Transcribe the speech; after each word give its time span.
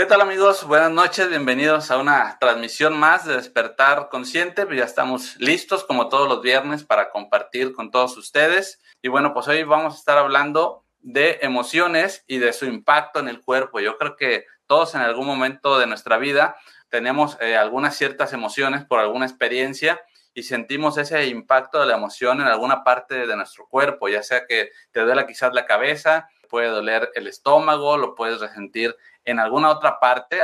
¿Qué 0.00 0.06
tal 0.06 0.22
amigos? 0.22 0.64
Buenas 0.64 0.90
noches, 0.90 1.28
bienvenidos 1.28 1.90
a 1.90 1.98
una 1.98 2.38
transmisión 2.40 2.98
más 2.98 3.26
de 3.26 3.36
Despertar 3.36 4.08
Consciente. 4.08 4.66
Ya 4.74 4.84
estamos 4.84 5.36
listos 5.36 5.84
como 5.84 6.08
todos 6.08 6.26
los 6.26 6.40
viernes 6.40 6.84
para 6.84 7.10
compartir 7.10 7.74
con 7.74 7.90
todos 7.90 8.16
ustedes. 8.16 8.80
Y 9.02 9.08
bueno, 9.08 9.34
pues 9.34 9.46
hoy 9.46 9.62
vamos 9.62 9.92
a 9.92 9.98
estar 9.98 10.16
hablando 10.16 10.86
de 11.00 11.40
emociones 11.42 12.24
y 12.26 12.38
de 12.38 12.54
su 12.54 12.64
impacto 12.64 13.20
en 13.20 13.28
el 13.28 13.42
cuerpo. 13.42 13.78
Yo 13.78 13.98
creo 13.98 14.16
que 14.16 14.46
todos 14.66 14.94
en 14.94 15.02
algún 15.02 15.26
momento 15.26 15.78
de 15.78 15.86
nuestra 15.86 16.16
vida 16.16 16.56
tenemos 16.88 17.36
eh, 17.42 17.58
algunas 17.58 17.94
ciertas 17.94 18.32
emociones 18.32 18.86
por 18.86 19.00
alguna 19.00 19.26
experiencia 19.26 20.00
y 20.32 20.44
sentimos 20.44 20.96
ese 20.96 21.26
impacto 21.26 21.78
de 21.78 21.84
la 21.84 21.96
emoción 21.96 22.40
en 22.40 22.46
alguna 22.46 22.84
parte 22.84 23.26
de 23.26 23.36
nuestro 23.36 23.66
cuerpo, 23.68 24.08
ya 24.08 24.22
sea 24.22 24.46
que 24.46 24.70
te 24.92 25.00
duela 25.00 25.26
quizás 25.26 25.52
la 25.52 25.66
cabeza, 25.66 26.30
puede 26.48 26.68
doler 26.68 27.10
el 27.14 27.26
estómago, 27.26 27.96
lo 27.96 28.14
puedes 28.14 28.40
resentir 28.40 28.96
en 29.24 29.38
alguna 29.38 29.70
otra 29.70 29.98
parte. 30.00 30.40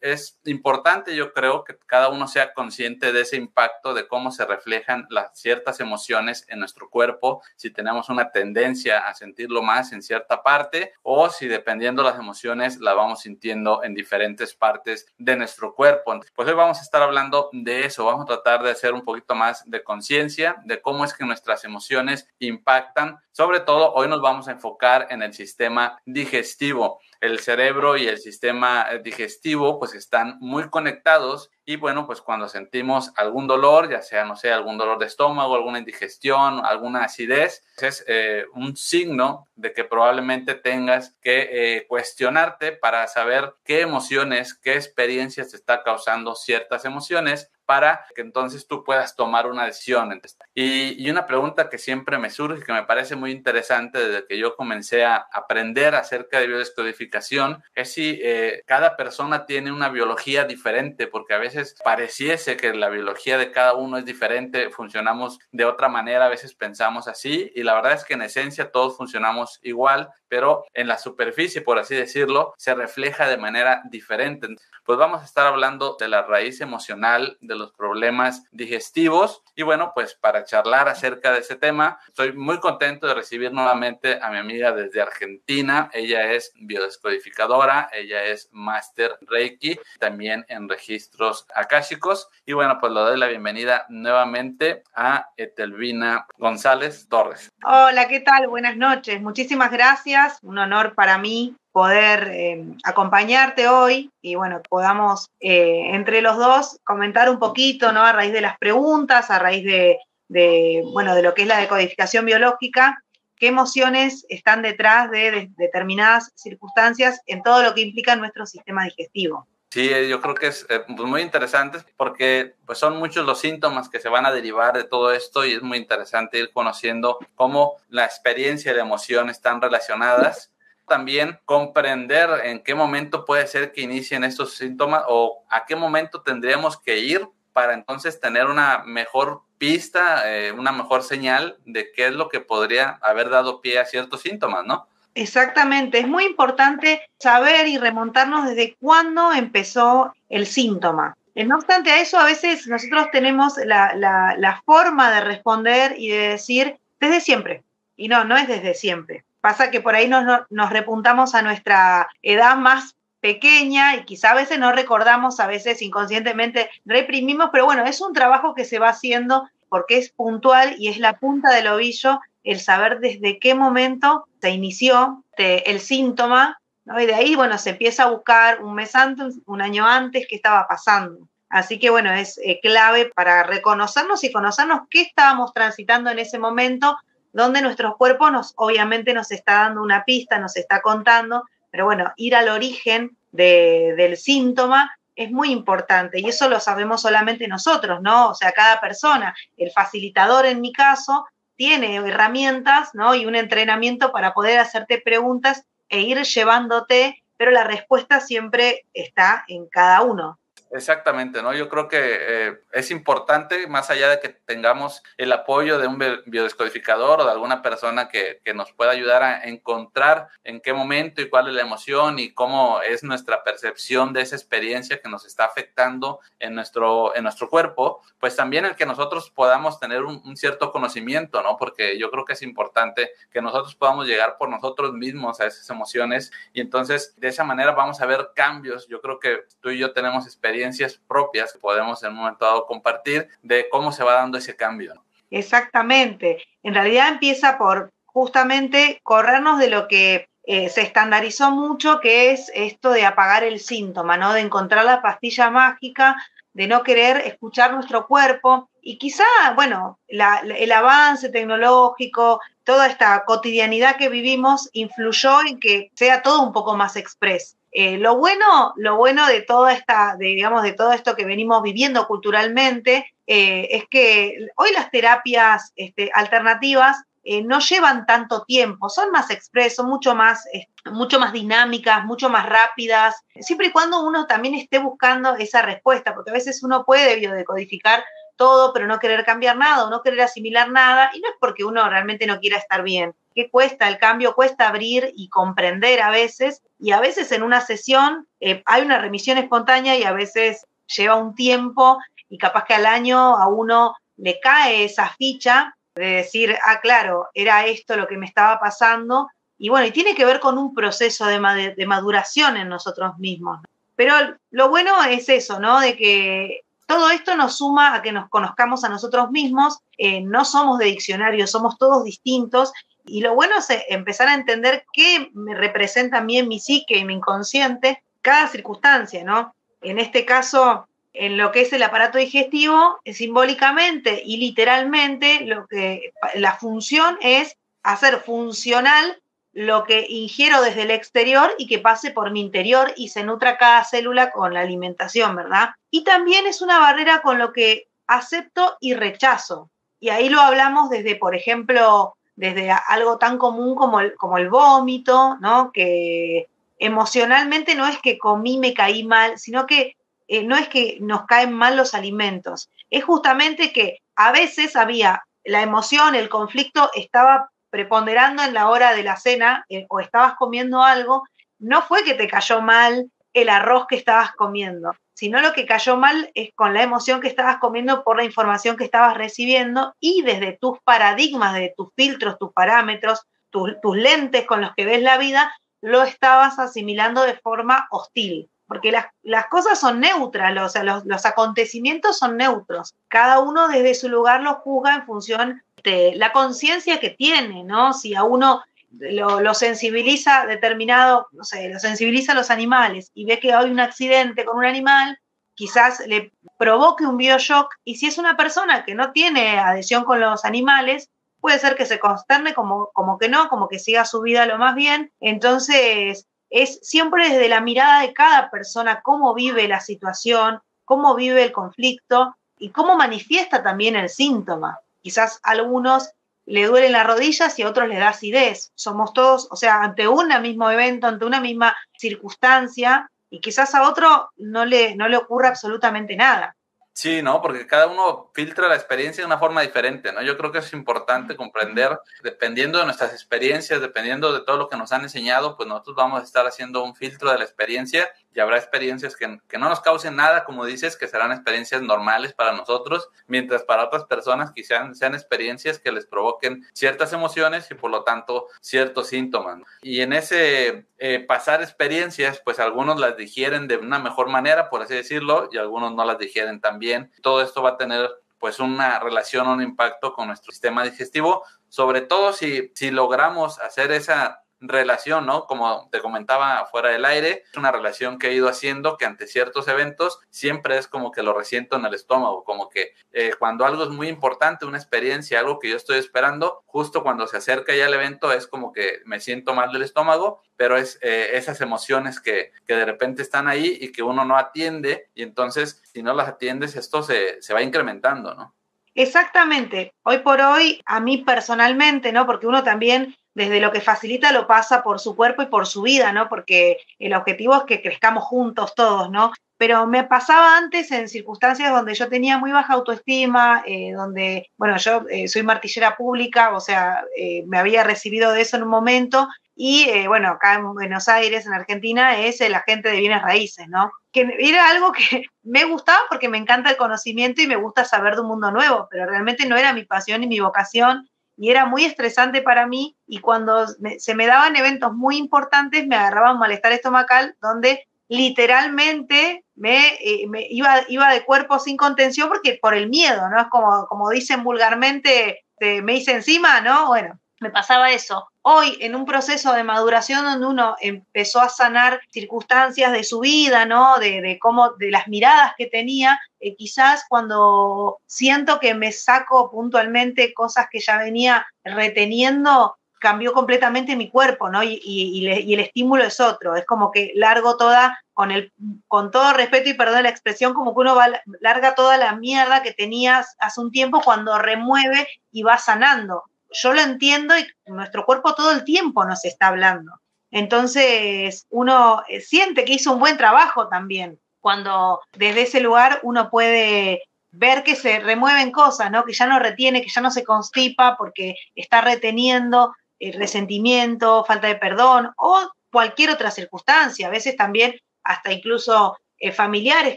Es 0.00 0.38
importante, 0.44 1.14
yo 1.14 1.32
creo, 1.32 1.64
que 1.64 1.76
cada 1.86 2.08
uno 2.08 2.28
sea 2.28 2.52
consciente 2.52 3.12
de 3.12 3.22
ese 3.22 3.36
impacto, 3.36 3.94
de 3.94 4.06
cómo 4.06 4.30
se 4.30 4.44
reflejan 4.44 5.06
las 5.10 5.38
ciertas 5.38 5.80
emociones 5.80 6.44
en 6.48 6.58
nuestro 6.58 6.88
cuerpo, 6.90 7.42
si 7.56 7.70
tenemos 7.70 8.08
una 8.08 8.30
tendencia 8.30 8.98
a 8.98 9.14
sentirlo 9.14 9.62
más 9.62 9.92
en 9.92 10.02
cierta 10.02 10.42
parte 10.42 10.92
o 11.02 11.30
si 11.30 11.46
dependiendo 11.46 12.02
las 12.02 12.18
emociones 12.18 12.78
la 12.78 12.94
vamos 12.94 13.20
sintiendo 13.20 13.82
en 13.82 13.94
diferentes 13.94 14.54
partes 14.54 15.06
de 15.18 15.36
nuestro 15.36 15.74
cuerpo. 15.74 16.18
Pues 16.34 16.48
hoy 16.48 16.54
vamos 16.54 16.78
a 16.78 16.82
estar 16.82 17.02
hablando 17.02 17.50
de 17.52 17.84
eso, 17.84 18.04
vamos 18.04 18.22
a 18.22 18.26
tratar 18.26 18.62
de 18.62 18.70
hacer 18.70 18.92
un 18.92 19.04
poquito 19.04 19.34
más 19.34 19.62
de 19.66 19.82
conciencia 19.82 20.56
de 20.64 20.80
cómo 20.80 21.04
es 21.04 21.14
que 21.14 21.24
nuestras 21.24 21.64
emociones 21.64 22.28
impactan. 22.38 23.18
Sobre 23.38 23.60
todo, 23.60 23.92
hoy 23.94 24.08
nos 24.08 24.20
vamos 24.20 24.48
a 24.48 24.50
enfocar 24.50 25.06
en 25.10 25.22
el 25.22 25.32
sistema 25.32 26.02
digestivo. 26.04 26.98
El 27.20 27.38
cerebro 27.38 27.96
y 27.96 28.08
el 28.08 28.18
sistema 28.18 28.88
eh, 28.90 28.98
digestivo 28.98 29.78
pues 29.78 29.94
están 29.94 30.38
muy 30.40 30.68
conectados 30.70 31.48
y 31.64 31.76
bueno, 31.76 32.04
pues 32.04 32.20
cuando 32.20 32.48
sentimos 32.48 33.12
algún 33.14 33.46
dolor, 33.46 33.88
ya 33.88 34.02
sea, 34.02 34.24
no 34.24 34.34
sé, 34.34 34.50
algún 34.50 34.76
dolor 34.76 34.98
de 34.98 35.06
estómago, 35.06 35.54
alguna 35.54 35.78
indigestión, 35.78 36.66
alguna 36.66 37.04
acidez, 37.04 37.62
es 37.80 38.04
eh, 38.08 38.44
un 38.54 38.76
signo 38.76 39.46
de 39.54 39.72
que 39.72 39.84
probablemente 39.84 40.56
tengas 40.56 41.14
que 41.22 41.48
eh, 41.52 41.86
cuestionarte 41.86 42.72
para 42.72 43.06
saber 43.06 43.54
qué 43.62 43.82
emociones, 43.82 44.52
qué 44.52 44.74
experiencias 44.74 45.50
te 45.50 45.56
está 45.56 45.84
causando 45.84 46.34
ciertas 46.34 46.84
emociones 46.84 47.52
para 47.68 48.06
que 48.14 48.22
entonces 48.22 48.66
tú 48.66 48.82
puedas 48.82 49.14
tomar 49.14 49.46
una 49.46 49.66
decisión. 49.66 50.18
Y, 50.54 51.04
y, 51.04 51.10
una 51.10 51.26
pregunta 51.26 51.68
que 51.68 51.76
siempre 51.76 52.16
me 52.16 52.30
surge, 52.30 52.64
que 52.64 52.72
me 52.72 52.84
parece 52.84 53.14
muy 53.14 53.30
interesante 53.30 53.98
desde 53.98 54.26
que 54.26 54.38
yo 54.38 54.56
comencé 54.56 55.04
a 55.04 55.26
aprender 55.30 55.94
acerca 55.94 56.40
de 56.40 56.46
biodescodificación, 56.46 57.62
es 57.74 57.92
si 57.92 58.20
eh, 58.22 58.62
cada 58.64 58.96
persona 58.96 59.44
tiene 59.44 59.70
una 59.70 59.90
biología 59.90 60.44
diferente, 60.44 61.08
porque 61.08 61.34
a 61.34 61.38
veces 61.38 61.76
pareciese 61.84 62.56
que 62.56 62.72
la 62.72 62.88
biología 62.88 63.36
de 63.36 63.52
cada 63.52 63.74
uno 63.74 63.98
es 63.98 64.06
diferente, 64.06 64.70
funcionamos 64.70 65.38
de 65.52 65.66
otra 65.66 65.90
manera, 65.90 66.24
a 66.24 66.30
veces 66.30 66.54
pensamos 66.54 67.06
así, 67.06 67.52
y 67.54 67.64
la 67.64 67.74
verdad 67.74 67.92
es 67.92 68.04
que 68.04 68.14
en 68.14 68.22
esencia 68.22 68.70
todos 68.70 68.96
funcionamos 68.96 69.58
igual, 69.60 70.08
pero 70.26 70.64
en 70.72 70.88
la 70.88 70.96
superficie, 70.96 71.60
por 71.60 71.78
así 71.78 71.94
decirlo, 71.94 72.54
se 72.56 72.74
refleja 72.74 73.28
de 73.28 73.36
manera 73.36 73.82
diferente 73.90 74.48
pues 74.88 74.98
vamos 74.98 75.20
a 75.20 75.26
estar 75.26 75.46
hablando 75.46 75.98
de 76.00 76.08
la 76.08 76.22
raíz 76.22 76.62
emocional 76.62 77.36
de 77.42 77.54
los 77.58 77.72
problemas 77.72 78.44
digestivos. 78.52 79.42
Y 79.54 79.62
bueno, 79.62 79.92
pues 79.94 80.14
para 80.14 80.44
charlar 80.44 80.88
acerca 80.88 81.32
de 81.32 81.40
ese 81.40 81.56
tema, 81.56 81.98
estoy 82.06 82.32
muy 82.32 82.60
contento 82.60 83.06
de 83.06 83.14
recibir 83.14 83.52
nuevamente 83.52 84.18
a 84.22 84.30
mi 84.30 84.38
amiga 84.38 84.72
desde 84.72 85.02
Argentina. 85.02 85.90
Ella 85.92 86.32
es 86.32 86.52
biodescodificadora, 86.54 87.90
ella 87.92 88.24
es 88.24 88.48
máster 88.52 89.16
Reiki, 89.22 89.78
también 89.98 90.44
en 90.48 90.68
registros 90.68 91.46
akáshicos. 91.54 92.28
Y 92.46 92.52
bueno, 92.52 92.78
pues 92.80 92.92
le 92.92 93.00
doy 93.00 93.18
la 93.18 93.26
bienvenida 93.26 93.86
nuevamente 93.88 94.84
a 94.94 95.30
Etelvina 95.36 96.26
González 96.38 97.08
Torres. 97.08 97.50
Hola, 97.64 98.08
¿qué 98.08 98.20
tal? 98.20 98.48
Buenas 98.48 98.76
noches. 98.76 99.20
Muchísimas 99.20 99.70
gracias. 99.70 100.38
Un 100.42 100.58
honor 100.58 100.94
para 100.94 101.18
mí 101.18 101.56
poder 101.78 102.28
eh, 102.32 102.64
acompañarte 102.82 103.68
hoy 103.68 104.10
y 104.20 104.34
bueno, 104.34 104.60
podamos 104.68 105.30
eh, 105.38 105.90
entre 105.94 106.22
los 106.22 106.36
dos 106.36 106.80
comentar 106.82 107.30
un 107.30 107.38
poquito, 107.38 107.92
¿no? 107.92 108.02
A 108.02 108.12
raíz 108.12 108.32
de 108.32 108.40
las 108.40 108.58
preguntas, 108.58 109.30
a 109.30 109.38
raíz 109.38 109.64
de, 109.64 110.82
bueno, 110.92 111.14
de 111.14 111.22
lo 111.22 111.34
que 111.34 111.42
es 111.42 111.48
la 111.48 111.60
decodificación 111.60 112.26
biológica, 112.26 113.04
qué 113.36 113.46
emociones 113.46 114.26
están 114.28 114.62
detrás 114.62 115.08
de, 115.12 115.50
determinadas 115.56 116.32
circunstancias 116.34 117.20
en 117.26 117.44
todo 117.44 117.62
lo 117.62 117.76
que 117.76 117.82
implica 117.82 118.16
nuestro 118.16 118.44
sistema 118.44 118.82
digestivo. 118.82 119.46
Sí, 119.70 119.88
eh, 119.88 120.08
yo 120.08 120.20
creo 120.20 120.34
que 120.34 120.48
es 120.48 120.66
pues, 120.66 121.08
muy 121.08 121.22
interesante 121.22 121.78
porque 121.96 122.56
pues, 122.66 122.78
son 122.78 122.96
muchos 122.96 123.24
los 123.24 123.38
síntomas 123.38 123.88
que 123.88 124.00
se 124.00 124.08
van 124.08 124.26
a 124.26 124.32
derivar 124.32 124.76
de 124.76 124.82
todo 124.82 125.12
esto 125.12 125.46
y 125.46 125.52
es 125.52 125.62
muy 125.62 125.78
interesante 125.78 126.40
ir 126.40 126.50
conociendo 126.52 127.20
cómo 127.36 127.76
la 127.88 128.04
experiencia 128.04 128.72
y 128.72 128.74
la 128.74 128.82
emoción 128.82 129.30
están 129.30 129.62
relacionadas 129.62 130.50
también 130.88 131.38
comprender 131.44 132.28
en 132.44 132.62
qué 132.64 132.74
momento 132.74 133.24
puede 133.24 133.46
ser 133.46 133.72
que 133.72 133.82
inicien 133.82 134.24
estos 134.24 134.56
síntomas 134.56 135.04
o 135.06 135.44
a 135.48 135.64
qué 135.66 135.76
momento 135.76 136.22
tendríamos 136.22 136.80
que 136.80 136.98
ir 136.98 137.28
para 137.52 137.74
entonces 137.74 138.20
tener 138.20 138.46
una 138.46 138.82
mejor 138.84 139.42
pista, 139.58 140.32
eh, 140.32 140.52
una 140.52 140.72
mejor 140.72 141.02
señal 141.02 141.58
de 141.64 141.92
qué 141.92 142.06
es 142.06 142.12
lo 142.12 142.28
que 142.28 142.40
podría 142.40 142.98
haber 143.02 143.30
dado 143.30 143.60
pie 143.60 143.78
a 143.78 143.84
ciertos 143.84 144.22
síntomas, 144.22 144.64
¿no? 144.64 144.88
Exactamente, 145.14 145.98
es 145.98 146.06
muy 146.06 146.24
importante 146.24 147.02
saber 147.18 147.66
y 147.66 147.78
remontarnos 147.78 148.48
desde 148.48 148.76
cuándo 148.80 149.32
empezó 149.32 150.12
el 150.28 150.46
síntoma. 150.46 151.16
Eh, 151.34 151.44
no 151.44 151.56
obstante 151.56 151.90
a 151.90 152.00
eso, 152.00 152.18
a 152.18 152.24
veces 152.24 152.66
nosotros 152.66 153.10
tenemos 153.10 153.56
la, 153.58 153.94
la 153.94 154.62
forma 154.64 155.10
de 155.10 155.20
responder 155.20 155.94
y 155.98 156.08
de 156.08 156.28
decir 156.28 156.78
desde 157.00 157.20
siempre. 157.20 157.64
Y 157.96 158.08
no, 158.08 158.24
no 158.24 158.36
es 158.36 158.46
desde 158.46 158.74
siempre. 158.74 159.24
Pasa 159.40 159.70
que 159.70 159.80
por 159.80 159.94
ahí 159.94 160.08
nos, 160.08 160.70
repuntamos 160.70 161.34
a 161.34 161.42
nuestra 161.42 162.08
edad 162.22 162.56
más 162.56 162.96
pequeña 163.20 163.96
y 163.96 164.04
quizá 164.04 164.30
a 164.30 164.34
veces 164.34 164.58
no 164.58 164.72
recordamos, 164.72 165.40
a 165.40 165.46
veces 165.46 165.82
inconscientemente 165.82 166.70
reprimimos, 166.84 167.50
pero 167.52 167.64
bueno, 167.64 167.84
es 167.84 168.00
un 168.00 168.12
trabajo 168.12 168.54
que 168.54 168.64
se 168.64 168.78
va 168.78 168.90
haciendo 168.90 169.48
porque 169.68 169.98
es 169.98 170.10
puntual 170.10 170.76
y 170.78 170.88
es 170.88 170.98
la 170.98 171.18
punta 171.18 171.52
del 171.52 171.68
ovillo 171.68 172.20
el 172.44 172.60
saber 172.60 173.00
desde 173.00 173.38
qué 173.38 173.54
momento 173.54 174.26
se 174.40 174.50
inició 174.50 175.24
el 175.36 175.80
síntoma, 175.80 176.60
¿no? 176.84 177.00
y 177.00 177.06
de 177.06 177.14
ahí, 177.14 177.34
bueno, 177.34 177.58
se 177.58 177.70
empieza 177.70 178.04
a 178.04 178.10
buscar 178.10 178.62
un 178.62 178.74
mes 178.74 178.94
antes, 178.94 179.38
un 179.46 179.60
año 179.60 179.86
antes, 179.86 180.26
qué 180.28 180.36
estaba 180.36 180.66
pasando. 180.66 181.28
Así 181.48 181.78
que, 181.78 181.90
bueno, 181.90 182.12
es 182.12 182.38
eh, 182.44 182.60
clave 182.62 183.10
para 183.14 183.42
reconocernos 183.42 184.22
y 184.24 184.32
conocernos 184.32 184.80
qué 184.90 185.02
estábamos 185.02 185.52
transitando 185.54 186.10
en 186.10 186.18
ese 186.18 186.38
momento 186.38 186.96
donde 187.32 187.62
nuestro 187.62 187.96
cuerpo 187.96 188.30
nos, 188.30 188.52
obviamente 188.56 189.12
nos 189.14 189.30
está 189.30 189.64
dando 189.64 189.82
una 189.82 190.04
pista, 190.04 190.38
nos 190.38 190.56
está 190.56 190.80
contando, 190.80 191.44
pero 191.70 191.84
bueno, 191.84 192.12
ir 192.16 192.34
al 192.34 192.48
origen 192.48 193.16
del 193.30 194.16
síntoma 194.16 194.90
es 195.14 195.30
muy 195.30 195.50
importante 195.50 196.20
y 196.20 196.28
eso 196.28 196.48
lo 196.48 196.60
sabemos 196.60 197.02
solamente 197.02 197.48
nosotros, 197.48 198.00
¿no? 198.00 198.30
O 198.30 198.34
sea, 198.34 198.52
cada 198.52 198.80
persona, 198.80 199.34
el 199.56 199.70
facilitador 199.72 200.46
en 200.46 200.60
mi 200.60 200.72
caso, 200.72 201.26
tiene 201.56 201.96
herramientas, 201.96 202.90
¿no? 202.94 203.14
Y 203.14 203.26
un 203.26 203.34
entrenamiento 203.34 204.12
para 204.12 204.32
poder 204.32 204.60
hacerte 204.60 205.00
preguntas 205.00 205.64
e 205.88 206.02
ir 206.02 206.22
llevándote, 206.22 207.24
pero 207.36 207.50
la 207.50 207.64
respuesta 207.64 208.20
siempre 208.20 208.86
está 208.94 209.44
en 209.48 209.66
cada 209.66 210.02
uno. 210.02 210.38
Exactamente, 210.70 211.42
¿no? 211.42 211.54
Yo 211.54 211.68
creo 211.68 211.88
que 211.88 211.98
eh, 212.00 212.60
es 212.72 212.90
importante, 212.90 213.66
más 213.68 213.88
allá 213.88 214.10
de 214.10 214.20
que 214.20 214.28
tengamos 214.28 215.02
el 215.16 215.32
apoyo 215.32 215.78
de 215.78 215.86
un 215.86 215.98
biodescodificador 216.26 217.20
o 217.20 217.24
de 217.24 217.30
alguna 217.30 217.62
persona 217.62 218.08
que, 218.08 218.40
que, 218.44 218.52
nos 218.52 218.72
pueda 218.72 218.90
ayudar 218.90 219.22
a 219.22 219.44
encontrar 219.44 220.28
en 220.44 220.60
qué 220.60 220.74
momento 220.74 221.22
y 221.22 221.30
cuál 221.30 221.48
es 221.48 221.54
la 221.54 221.62
emoción 221.62 222.18
y 222.18 222.34
cómo 222.34 222.82
es 222.82 223.02
nuestra 223.02 223.44
percepción 223.44 224.12
de 224.12 224.20
esa 224.22 224.36
experiencia 224.36 225.00
que 225.00 225.08
nos 225.08 225.24
está 225.24 225.46
afectando 225.46 226.20
en 226.38 226.54
nuestro, 226.54 227.16
en 227.16 227.22
nuestro 227.22 227.48
cuerpo, 227.48 228.02
pues 228.18 228.36
también 228.36 228.66
el 228.66 228.76
que 228.76 228.84
nosotros 228.84 229.30
podamos 229.30 229.80
tener 229.80 230.02
un, 230.02 230.20
un 230.24 230.36
cierto 230.36 230.70
conocimiento, 230.70 231.42
¿no? 231.42 231.56
Porque 231.56 231.98
yo 231.98 232.10
creo 232.10 232.26
que 232.26 232.34
es 232.34 232.42
importante 232.42 233.10
que 233.30 233.40
nosotros 233.40 233.74
podamos 233.74 234.06
llegar 234.06 234.36
por 234.36 234.50
nosotros 234.50 234.92
mismos 234.92 235.40
a 235.40 235.46
esas 235.46 235.70
emociones 235.70 236.30
y 236.52 236.60
entonces 236.60 237.14
de 237.16 237.28
esa 237.28 237.44
manera 237.44 237.72
vamos 237.72 238.02
a 238.02 238.06
ver 238.06 238.32
cambios. 238.34 238.86
Yo 238.88 239.00
creo 239.00 239.18
que 239.18 239.44
tú 239.60 239.70
y 239.70 239.78
yo 239.78 239.92
tenemos 239.92 240.26
experiencia 240.26 240.57
propias 241.06 241.52
que 241.52 241.58
podemos 241.58 242.02
en 242.02 242.10
un 242.10 242.16
momento 242.16 242.44
dado 242.44 242.66
compartir 242.66 243.28
de 243.42 243.68
cómo 243.68 243.92
se 243.92 244.04
va 244.04 244.14
dando 244.14 244.38
ese 244.38 244.56
cambio. 244.56 245.02
Exactamente. 245.30 246.42
En 246.62 246.74
realidad 246.74 247.08
empieza 247.08 247.58
por 247.58 247.90
justamente 248.06 249.00
corrernos 249.02 249.58
de 249.58 249.68
lo 249.68 249.88
que 249.88 250.28
eh, 250.44 250.70
se 250.70 250.80
estandarizó 250.80 251.50
mucho, 251.50 252.00
que 252.00 252.30
es 252.30 252.50
esto 252.54 252.90
de 252.90 253.04
apagar 253.04 253.44
el 253.44 253.60
síntoma, 253.60 254.16
¿no? 254.16 254.32
De 254.32 254.40
encontrar 254.40 254.86
la 254.86 255.02
pastilla 255.02 255.50
mágica, 255.50 256.16
de 256.54 256.66
no 256.66 256.82
querer 256.82 257.18
escuchar 257.18 257.74
nuestro 257.74 258.06
cuerpo. 258.06 258.70
Y 258.80 258.96
quizá, 258.96 259.24
bueno, 259.54 259.98
el 260.08 260.72
avance 260.72 261.28
tecnológico, 261.28 262.40
toda 262.64 262.86
esta 262.86 263.24
cotidianidad 263.26 263.96
que 263.96 264.08
vivimos 264.08 264.70
influyó 264.72 265.42
en 265.46 265.60
que 265.60 265.90
sea 265.94 266.22
todo 266.22 266.40
un 266.42 266.52
poco 266.52 266.74
más 266.74 266.96
expreso. 266.96 267.57
Eh, 267.70 267.98
lo 267.98 268.16
bueno, 268.16 268.72
lo 268.76 268.96
bueno 268.96 269.26
de 269.26 269.42
toda 269.42 269.72
esta, 269.72 270.16
digamos, 270.18 270.62
de 270.62 270.72
todo 270.72 270.92
esto 270.92 271.14
que 271.14 271.24
venimos 271.24 271.62
viviendo 271.62 272.06
culturalmente, 272.06 273.12
eh, 273.26 273.68
es 273.70 273.84
que 273.90 274.48
hoy 274.56 274.70
las 274.72 274.90
terapias 274.90 275.72
este, 275.76 276.10
alternativas 276.14 276.96
eh, 277.24 277.42
no 277.42 277.58
llevan 277.60 278.06
tanto 278.06 278.44
tiempo, 278.44 278.88
son 278.88 279.10
más 279.10 279.30
expresos, 279.30 279.84
mucho 279.84 280.14
más, 280.14 280.46
mucho 280.86 281.20
más 281.20 281.34
dinámicas, 281.34 282.04
mucho 282.06 282.30
más 282.30 282.46
rápidas, 282.46 283.16
siempre 283.38 283.66
y 283.66 283.70
cuando 283.70 284.02
uno 284.02 284.26
también 284.26 284.54
esté 284.54 284.78
buscando 284.78 285.36
esa 285.36 285.60
respuesta, 285.60 286.14
porque 286.14 286.30
a 286.30 286.34
veces 286.34 286.62
uno 286.62 286.84
puede 286.86 287.16
biodecodificar 287.16 288.02
todo, 288.38 288.72
pero 288.72 288.86
no 288.86 288.98
querer 288.98 289.26
cambiar 289.26 289.58
nada 289.58 289.84
o 289.84 289.90
no 289.90 290.00
querer 290.00 290.22
asimilar 290.22 290.70
nada, 290.70 291.10
y 291.12 291.20
no 291.20 291.28
es 291.28 291.34
porque 291.38 291.64
uno 291.64 291.86
realmente 291.90 292.26
no 292.26 292.40
quiera 292.40 292.56
estar 292.56 292.82
bien, 292.82 293.14
que 293.34 293.50
cuesta 293.50 293.86
el 293.88 293.98
cambio, 293.98 294.34
cuesta 294.34 294.68
abrir 294.68 295.12
y 295.14 295.28
comprender 295.28 296.00
a 296.00 296.10
veces, 296.10 296.62
y 296.78 296.92
a 296.92 297.00
veces 297.00 297.30
en 297.32 297.42
una 297.42 297.60
sesión 297.60 298.26
eh, 298.40 298.62
hay 298.64 298.82
una 298.82 298.98
remisión 298.98 299.36
espontánea 299.36 299.96
y 299.96 300.04
a 300.04 300.12
veces 300.12 300.66
lleva 300.86 301.16
un 301.16 301.34
tiempo 301.34 301.98
y 302.30 302.38
capaz 302.38 302.64
que 302.64 302.74
al 302.74 302.86
año 302.86 303.36
a 303.36 303.48
uno 303.48 303.94
le 304.16 304.40
cae 304.40 304.84
esa 304.84 305.10
ficha 305.10 305.76
de 305.94 306.06
decir, 306.06 306.56
ah, 306.64 306.80
claro, 306.80 307.26
era 307.34 307.66
esto 307.66 307.96
lo 307.96 308.06
que 308.06 308.16
me 308.16 308.26
estaba 308.26 308.58
pasando, 308.58 309.28
y 309.58 309.68
bueno, 309.68 309.86
y 309.86 309.90
tiene 309.90 310.14
que 310.14 310.24
ver 310.24 310.38
con 310.38 310.56
un 310.56 310.72
proceso 310.72 311.26
de, 311.26 311.74
de 311.76 311.86
maduración 311.86 312.56
en 312.56 312.68
nosotros 312.68 313.18
mismos. 313.18 313.60
Pero 313.96 314.14
lo 314.52 314.68
bueno 314.68 315.02
es 315.02 315.28
eso, 315.28 315.58
¿no? 315.58 315.80
De 315.80 315.96
que 315.96 316.60
todo 316.88 317.10
esto 317.10 317.36
nos 317.36 317.58
suma 317.58 317.94
a 317.94 318.00
que 318.00 318.12
nos 318.12 318.30
conozcamos 318.30 318.82
a 318.82 318.88
nosotros 318.88 319.30
mismos, 319.30 319.78
eh, 319.98 320.22
no 320.22 320.46
somos 320.46 320.78
de 320.78 320.86
diccionario, 320.86 321.46
somos 321.46 321.76
todos 321.76 322.02
distintos 322.02 322.72
y 323.04 323.20
lo 323.20 323.34
bueno 323.34 323.58
es 323.58 323.68
eh, 323.68 323.84
empezar 323.90 324.28
a 324.28 324.34
entender 324.34 324.86
qué 324.94 325.30
me 325.34 325.54
representa 325.54 326.18
a 326.18 326.22
mí 326.22 326.38
en 326.38 326.48
mi 326.48 326.58
psique 326.58 326.96
y 326.96 327.04
mi 327.04 327.12
inconsciente 327.12 328.02
cada 328.22 328.48
circunstancia, 328.48 329.22
¿no? 329.22 329.54
En 329.82 329.98
este 329.98 330.24
caso, 330.24 330.88
en 331.12 331.36
lo 331.36 331.52
que 331.52 331.60
es 331.60 331.72
el 331.74 331.82
aparato 331.82 332.16
digestivo, 332.16 332.98
simbólicamente 333.04 334.22
y 334.24 334.38
literalmente, 334.38 335.42
lo 335.44 335.66
que, 335.66 336.14
la 336.36 336.56
función 336.56 337.18
es 337.20 337.54
hacer 337.82 338.20
funcional 338.20 339.20
lo 339.58 339.82
que 339.82 340.06
ingiero 340.08 340.62
desde 340.62 340.82
el 340.82 340.92
exterior 340.92 341.52
y 341.58 341.66
que 341.66 341.80
pase 341.80 342.12
por 342.12 342.30
mi 342.30 342.40
interior 342.40 342.92
y 342.96 343.08
se 343.08 343.24
nutra 343.24 343.58
cada 343.58 343.82
célula 343.82 344.30
con 344.30 344.54
la 344.54 344.60
alimentación, 344.60 345.34
¿verdad? 345.34 345.70
Y 345.90 346.04
también 346.04 346.46
es 346.46 346.62
una 346.62 346.78
barrera 346.78 347.22
con 347.22 347.38
lo 347.38 347.52
que 347.52 347.88
acepto 348.06 348.76
y 348.78 348.94
rechazo. 348.94 349.68
Y 349.98 350.10
ahí 350.10 350.28
lo 350.28 350.40
hablamos 350.40 350.90
desde, 350.90 351.16
por 351.16 351.34
ejemplo, 351.34 352.14
desde 352.36 352.70
algo 352.70 353.18
tan 353.18 353.36
común 353.36 353.74
como 353.74 353.98
el, 353.98 354.14
como 354.14 354.38
el 354.38 354.48
vómito, 354.48 355.36
¿no? 355.40 355.72
Que 355.72 356.46
emocionalmente 356.78 357.74
no 357.74 357.88
es 357.88 357.98
que 357.98 358.16
comí, 358.16 358.58
me 358.58 358.74
caí 358.74 359.02
mal, 359.02 359.38
sino 359.40 359.66
que 359.66 359.96
eh, 360.28 360.44
no 360.44 360.56
es 360.56 360.68
que 360.68 360.98
nos 361.00 361.26
caen 361.26 361.52
mal 361.52 361.76
los 361.76 361.94
alimentos, 361.94 362.70
es 362.90 363.02
justamente 363.02 363.72
que 363.72 364.02
a 364.14 364.30
veces 364.30 364.76
había 364.76 365.24
la 365.42 365.62
emoción, 365.62 366.14
el 366.14 366.28
conflicto 366.28 366.90
estaba 366.94 367.50
preponderando 367.70 368.42
en 368.42 368.54
la 368.54 368.68
hora 368.68 368.94
de 368.94 369.02
la 369.02 369.16
cena 369.16 369.64
eh, 369.68 369.86
o 369.88 370.00
estabas 370.00 370.34
comiendo 370.34 370.82
algo, 370.82 371.24
no 371.58 371.82
fue 371.82 372.04
que 372.04 372.14
te 372.14 372.28
cayó 372.28 372.60
mal 372.60 373.10
el 373.34 373.48
arroz 373.48 373.86
que 373.86 373.96
estabas 373.96 374.32
comiendo, 374.32 374.92
sino 375.14 375.40
lo 375.40 375.52
que 375.52 375.66
cayó 375.66 375.96
mal 375.96 376.30
es 376.34 376.50
con 376.54 376.74
la 376.74 376.82
emoción 376.82 377.20
que 377.20 377.28
estabas 377.28 377.58
comiendo 377.58 378.04
por 378.04 378.16
la 378.16 378.24
información 378.24 378.76
que 378.76 378.84
estabas 378.84 379.16
recibiendo 379.16 379.94
y 380.00 380.22
desde 380.22 380.56
tus 380.60 380.78
paradigmas, 380.84 381.54
de 381.54 381.74
tus 381.76 381.88
filtros, 381.94 382.38
tus 382.38 382.52
parámetros, 382.52 383.22
tus 383.50 383.96
lentes 383.96 384.46
con 384.46 384.60
los 384.60 384.74
que 384.74 384.84
ves 384.84 385.02
la 385.02 385.18
vida, 385.18 385.52
lo 385.80 386.02
estabas 386.02 386.58
asimilando 386.58 387.22
de 387.22 387.34
forma 387.34 387.86
hostil 387.90 388.50
porque 388.68 388.92
las, 388.92 389.46
cosas 389.46 389.80
son 389.80 389.98
neutras, 389.98 390.72
sea, 390.72 390.84
los, 390.84 391.26
acontecimientos 391.26 392.18
son 392.18 392.36
neutros. 392.36 392.94
Cada 393.08 393.40
uno 393.40 393.66
desde 393.66 393.94
su 393.94 394.10
lugar 394.10 394.42
lo 394.42 394.56
juzga 394.56 394.94
en 394.94 395.06
función 395.06 395.62
de 395.82 396.12
la 396.16 396.32
conciencia 396.32 397.00
que 397.00 397.10
tiene, 397.10 397.64
¿no? 397.64 397.92
Si 397.92 398.14
a 398.14 398.24
uno 398.24 398.62
lo, 398.90 399.54
sensibiliza 399.54 400.46
determinado, 400.46 401.28
no 401.32 401.44
sé, 401.44 401.68
lo 401.68 401.78
sensibiliza 401.78 402.32
a 402.32 402.34
los 402.34 402.50
animales 402.50 403.10
y 403.14 403.24
ve 403.26 403.38
que 403.38 403.52
hay 403.52 403.70
un 403.70 403.80
accidente 403.80 404.44
con 404.44 404.58
un 404.58 404.64
animal, 404.64 405.18
quizás 405.54 406.00
le 406.06 406.32
provoque 406.58 407.04
un 407.04 407.16
bioshock 407.16 407.74
y 407.84 407.96
si 407.96 408.06
es 408.06 408.18
una 408.18 408.36
persona 408.36 408.84
que 408.84 408.94
no 408.94 409.12
tiene 409.12 409.58
adhesión 409.58 410.04
con 410.04 410.20
los 410.20 410.44
animales, 410.44 411.10
puede 411.40 411.58
ser 411.58 411.76
que 411.76 411.86
se 411.86 411.98
consterne 411.98 412.54
como, 412.54 412.90
como 412.92 413.18
que 413.18 413.28
no, 413.28 413.48
como 413.48 413.68
que 413.68 413.78
siga 413.78 414.04
su 414.04 414.20
vida 414.20 414.46
lo 414.46 414.58
más 414.58 414.74
bien. 414.74 415.12
Entonces, 415.20 416.26
es 416.50 416.80
siempre 416.82 417.28
desde 417.28 417.48
la 417.48 417.60
mirada 417.60 418.02
de 418.02 418.12
cada 418.12 418.50
persona 418.50 419.02
cómo 419.02 419.34
vive 419.34 419.68
la 419.68 419.80
situación, 419.80 420.60
cómo 420.84 421.14
vive 421.14 421.44
el 421.44 421.52
conflicto 421.52 422.36
y 422.58 422.70
cómo 422.70 422.96
manifiesta 422.96 423.62
también 423.62 423.96
el 423.96 424.08
síntoma. 424.08 424.80
Quizás 425.08 425.40
a 425.42 425.52
algunos 425.52 426.10
le 426.44 426.66
duelen 426.66 426.92
las 426.92 427.06
rodillas 427.06 427.58
y 427.58 427.62
a 427.62 427.68
otros 427.70 427.88
le 427.88 427.96
da 427.96 428.10
acidez. 428.10 428.72
Somos 428.74 429.14
todos, 429.14 429.48
o 429.50 429.56
sea, 429.56 429.80
ante 429.80 430.06
un 430.06 430.28
mismo 430.42 430.70
evento, 430.70 431.06
ante 431.06 431.24
una 431.24 431.40
misma 431.40 431.74
circunstancia, 431.96 433.10
y 433.30 433.40
quizás 433.40 433.74
a 433.74 433.88
otro 433.88 434.30
no 434.36 434.66
le, 434.66 434.96
no 434.96 435.08
le 435.08 435.16
ocurre 435.16 435.48
absolutamente 435.48 436.14
nada. 436.14 436.54
Sí, 436.92 437.22
¿no? 437.22 437.40
Porque 437.40 437.66
cada 437.66 437.86
uno 437.86 438.30
filtra 438.34 438.68
la 438.68 438.74
experiencia 438.74 439.22
de 439.22 439.26
una 439.26 439.38
forma 439.38 439.62
diferente, 439.62 440.12
¿no? 440.12 440.20
Yo 440.20 440.36
creo 440.36 440.52
que 440.52 440.58
es 440.58 440.70
importante 440.74 441.36
comprender, 441.36 441.98
dependiendo 442.22 442.78
de 442.78 442.84
nuestras 442.84 443.12
experiencias, 443.12 443.80
dependiendo 443.80 444.34
de 444.34 444.44
todo 444.44 444.58
lo 444.58 444.68
que 444.68 444.76
nos 444.76 444.92
han 444.92 445.04
enseñado, 445.04 445.56
pues 445.56 445.66
nosotros 445.66 445.96
vamos 445.96 446.20
a 446.20 446.24
estar 446.24 446.46
haciendo 446.46 446.84
un 446.84 446.94
filtro 446.94 447.32
de 447.32 447.38
la 447.38 447.44
experiencia 447.44 448.10
y 448.38 448.40
habrá 448.40 448.56
experiencias 448.56 449.16
que, 449.16 449.26
no 449.26 449.68
nos 449.68 449.80
causen 449.80 450.14
nada, 450.14 450.44
como 450.44 450.64
dices, 450.64 450.96
que 450.96 451.08
serán 451.08 451.32
experiencias 451.32 451.82
normales 451.82 452.34
para 452.34 452.52
nosotros, 452.52 453.08
mientras 453.26 453.64
para 453.64 453.82
otras 453.82 454.04
personas 454.04 454.52
quizás 454.52 454.96
sean 454.96 455.16
experiencias 455.16 455.80
que 455.80 455.90
les 455.90 456.06
provoquen 456.06 456.64
ciertas 456.72 457.12
emociones 457.12 457.68
y 457.68 457.74
por 457.74 457.90
lo 457.90 458.04
tanto 458.04 458.46
ciertos 458.60 459.08
síntomas. 459.08 459.58
Y 459.82 460.02
en 460.02 460.12
ese 460.12 460.86
eh, 460.98 461.18
pasar 461.18 461.62
experiencias, 461.62 462.40
pues 462.44 462.60
algunos 462.60 463.00
las 463.00 463.16
digieren 463.16 463.66
de 463.66 463.78
una 463.78 463.98
mejor 463.98 464.28
manera, 464.28 464.70
por 464.70 464.82
así 464.82 464.94
decirlo, 464.94 465.48
y 465.50 465.58
algunos 465.58 465.92
no 465.96 466.04
las 466.04 466.20
digieren 466.20 466.60
tan 466.60 466.78
bien. 466.78 467.10
Todo 467.22 467.42
esto 467.42 467.60
va 467.60 467.70
a 467.70 467.76
tener 467.76 468.08
pues 468.38 468.60
una 468.60 469.00
relación, 469.00 469.48
un 469.48 469.62
impacto 469.62 470.12
con 470.12 470.28
nuestro 470.28 470.52
sistema 470.52 470.84
digestivo, 470.84 471.42
sobre 471.68 472.02
todo 472.02 472.32
si, 472.32 472.70
si 472.76 472.92
logramos 472.92 473.58
hacer 473.58 473.90
esa 473.90 474.44
relación, 474.60 475.26
¿no? 475.26 475.44
Como 475.46 475.88
te 475.90 476.00
comentaba 476.00 476.66
fuera 476.66 476.90
del 476.90 477.04
aire, 477.04 477.44
es 477.50 477.56
una 477.56 477.70
relación 477.70 478.18
que 478.18 478.28
he 478.28 478.34
ido 478.34 478.48
haciendo 478.48 478.96
que 478.96 479.06
ante 479.06 479.26
ciertos 479.26 479.68
eventos 479.68 480.18
siempre 480.30 480.78
es 480.78 480.88
como 480.88 481.12
que 481.12 481.22
lo 481.22 481.32
resiento 481.32 481.76
en 481.76 481.84
el 481.84 481.94
estómago, 481.94 482.44
como 482.44 482.68
que 482.68 482.94
eh, 483.12 483.32
cuando 483.38 483.64
algo 483.64 483.84
es 483.84 483.90
muy 483.90 484.08
importante, 484.08 484.66
una 484.66 484.78
experiencia, 484.78 485.38
algo 485.38 485.58
que 485.58 485.70
yo 485.70 485.76
estoy 485.76 485.98
esperando, 485.98 486.62
justo 486.66 487.02
cuando 487.02 487.26
se 487.26 487.36
acerca 487.36 487.74
ya 487.74 487.86
el 487.86 487.94
evento 487.94 488.32
es 488.32 488.46
como 488.46 488.72
que 488.72 489.00
me 489.04 489.20
siento 489.20 489.54
mal 489.54 489.72
del 489.72 489.82
estómago, 489.82 490.42
pero 490.56 490.76
es 490.76 490.98
eh, 491.02 491.30
esas 491.34 491.60
emociones 491.60 492.20
que, 492.20 492.52
que, 492.66 492.74
de 492.74 492.84
repente 492.84 493.22
están 493.22 493.48
ahí 493.48 493.78
y 493.80 493.92
que 493.92 494.02
uno 494.02 494.24
no 494.24 494.36
atiende 494.36 495.08
y 495.14 495.22
entonces 495.22 495.82
si 495.84 496.02
no 496.02 496.14
las 496.14 496.28
atiendes 496.28 496.76
esto 496.76 497.02
se, 497.02 497.40
se 497.42 497.54
va 497.54 497.62
incrementando, 497.62 498.34
¿no? 498.34 498.54
Exactamente. 498.94 499.92
Hoy 500.02 500.18
por 500.18 500.40
hoy, 500.40 500.82
a 500.84 500.98
mí 500.98 501.18
personalmente, 501.18 502.10
¿no? 502.10 502.26
Porque 502.26 502.48
uno 502.48 502.64
también 502.64 503.14
desde 503.38 503.60
lo 503.60 503.70
que 503.70 503.80
facilita 503.80 504.32
lo 504.32 504.48
pasa 504.48 504.82
por 504.82 504.98
su 504.98 505.14
cuerpo 505.14 505.42
y 505.42 505.46
por 505.46 505.68
su 505.68 505.82
vida, 505.82 506.12
¿no? 506.12 506.28
Porque 506.28 506.78
el 506.98 507.14
objetivo 507.14 507.54
es 507.54 507.62
que 507.62 507.80
crezcamos 507.80 508.24
juntos 508.24 508.74
todos, 508.74 509.10
¿no? 509.10 509.32
Pero 509.56 509.86
me 509.86 510.02
pasaba 510.02 510.56
antes 510.56 510.90
en 510.90 511.08
circunstancias 511.08 511.70
donde 511.70 511.94
yo 511.94 512.08
tenía 512.08 512.36
muy 512.38 512.50
baja 512.50 512.74
autoestima, 512.74 513.62
eh, 513.64 513.92
donde, 513.92 514.50
bueno, 514.56 514.76
yo 514.76 515.04
eh, 515.08 515.28
soy 515.28 515.44
martillera 515.44 515.96
pública, 515.96 516.52
o 516.52 516.58
sea, 516.58 517.04
eh, 517.16 517.44
me 517.46 517.58
había 517.58 517.84
recibido 517.84 518.32
de 518.32 518.40
eso 518.40 518.56
en 518.56 518.64
un 518.64 518.70
momento 518.70 519.28
y 519.54 520.06
bueno, 520.06 520.28
acá 520.28 520.54
en 520.54 520.72
Buenos 520.72 521.08
Aires, 521.08 521.46
en 521.46 521.52
Argentina, 521.52 522.18
es 522.20 522.40
el 522.40 522.54
agente 522.54 522.90
de 522.90 523.00
bienes 523.00 523.22
raíces, 523.22 523.66
¿no? 523.68 523.90
Que 524.12 524.28
era 524.38 524.68
algo 524.70 524.92
que 524.92 525.24
me 525.42 525.64
gustaba 525.64 526.00
porque 526.08 526.28
me 526.28 526.38
encanta 526.38 526.70
el 526.70 526.76
conocimiento 526.76 527.40
y 527.40 527.46
me 527.46 527.56
gusta 527.56 527.84
saber 527.84 528.14
de 528.14 528.22
un 528.22 528.28
mundo 528.28 528.50
nuevo, 528.50 528.88
pero 528.90 529.06
realmente 529.06 529.46
no 529.46 529.56
era 529.56 529.72
mi 529.72 529.84
pasión 529.84 530.20
ni 530.20 530.26
mi 530.26 530.40
vocación 530.40 531.08
y 531.38 531.50
era 531.50 531.66
muy 531.66 531.84
estresante 531.84 532.42
para 532.42 532.66
mí 532.66 532.96
y 533.06 533.20
cuando 533.20 533.66
se 533.98 534.14
me 534.14 534.26
daban 534.26 534.56
eventos 534.56 534.92
muy 534.92 535.16
importantes 535.16 535.86
me 535.86 535.96
agarraba 535.96 536.32
un 536.32 536.40
malestar 536.40 536.72
estomacal 536.72 537.36
donde 537.40 537.86
literalmente 538.08 539.44
me, 539.54 539.94
eh, 539.94 540.26
iba, 540.50 540.80
iba 540.88 541.12
de 541.12 541.24
cuerpo 541.24 541.58
sin 541.58 541.76
contención 541.76 542.28
porque 542.28 542.58
por 542.60 542.74
el 542.74 542.88
miedo, 542.88 543.28
¿no? 543.28 543.40
Es 543.40 543.48
como, 543.48 543.86
como 543.86 544.10
dicen 544.10 544.42
vulgarmente, 544.42 545.44
me 545.60 545.96
hice 545.96 546.12
encima, 546.12 546.60
¿no? 546.60 546.86
Bueno, 546.86 547.18
me 547.40 547.50
pasaba 547.50 547.90
eso. 547.90 548.28
Hoy, 548.42 548.78
en 548.80 548.94
un 548.94 549.04
proceso 549.04 549.52
de 549.52 549.64
maduración 549.64 550.24
donde 550.24 550.46
uno 550.46 550.76
empezó 550.80 551.40
a 551.40 551.48
sanar 551.48 552.00
circunstancias 552.10 552.92
de 552.92 553.04
su 553.04 553.20
vida, 553.20 553.66
¿no? 553.66 553.98
De, 553.98 554.38
cómo, 554.40 554.70
de 554.78 554.90
las 554.90 555.08
miradas 555.08 555.52
que 555.56 555.66
tenía, 555.66 556.20
eh, 556.40 556.56
quizás 556.56 557.04
cuando 557.08 557.98
siento 558.06 558.58
que 558.60 558.74
me 558.74 558.92
saco 558.92 559.50
puntualmente 559.50 560.34
cosas 560.34 560.66
que 560.70 560.80
ya 560.80 560.98
venía 560.98 561.46
reteniendo, 561.62 562.76
cambió 562.98 563.32
completamente 563.32 563.96
mi 563.96 564.10
cuerpo, 564.10 564.50
¿no? 564.50 564.62
Y, 564.62 565.26
el 565.26 565.60
estímulo 565.60 566.04
es 566.04 566.18
otro. 566.20 566.56
Es 566.56 566.66
como 566.66 566.90
que 566.90 567.12
largo 567.14 567.56
toda, 567.56 568.00
con, 568.12 568.30
el, 568.30 568.52
con 568.88 569.10
todo 569.10 569.32
respeto 569.32 569.68
y 569.68 569.74
perdón 569.74 570.02
la 570.02 570.08
expresión, 570.08 570.54
como 570.54 570.74
que 570.74 570.80
uno 570.80 570.96
va, 570.96 571.06
larga 571.40 571.74
toda 571.74 571.96
la 571.96 572.16
mierda 572.16 572.62
que 572.62 572.72
tenías 572.72 573.36
hace 573.38 573.60
un 573.60 573.70
tiempo 573.70 574.00
cuando 574.04 574.38
remueve 574.38 575.06
y 575.30 575.42
va 575.42 575.58
sanando 575.58 576.24
yo 576.50 576.72
lo 576.72 576.80
entiendo 576.80 577.34
y 577.38 577.46
nuestro 577.66 578.04
cuerpo 578.04 578.34
todo 578.34 578.52
el 578.52 578.64
tiempo 578.64 579.04
nos 579.04 579.24
está 579.24 579.48
hablando. 579.48 579.92
Entonces, 580.30 581.46
uno 581.50 582.02
eh, 582.08 582.20
siente 582.20 582.64
que 582.64 582.74
hizo 582.74 582.92
un 582.92 583.00
buen 583.00 583.16
trabajo 583.16 583.68
también, 583.68 584.20
cuando 584.40 585.00
desde 585.12 585.42
ese 585.42 585.60
lugar 585.60 586.00
uno 586.02 586.30
puede 586.30 587.02
ver 587.30 587.62
que 587.62 587.76
se 587.76 588.00
remueven 588.00 588.52
cosas, 588.52 588.90
¿no? 588.90 589.04
Que 589.04 589.12
ya 589.12 589.26
no 589.26 589.38
retiene, 589.38 589.82
que 589.82 589.90
ya 589.90 590.00
no 590.00 590.10
se 590.10 590.24
constipa 590.24 590.96
porque 590.96 591.34
está 591.54 591.80
reteniendo 591.80 592.74
el 592.98 593.14
resentimiento, 593.14 594.24
falta 594.24 594.48
de 594.48 594.56
perdón 594.56 595.12
o 595.16 595.50
cualquier 595.70 596.10
otra 596.10 596.30
circunstancia. 596.30 597.06
A 597.06 597.10
veces 597.10 597.36
también 597.36 597.74
hasta 598.02 598.32
incluso 598.32 598.96
eh, 599.18 599.32
familiares 599.32 599.96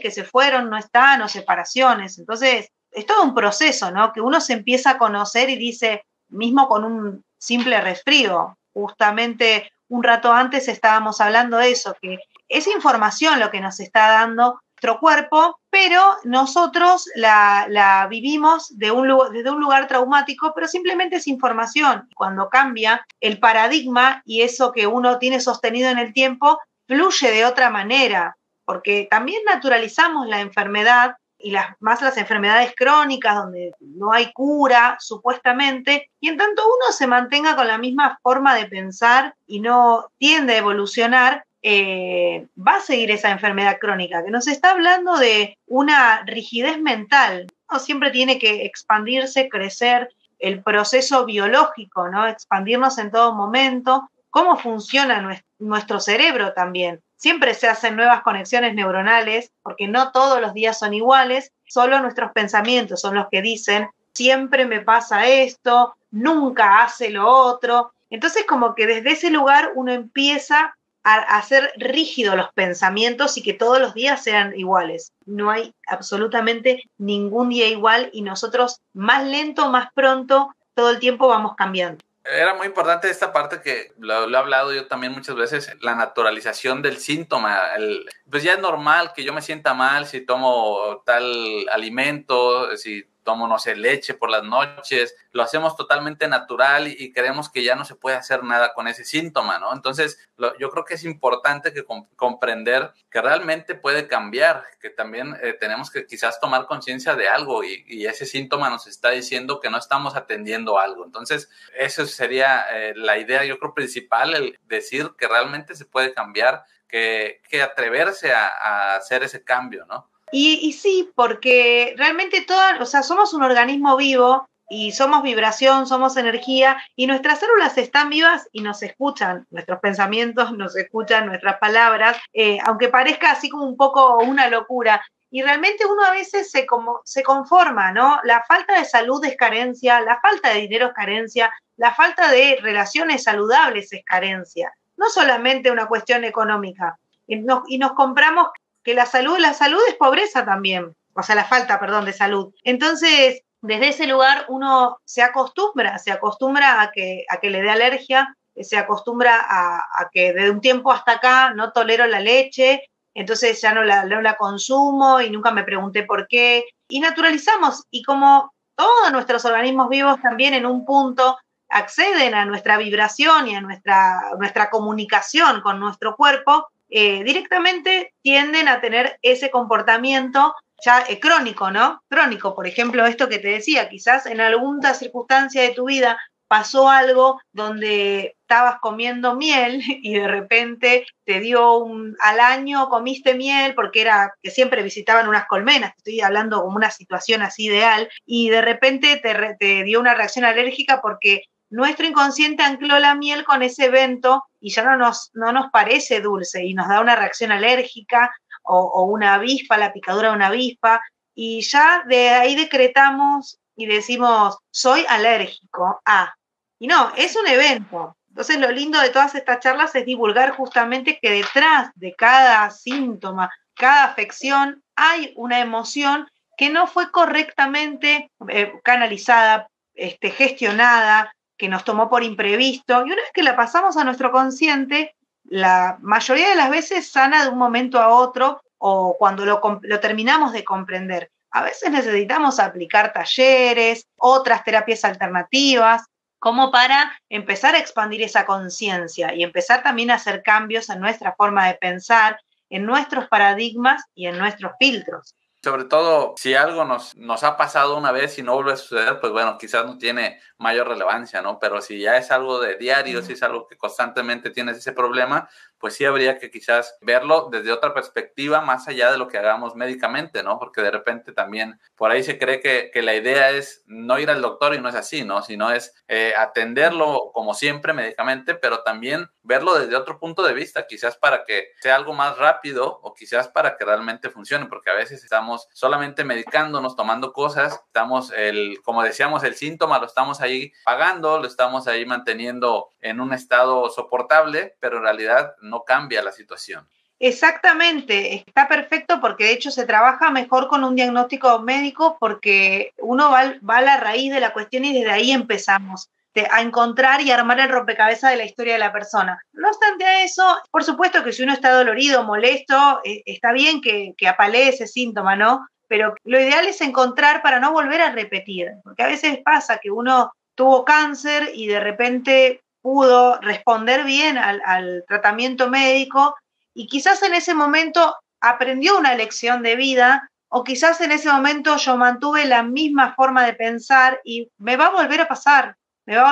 que 0.00 0.10
se 0.10 0.24
fueron 0.24 0.68
no 0.68 0.76
están 0.76 1.22
o 1.22 1.28
separaciones. 1.28 2.18
Entonces, 2.18 2.68
es 2.90 3.06
todo 3.06 3.22
un 3.22 3.34
proceso, 3.34 3.90
¿no? 3.90 4.12
Que 4.12 4.20
uno 4.20 4.40
se 4.40 4.52
empieza 4.52 4.90
a 4.90 4.98
conocer 4.98 5.48
y 5.48 5.56
dice, 5.56 6.04
mismo 6.32 6.68
con 6.68 6.84
un 6.84 7.24
simple 7.38 7.80
resfrío. 7.80 8.56
Justamente 8.72 9.70
un 9.88 10.02
rato 10.02 10.32
antes 10.32 10.68
estábamos 10.68 11.20
hablando 11.20 11.58
de 11.58 11.70
eso, 11.70 11.94
que 12.00 12.18
es 12.48 12.66
información 12.66 13.38
lo 13.40 13.50
que 13.50 13.60
nos 13.60 13.80
está 13.80 14.08
dando 14.08 14.60
nuestro 14.82 14.98
cuerpo, 14.98 15.60
pero 15.70 16.16
nosotros 16.24 17.08
la, 17.14 18.06
vivimos 18.10 18.76
de 18.76 18.90
un, 18.90 19.08
desde 19.32 19.50
un 19.50 19.60
lugar 19.60 19.86
traumático, 19.86 20.52
pero 20.54 20.66
simplemente 20.66 21.16
es 21.16 21.28
información. 21.28 22.08
Cuando 22.16 22.48
cambia 22.48 23.06
el 23.20 23.38
paradigma 23.38 24.22
y 24.24 24.42
eso 24.42 24.72
que 24.72 24.88
uno 24.88 25.18
tiene 25.18 25.40
sostenido 25.40 25.88
en 25.88 25.98
el 25.98 26.12
tiempo, 26.12 26.58
fluye 26.88 27.30
de 27.30 27.44
otra 27.44 27.70
manera, 27.70 28.36
porque 28.64 29.06
también 29.08 29.42
naturalizamos 29.44 30.26
la 30.26 30.40
enfermedad 30.40 31.14
y 31.42 31.50
las, 31.50 31.76
más 31.80 32.00
las 32.02 32.16
enfermedades 32.16 32.72
crónicas 32.76 33.36
donde 33.36 33.72
no 33.80 34.12
hay 34.12 34.32
cura, 34.32 34.96
supuestamente, 35.00 36.10
y 36.20 36.28
en 36.28 36.36
tanto 36.36 36.64
uno 36.64 36.92
se 36.92 37.06
mantenga 37.06 37.56
con 37.56 37.66
la 37.66 37.78
misma 37.78 38.18
forma 38.22 38.54
de 38.54 38.66
pensar 38.66 39.34
y 39.46 39.60
no 39.60 40.06
tiende 40.18 40.54
a 40.54 40.58
evolucionar, 40.58 41.44
eh, 41.62 42.46
va 42.56 42.76
a 42.76 42.80
seguir 42.80 43.10
esa 43.10 43.30
enfermedad 43.30 43.78
crónica, 43.80 44.24
que 44.24 44.30
nos 44.30 44.48
está 44.48 44.72
hablando 44.72 45.16
de 45.16 45.58
una 45.66 46.22
rigidez 46.24 46.80
mental. 46.80 47.46
Uno 47.70 47.78
siempre 47.78 48.10
tiene 48.10 48.38
que 48.38 48.64
expandirse, 48.64 49.48
crecer, 49.48 50.10
el 50.42 50.60
proceso 50.60 51.24
biológico, 51.24 52.08
¿no? 52.08 52.26
Expandirnos 52.26 52.98
en 52.98 53.12
todo 53.12 53.32
momento, 53.32 54.10
cómo 54.32 54.56
funciona 54.56 55.40
nuestro 55.60 56.00
cerebro 56.00 56.52
también 56.52 57.00
Siempre 57.22 57.54
se 57.54 57.68
hacen 57.68 57.94
nuevas 57.94 58.22
conexiones 58.22 58.74
neuronales 58.74 59.52
porque 59.62 59.86
no 59.86 60.10
todos 60.10 60.40
los 60.40 60.54
días 60.54 60.76
son 60.76 60.92
iguales, 60.92 61.52
solo 61.68 62.00
nuestros 62.00 62.32
pensamientos 62.32 63.00
son 63.00 63.14
los 63.14 63.28
que 63.30 63.40
dicen, 63.42 63.88
siempre 64.12 64.66
me 64.66 64.80
pasa 64.80 65.28
esto, 65.28 65.94
nunca 66.10 66.82
hace 66.82 67.10
lo 67.10 67.28
otro. 67.28 67.92
Entonces 68.10 68.44
como 68.44 68.74
que 68.74 68.88
desde 68.88 69.12
ese 69.12 69.30
lugar 69.30 69.70
uno 69.76 69.92
empieza 69.92 70.76
a 71.04 71.14
hacer 71.38 71.70
rígidos 71.76 72.34
los 72.34 72.52
pensamientos 72.54 73.36
y 73.36 73.42
que 73.44 73.54
todos 73.54 73.80
los 73.80 73.94
días 73.94 74.20
sean 74.20 74.58
iguales. 74.58 75.12
No 75.24 75.48
hay 75.48 75.72
absolutamente 75.86 76.82
ningún 76.98 77.50
día 77.50 77.68
igual 77.68 78.10
y 78.12 78.22
nosotros 78.22 78.80
más 78.94 79.24
lento, 79.24 79.70
más 79.70 79.92
pronto, 79.94 80.56
todo 80.74 80.90
el 80.90 80.98
tiempo 80.98 81.28
vamos 81.28 81.54
cambiando 81.54 82.04
era 82.24 82.54
muy 82.54 82.66
importante 82.66 83.10
esta 83.10 83.32
parte 83.32 83.60
que 83.60 83.92
lo, 83.98 84.28
he 84.28 84.36
hablado 84.36 84.72
yo 84.72 84.86
también 84.86 85.12
muchas 85.12 85.34
veces, 85.34 85.76
la 85.80 85.94
naturalización 85.94 86.82
del 86.82 86.98
síntoma. 86.98 87.74
El, 87.76 88.08
pues 88.30 88.42
ya 88.42 88.54
es 88.54 88.60
normal 88.60 89.12
que 89.14 89.24
yo 89.24 89.32
me 89.32 89.42
sienta 89.42 89.74
mal 89.74 90.06
si 90.06 90.20
tomo 90.20 91.02
tal 91.04 91.68
alimento, 91.70 92.76
si 92.76 93.04
tomo, 93.22 93.48
no 93.48 93.58
sé, 93.58 93.76
leche 93.76 94.14
por 94.14 94.30
las 94.30 94.42
noches, 94.42 95.16
lo 95.32 95.42
hacemos 95.42 95.76
totalmente 95.76 96.28
natural 96.28 96.88
y, 96.88 97.12
creemos 97.12 97.50
que 97.50 97.62
ya 97.62 97.74
no 97.74 97.84
se 97.84 97.94
puede 97.94 98.16
hacer 98.16 98.42
nada 98.42 98.72
con 98.74 98.88
ese 98.88 99.04
síntoma, 99.04 99.58
¿no? 99.58 99.72
Entonces, 99.72 100.18
yo 100.58 100.70
creo 100.70 100.84
que 100.84 100.94
es 100.94 101.04
importante 101.04 101.72
que 101.72 101.84
comprender 102.16 102.92
que 103.10 103.20
realmente 103.20 103.74
puede 103.74 104.08
cambiar, 104.08 104.64
que 104.80 104.90
también 104.90 105.36
eh, 105.42 105.54
tenemos 105.58 105.90
que 105.90 106.06
quizás 106.06 106.40
tomar 106.40 106.66
conciencia 106.66 107.14
de 107.14 107.28
algo 107.28 107.64
y, 107.64 108.06
ese 108.12 108.26
síntoma 108.26 108.68
nos 108.68 108.86
está 108.86 109.10
diciendo 109.10 109.60
que 109.60 109.70
no 109.70 109.78
estamos 109.78 110.16
atendiendo 110.16 110.78
algo. 110.78 111.04
Entonces, 111.04 111.48
eso 111.78 112.04
sería 112.06 112.66
eh, 112.72 112.94
la 112.96 113.18
idea, 113.18 113.44
yo 113.44 113.58
creo, 113.58 113.74
principal, 113.74 114.34
el 114.34 114.58
decir 114.64 115.12
que 115.16 115.28
realmente 115.28 115.74
se 115.74 115.84
puede 115.84 116.12
cambiar, 116.12 116.64
que, 116.88 117.40
que 117.48 117.62
atreverse 117.62 118.32
a 118.32 118.96
hacer 118.96 119.22
ese 119.22 119.42
cambio, 119.44 119.86
¿no? 119.86 120.11
Y, 120.34 120.72
sí, 120.72 121.12
porque 121.14 121.94
realmente 121.98 122.40
todas, 122.40 122.80
o 122.80 122.86
sea, 122.86 123.02
somos 123.02 123.34
un 123.34 123.42
organismo 123.42 123.98
vivo 123.98 124.48
y 124.70 124.92
somos 124.92 125.22
vibración, 125.22 125.86
somos 125.86 126.16
energía 126.16 126.82
y 126.96 127.06
nuestras 127.06 127.40
células 127.40 127.76
están 127.76 128.08
vivas 128.08 128.48
y 128.50 128.62
nos 128.62 128.82
escuchan, 128.82 129.46
nuestros 129.50 129.80
pensamientos 129.80 130.52
nos 130.56 130.74
escuchan, 130.74 131.26
nuestras 131.26 131.58
palabras, 131.58 132.16
eh, 132.32 132.58
aunque 132.64 132.88
parezca 132.88 133.30
así 133.30 133.50
como 133.50 133.66
un 133.66 133.76
poco 133.76 134.18
una 134.18 134.48
locura. 134.48 135.04
Y 135.30 135.42
realmente 135.42 135.84
uno 135.84 136.02
a 136.02 136.10
veces 136.12 136.50
se, 136.50 136.64
como, 136.64 137.02
se 137.04 137.22
conforma, 137.22 137.92
¿no? 137.92 138.18
La 138.24 138.42
falta 138.44 138.78
de 138.78 138.86
salud 138.86 139.22
es 139.24 139.36
carencia, 139.36 140.00
la 140.00 140.18
falta 140.20 140.48
de 140.50 140.60
dinero 140.60 140.88
es 140.88 140.92
carencia, 140.94 141.52
la 141.76 141.94
falta 141.94 142.30
de 142.30 142.58
relaciones 142.62 143.24
saludables 143.24 143.92
es 143.92 144.02
carencia, 144.04 144.72
no 144.96 145.10
solamente 145.10 145.70
una 145.70 145.86
cuestión 145.86 146.24
económica. 146.24 146.98
y 147.26 147.78
nos 147.78 147.92
compramos 147.92 148.48
que 148.84 148.94
la 148.94 149.06
salud, 149.06 149.38
la 149.38 149.54
salud 149.54 149.80
es 149.88 149.94
pobreza 149.94 150.44
también, 150.44 150.94
o 151.14 151.22
sea, 151.22 151.34
la 151.34 151.44
falta, 151.44 151.78
perdón, 151.78 152.04
de 152.04 152.12
salud. 152.12 152.54
Entonces, 152.64 153.42
desde 153.60 153.88
ese 153.88 154.06
lugar 154.06 154.46
uno 154.48 154.98
se 155.04 155.22
acostumbra, 155.22 155.98
se 155.98 156.10
acostumbra 156.10 156.82
a 156.82 156.90
que, 156.90 157.24
a 157.28 157.38
que 157.38 157.50
le 157.50 157.62
dé 157.62 157.70
alergia, 157.70 158.36
se 158.56 158.76
acostumbra 158.76 159.38
a, 159.40 160.08
que 160.12 160.32
de 160.32 160.50
un 160.50 160.60
tiempo 160.60 160.92
hasta 160.92 161.12
acá 161.12 161.54
no 161.54 161.72
tolero 161.72 162.06
la 162.06 162.20
leche, 162.20 162.82
entonces 163.14 163.60
ya 163.60 163.72
no 163.72 163.84
la, 163.84 164.04
no 164.04 164.20
la 164.20 164.36
consumo 164.36 165.20
y 165.20 165.30
nunca 165.30 165.50
me 165.52 165.64
pregunté 165.64 166.02
por 166.02 166.26
qué. 166.28 166.64
Y 166.88 167.00
naturalizamos, 167.00 167.84
y 167.90 168.02
como 168.02 168.52
todos 168.74 169.12
nuestros 169.12 169.44
organismos 169.44 169.88
vivos 169.88 170.20
también 170.20 170.54
en 170.54 170.66
un 170.66 170.84
punto 170.84 171.38
acceden 171.68 172.34
a 172.34 172.44
nuestra 172.44 172.76
vibración 172.76 173.48
y 173.48 173.54
a 173.54 173.60
nuestra, 173.60 174.20
nuestra 174.38 174.70
comunicación 174.70 175.62
con 175.62 175.80
nuestro 175.80 176.16
cuerpo, 176.16 176.68
eh, 176.94 177.24
directamente 177.24 178.12
tienden 178.22 178.68
a 178.68 178.82
tener 178.82 179.18
ese 179.22 179.50
comportamiento 179.50 180.54
ya 180.84 181.04
eh, 181.08 181.18
crónico, 181.18 181.70
¿no? 181.70 182.02
Crónico, 182.10 182.54
por 182.54 182.66
ejemplo, 182.66 183.06
esto 183.06 183.30
que 183.30 183.38
te 183.38 183.48
decía, 183.48 183.88
quizás 183.88 184.26
en 184.26 184.42
alguna 184.42 184.92
circunstancia 184.92 185.62
de 185.62 185.70
tu 185.70 185.86
vida 185.86 186.18
pasó 186.48 186.90
algo 186.90 187.40
donde 187.50 188.36
estabas 188.42 188.76
comiendo 188.82 189.36
miel 189.36 189.80
y 190.02 190.12
de 190.12 190.28
repente 190.28 191.06
te 191.24 191.40
dio 191.40 191.78
un, 191.78 192.14
al 192.20 192.40
año 192.40 192.90
comiste 192.90 193.32
miel 193.32 193.74
porque 193.74 194.02
era 194.02 194.34
que 194.42 194.50
siempre 194.50 194.82
visitaban 194.82 195.28
unas 195.28 195.46
colmenas, 195.46 195.94
estoy 195.96 196.20
hablando 196.20 196.60
como 196.60 196.76
una 196.76 196.90
situación 196.90 197.40
así 197.40 197.68
ideal, 197.68 198.10
y 198.26 198.50
de 198.50 198.60
repente 198.60 199.16
te, 199.16 199.56
te 199.58 199.82
dio 199.84 199.98
una 199.98 200.12
reacción 200.12 200.44
alérgica 200.44 201.00
porque 201.00 201.44
nuestro 201.72 202.06
inconsciente 202.06 202.62
ancló 202.62 202.98
la 202.98 203.14
miel 203.14 203.44
con 203.44 203.62
ese 203.62 203.86
evento 203.86 204.44
y 204.60 204.70
ya 204.70 204.84
no 204.84 204.96
nos, 204.96 205.30
no 205.32 205.52
nos 205.52 205.70
parece 205.70 206.20
dulce 206.20 206.64
y 206.64 206.74
nos 206.74 206.86
da 206.88 207.00
una 207.00 207.16
reacción 207.16 207.50
alérgica 207.50 208.30
o, 208.62 209.04
una 209.06 209.34
avispa, 209.34 209.76
la 209.76 209.92
picadura 209.92 210.28
de 210.28 210.36
una 210.36 210.46
avispa, 210.46 211.02
y 211.34 211.62
ya 211.62 212.04
de 212.06 212.28
ahí 212.28 212.54
decretamos 212.54 213.58
y 213.74 213.86
decimos, 213.86 214.58
soy 214.70 215.04
alérgico 215.08 216.00
a. 216.04 216.34
Y 216.78 216.86
no, 216.86 217.12
es 217.16 217.34
un 217.36 217.48
evento. 217.48 218.16
Entonces 218.28 218.58
lo 218.58 218.70
lindo 218.70 219.00
de 219.00 219.10
todas 219.10 219.34
estas 219.34 219.60
charlas 219.60 219.94
es 219.94 220.06
divulgar 220.06 220.52
justamente 220.52 221.18
que 221.20 221.30
detrás 221.30 221.90
de 221.94 222.14
cada 222.14 222.70
síntoma, 222.70 223.50
cada 223.74 224.04
afección, 224.04 224.82
hay 224.94 225.32
una 225.36 225.60
emoción 225.60 226.28
que 226.56 226.70
no 226.70 226.86
fue 226.86 227.10
correctamente 227.10 228.30
eh, 228.48 228.72
canalizada, 228.84 229.68
este, 229.94 230.30
gestionada, 230.30 231.34
que 231.62 231.68
nos 231.68 231.84
tomó 231.84 232.10
por 232.10 232.24
imprevisto. 232.24 233.06
Y 233.06 233.12
una 233.12 233.22
vez 233.22 233.30
que 233.32 233.44
la 233.44 233.54
pasamos 233.54 233.96
a 233.96 234.02
nuestro 234.02 234.32
consciente, 234.32 235.14
la 235.44 235.96
mayoría 236.00 236.48
de 236.48 236.56
las 236.56 236.70
veces 236.70 237.08
sana 237.08 237.44
de 237.44 237.50
un 237.50 237.58
momento 237.58 238.00
a 238.00 238.08
otro 238.08 238.60
o 238.78 239.14
cuando 239.16 239.46
lo, 239.46 239.60
lo 239.80 240.00
terminamos 240.00 240.52
de 240.52 240.64
comprender. 240.64 241.30
A 241.52 241.62
veces 241.62 241.92
necesitamos 241.92 242.58
aplicar 242.58 243.12
talleres, 243.12 244.08
otras 244.16 244.64
terapias 244.64 245.04
alternativas, 245.04 246.02
como 246.40 246.72
para 246.72 247.16
empezar 247.28 247.76
a 247.76 247.78
expandir 247.78 248.22
esa 248.22 248.44
conciencia 248.44 249.32
y 249.32 249.44
empezar 249.44 249.84
también 249.84 250.10
a 250.10 250.14
hacer 250.14 250.42
cambios 250.42 250.90
en 250.90 250.98
nuestra 250.98 251.32
forma 251.36 251.68
de 251.68 251.74
pensar, 251.74 252.40
en 252.70 252.84
nuestros 252.84 253.28
paradigmas 253.28 254.02
y 254.16 254.26
en 254.26 254.36
nuestros 254.36 254.72
filtros. 254.80 255.36
Sobre 255.64 255.84
todo, 255.84 256.34
si 256.36 256.54
algo 256.54 256.84
nos, 256.84 257.14
nos 257.16 257.44
ha 257.44 257.56
pasado 257.56 257.96
una 257.96 258.10
vez 258.10 258.36
y 258.36 258.42
no 258.42 258.54
vuelve 258.54 258.72
a 258.72 258.76
suceder, 258.76 259.20
pues 259.20 259.32
bueno, 259.32 259.58
quizás 259.58 259.86
no 259.86 259.96
tiene 259.96 260.40
mayor 260.58 260.88
relevancia, 260.88 261.40
¿no? 261.40 261.60
Pero 261.60 261.80
si 261.80 262.00
ya 262.00 262.16
es 262.16 262.32
algo 262.32 262.58
de 262.60 262.76
diario, 262.78 263.22
si 263.22 263.34
es 263.34 263.44
algo 263.44 263.68
que 263.68 263.76
constantemente 263.76 264.50
tienes 264.50 264.78
ese 264.78 264.92
problema, 264.92 265.48
pues 265.82 265.96
sí 265.96 266.04
habría 266.04 266.38
que 266.38 266.48
quizás 266.48 266.96
verlo 267.00 267.48
desde 267.50 267.72
otra 267.72 267.92
perspectiva, 267.92 268.60
más 268.60 268.86
allá 268.86 269.10
de 269.10 269.18
lo 269.18 269.26
que 269.26 269.36
hagamos 269.36 269.74
médicamente, 269.74 270.44
¿no? 270.44 270.60
Porque 270.60 270.80
de 270.80 270.92
repente 270.92 271.32
también 271.32 271.80
por 271.96 272.12
ahí 272.12 272.22
se 272.22 272.38
cree 272.38 272.60
que, 272.60 272.92
que 272.94 273.02
la 273.02 273.16
idea 273.16 273.50
es 273.50 273.82
no 273.86 274.20
ir 274.20 274.30
al 274.30 274.40
doctor 274.40 274.76
y 274.76 274.80
no 274.80 274.88
es 274.88 274.94
así, 274.94 275.24
¿no? 275.24 275.42
Sino 275.42 275.72
es 275.72 275.92
eh, 276.06 276.34
atenderlo 276.38 277.32
como 277.34 277.52
siempre 277.52 277.92
médicamente, 277.92 278.54
pero 278.54 278.84
también 278.84 279.28
verlo 279.42 279.74
desde 279.74 279.96
otro 279.96 280.20
punto 280.20 280.44
de 280.44 280.52
vista, 280.52 280.86
quizás 280.86 281.16
para 281.16 281.44
que 281.44 281.72
sea 281.80 281.96
algo 281.96 282.12
más 282.12 282.38
rápido 282.38 283.00
o 283.02 283.12
quizás 283.12 283.48
para 283.48 283.76
que 283.76 283.84
realmente 283.84 284.30
funcione, 284.30 284.66
porque 284.66 284.90
a 284.90 284.94
veces 284.94 285.24
estamos 285.24 285.66
solamente 285.72 286.22
medicándonos, 286.22 286.94
tomando 286.94 287.32
cosas, 287.32 287.82
estamos, 287.86 288.32
el, 288.36 288.80
como 288.84 289.02
decíamos, 289.02 289.42
el 289.42 289.56
síntoma 289.56 289.98
lo 289.98 290.06
estamos 290.06 290.40
ahí 290.40 290.72
pagando, 290.84 291.40
lo 291.40 291.48
estamos 291.48 291.88
ahí 291.88 292.06
manteniendo 292.06 292.90
en 293.00 293.20
un 293.20 293.32
estado 293.32 293.90
soportable, 293.90 294.76
pero 294.78 294.98
en 294.98 295.02
realidad 295.02 295.56
cambia 295.80 296.22
la 296.22 296.32
situación. 296.32 296.86
Exactamente, 297.18 298.44
está 298.46 298.68
perfecto 298.68 299.20
porque 299.20 299.44
de 299.44 299.52
hecho 299.52 299.70
se 299.70 299.86
trabaja 299.86 300.30
mejor 300.30 300.68
con 300.68 300.82
un 300.82 300.96
diagnóstico 300.96 301.60
médico 301.60 302.16
porque 302.18 302.92
uno 302.98 303.30
va, 303.30 303.54
va 303.68 303.76
a 303.78 303.82
la 303.82 303.96
raíz 303.96 304.32
de 304.32 304.40
la 304.40 304.52
cuestión 304.52 304.84
y 304.84 304.92
desde 304.92 305.10
ahí 305.10 305.30
empezamos 305.30 306.10
a 306.50 306.62
encontrar 306.62 307.20
y 307.20 307.30
armar 307.30 307.60
el 307.60 307.68
rompecabezas 307.68 308.30
de 308.30 308.36
la 308.36 308.44
historia 308.44 308.74
de 308.74 308.78
la 308.78 308.92
persona. 308.92 309.40
No 309.52 309.68
obstante 309.68 310.04
a 310.04 310.24
eso, 310.24 310.42
por 310.70 310.82
supuesto 310.82 311.22
que 311.22 311.32
si 311.32 311.42
uno 311.42 311.52
está 311.52 311.70
dolorido, 311.72 312.24
molesto, 312.24 313.00
eh, 313.04 313.22
está 313.26 313.52
bien 313.52 313.80
que, 313.80 314.14
que 314.16 314.28
apalee 314.28 314.68
ese 314.68 314.86
síntoma, 314.86 315.36
¿no? 315.36 315.66
Pero 315.88 316.14
lo 316.24 316.40
ideal 316.40 316.66
es 316.66 316.80
encontrar 316.80 317.42
para 317.42 317.60
no 317.60 317.72
volver 317.72 318.00
a 318.00 318.12
repetir, 318.12 318.70
porque 318.82 319.02
a 319.02 319.08
veces 319.08 319.38
pasa 319.44 319.78
que 319.78 319.90
uno 319.90 320.32
tuvo 320.54 320.84
cáncer 320.84 321.50
y 321.54 321.66
de 321.66 321.80
repente 321.80 322.62
pudo 322.82 323.40
responder 323.40 324.04
bien 324.04 324.36
al, 324.36 325.04
tratamiento 325.08 325.70
médico 325.70 326.36
y 326.74 326.86
quizás 326.86 327.22
en 327.22 327.34
ese 327.34 327.54
momento 327.54 328.16
aprendió 328.40 328.98
una 328.98 329.14
lección 329.14 329.62
de 329.62 329.76
vida 329.76 330.28
o 330.48 330.64
quizás 330.64 331.00
en 331.00 331.12
ese 331.12 331.32
momento 331.32 331.76
yo 331.76 331.96
mantuve 331.96 332.44
la 332.44 332.62
misma 332.62 333.14
forma 333.14 333.46
de 333.46 333.54
pensar 333.54 334.20
y 334.24 334.50
me 334.58 334.76
va 334.76 334.86
a 334.86 334.90
volver 334.90 335.20
a 335.22 335.28
pasar, 335.28 335.76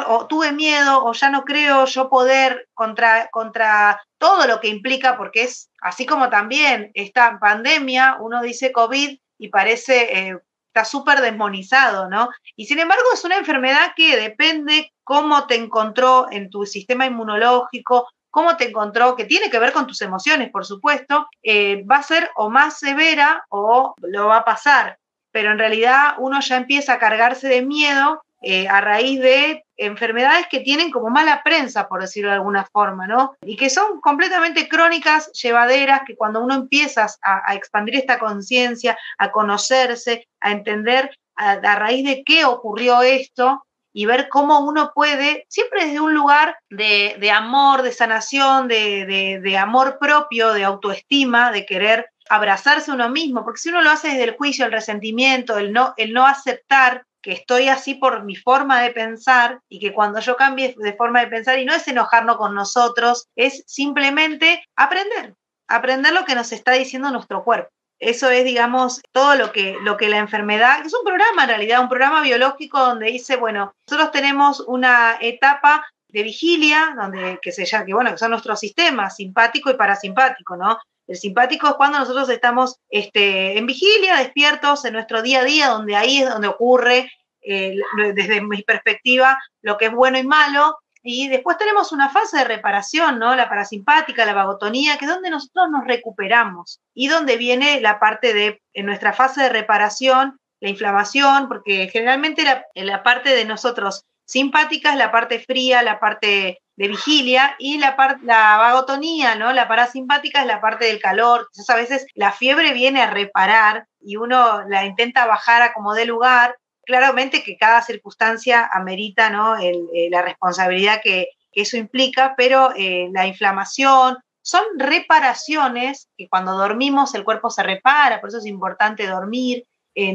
o 0.07 0.27
tuve 0.27 0.53
miedo 0.53 1.05
o 1.05 1.13
ya 1.13 1.31
no 1.31 1.45
creo 1.45 1.87
yo 1.87 2.11
poder 2.11 2.69
contra, 2.75 3.29
contra 3.31 4.03
todo 4.19 4.47
lo 4.47 4.61
que 4.61 4.69
implica, 4.69 5.17
porque 5.17 5.45
es 5.45 5.71
así 5.81 6.05
como 6.05 6.29
también 6.29 6.91
esta 6.95 7.39
pandemia, 7.39 8.17
uno 8.21 8.43
dice 8.43 8.73
COVID 8.73 9.19
y 9.39 9.49
parece 9.49 10.29
eh, 10.29 10.39
está 10.67 10.85
súper 10.85 11.21
desmonizado, 11.21 12.09
¿no? 12.09 12.29
Y 12.57 12.67
sin 12.67 12.79
embargo 12.79 13.05
es 13.13 13.25
una 13.25 13.37
enfermedad 13.37 13.93
que 13.97 14.17
depende 14.17 14.93
cómo 15.11 15.49
te 15.49 15.57
encontró 15.57 16.29
en 16.31 16.51
tu 16.51 16.65
sistema 16.67 17.05
inmunológico, 17.05 18.07
cómo 18.31 18.57
te 18.57 18.69
encontró, 18.69 19.17
que 19.17 19.25
tiene 19.25 19.51
que 19.51 19.59
ver 19.59 19.73
con 19.73 19.89
tus 19.89 20.03
emociones, 20.03 20.53
por 20.53 20.65
supuesto, 20.65 21.27
eh, 21.43 21.83
va 21.83 21.97
a 21.97 22.05
ser 22.05 22.31
o 22.37 22.49
más 22.49 22.79
severa 22.79 23.45
o 23.49 23.97
lo 24.03 24.29
va 24.29 24.37
a 24.37 24.45
pasar. 24.45 24.99
Pero 25.33 25.51
en 25.51 25.59
realidad 25.59 26.15
uno 26.19 26.39
ya 26.39 26.59
empieza 26.59 26.93
a 26.93 27.01
cargarse 27.01 27.49
de 27.49 27.63
miedo 27.63 28.23
eh, 28.41 28.69
a 28.69 28.81
raíz 28.81 29.19
de 29.21 29.65
enfermedades 29.77 30.47
que 30.49 30.61
tienen 30.61 30.93
como 30.93 31.11
mala 31.11 31.43
prensa, 31.43 31.89
por 31.89 32.03
decirlo 32.03 32.31
de 32.31 32.37
alguna 32.37 32.65
forma, 32.73 33.09
¿no? 33.09 33.35
Y 33.43 33.57
que 33.57 33.69
son 33.69 34.01
completamente 34.01 34.69
crónicas, 34.69 35.33
llevaderas, 35.33 36.03
que 36.07 36.15
cuando 36.15 36.41
uno 36.41 36.55
empieza 36.55 37.09
a, 37.21 37.53
expandir 37.57 37.97
esta 37.97 38.21
conciencia, 38.21 38.97
a 39.19 39.33
conocerse, 39.33 40.29
a 40.39 40.53
entender 40.53 41.11
a, 41.35 41.57
raíz 41.75 42.05
de 42.05 42.23
qué 42.23 42.45
ocurrió 42.45 43.03
esto, 43.03 43.65
y 43.93 44.07
ver 44.07 44.29
cómo 44.29 44.61
uno 44.61 44.93
puede, 44.95 45.47
siempre 45.49 45.87
desde 45.87 46.01
un 46.01 46.15
lugar 46.15 46.57
de, 46.69 47.31
amor, 47.33 47.83
de 47.83 47.93
sanación, 47.93 48.69
de, 48.69 49.41
de, 49.43 49.59
amor 49.59 49.99
propio, 49.99 50.53
de 50.53 50.65
autoestima, 50.65 51.51
de 51.51 51.67
querer 51.67 52.11
abrazarse 52.29 52.93
uno 52.93 53.09
mismo, 53.09 53.45
porque 53.45 53.59
si 53.59 53.71
uno 53.71 53.83
lo 53.83 53.91
hace 53.91 54.09
desde 54.09 54.25
el 54.25 54.37
juicio, 54.37 54.65
el 54.65 54.73
resentimiento, 54.73 55.59
el 55.59 55.73
no, 55.73 55.95
el 55.97 56.13
no 56.13 56.27
aceptar 56.27 57.05
que 57.23 57.33
estoy 57.33 57.69
así 57.69 57.95
por 57.95 58.25
mi 58.25 58.37
forma 58.37 58.81
de 58.81 58.91
pensar 58.91 59.61
y 59.69 59.79
que 59.79 59.93
cuando 59.93 60.21
yo 60.21 60.37
cambie 60.37 60.75
de 60.79 60.95
forma 60.95 61.21
de 61.21 61.27
pensar, 61.27 61.59
y 61.59 61.65
no 61.65 61.75
es 61.75 61.87
enojarnos 61.89 62.37
con 62.37 62.55
nosotros, 62.55 63.29
es 63.37 63.63
simplemente 63.67 64.65
aprender, 64.77 65.35
aprender 65.69 66.13
lo 66.13 66.25
que 66.25 66.35
nos 66.35 66.53
está 66.53 66.73
diciendo 66.73 67.11
nuestro 67.11 67.45
cuerpo. 67.45 67.71
Eso 68.01 68.31
es, 68.31 68.45
digamos, 68.47 69.03
todo 69.13 69.35
lo 69.35 69.53
que, 69.53 69.77
lo 69.83 69.99
que 69.99 70.09
la 70.09 70.17
enfermedad, 70.17 70.85
es 70.85 70.95
un 70.95 71.05
programa 71.05 71.43
en 71.43 71.49
realidad, 71.51 71.83
un 71.83 71.91
programa 71.91 72.23
biológico 72.23 72.81
donde 72.81 73.07
dice, 73.07 73.37
bueno, 73.37 73.75
nosotros 73.87 74.11
tenemos 74.11 74.61
una 74.61 75.19
etapa 75.21 75.87
de 76.09 76.23
vigilia, 76.23 76.95
donde, 76.97 77.39
que 77.43 77.53
se 77.53 77.67
llama, 77.67 77.85
que 77.85 77.95
bueno, 77.95 78.11
que 78.11 78.19
son 78.19 78.31
nuestros 78.31 78.59
sistemas, 78.59 79.17
simpático 79.17 79.71
y 79.71 79.75
parasimpático, 79.75 80.57
¿no? 80.57 80.79
El 81.07 81.17
simpático 81.17 81.69
es 81.69 81.75
cuando 81.75 81.99
nosotros 81.99 82.29
estamos 82.31 82.77
este, 82.89 83.59
en 83.59 83.67
vigilia, 83.67 84.17
despiertos 84.17 84.85
en 84.87 84.95
nuestro 84.95 85.21
día 85.21 85.41
a 85.41 85.45
día, 85.45 85.69
donde 85.69 85.97
ahí 85.97 86.23
es 86.23 86.31
donde 86.31 86.49
ocurre, 86.49 87.13
eh, 87.43 87.77
desde 88.15 88.41
mi 88.41 88.63
perspectiva, 88.63 89.39
lo 89.61 89.77
que 89.77 89.87
es 89.87 89.93
bueno 89.93 90.19
y 90.19 90.25
malo. 90.25 90.79
Y 91.03 91.29
después 91.29 91.57
tenemos 91.57 91.93
una 91.93 92.11
fase 92.11 92.39
de 92.39 92.45
reparación, 92.45 93.19
¿no? 93.19 93.35
La 93.35 93.49
parasimpática, 93.49 94.27
la 94.27 94.35
vagotonía, 94.35 94.99
que 94.99 95.07
es 95.07 95.11
donde 95.11 95.31
nosotros 95.31 95.71
nos 95.71 95.87
recuperamos 95.87 96.81
y 96.95 97.09
donde 97.09 97.37
viene 97.37 97.81
la 97.81 97.99
parte 97.99 98.35
de, 98.35 98.61
en 98.75 98.87
nuestra 98.87 99.13
fase 99.13 99.43
de 99.43 99.49
reparación, 99.49 100.39
la 100.61 100.69
inflamación, 100.69 101.49
porque 101.49 101.89
generalmente 101.91 102.45
la, 102.45 102.65
la 102.75 103.03
parte 103.03 103.31
de 103.31 103.47
nosotros 103.47 104.05
simpática 104.27 104.91
es 104.93 104.97
la 104.97 105.11
parte 105.11 105.41
fría, 105.41 105.83
la 105.83 105.99
parte 105.99 106.61
de 106.77 106.89
vigilia 106.89 107.57
y 107.59 107.79
la, 107.79 107.97
la 108.23 108.57
vagotonía, 108.59 109.35
¿no? 109.35 109.53
La 109.53 109.69
parasimpática 109.69 110.41
es 110.41 110.47
la 110.47 110.61
parte 110.61 110.85
del 110.87 111.01
calor. 111.01 111.49
Entonces 111.51 111.71
a 111.71 111.77
veces 111.77 112.07
la 112.15 112.33
fiebre 112.33 112.73
viene 112.73 113.03
a 113.03 113.11
reparar 113.11 113.87
y 114.01 114.17
uno 114.17 114.63
la 114.69 114.87
intenta 114.87 115.27
bajar 115.27 115.63
a 115.63 115.73
como 115.73 115.95
de 115.95 116.07
lugar. 116.07 116.57
Claramente 116.91 117.45
que 117.45 117.57
cada 117.57 117.83
circunstancia 117.83 118.69
amerita, 118.73 119.31
¿no? 119.31 119.57
Eh, 119.57 120.09
la 120.11 120.23
responsabilidad 120.23 121.01
que, 121.01 121.29
eso 121.53 121.77
implica, 121.77 122.35
pero 122.37 122.73
eh, 122.75 123.09
la 123.13 123.29
inflamación, 123.29 124.19
son 124.43 124.63
reparaciones 124.77 126.09
que 126.17 126.29
cuando 126.29 126.59
dormimos 126.59 127.15
el 127.15 127.23
cuerpo 127.23 127.49
se 127.49 127.63
repara, 127.63 128.21
por 128.21 128.31
eso 128.31 128.39
es 128.39 128.47
importante 128.47 129.07
dormir, 129.07 129.67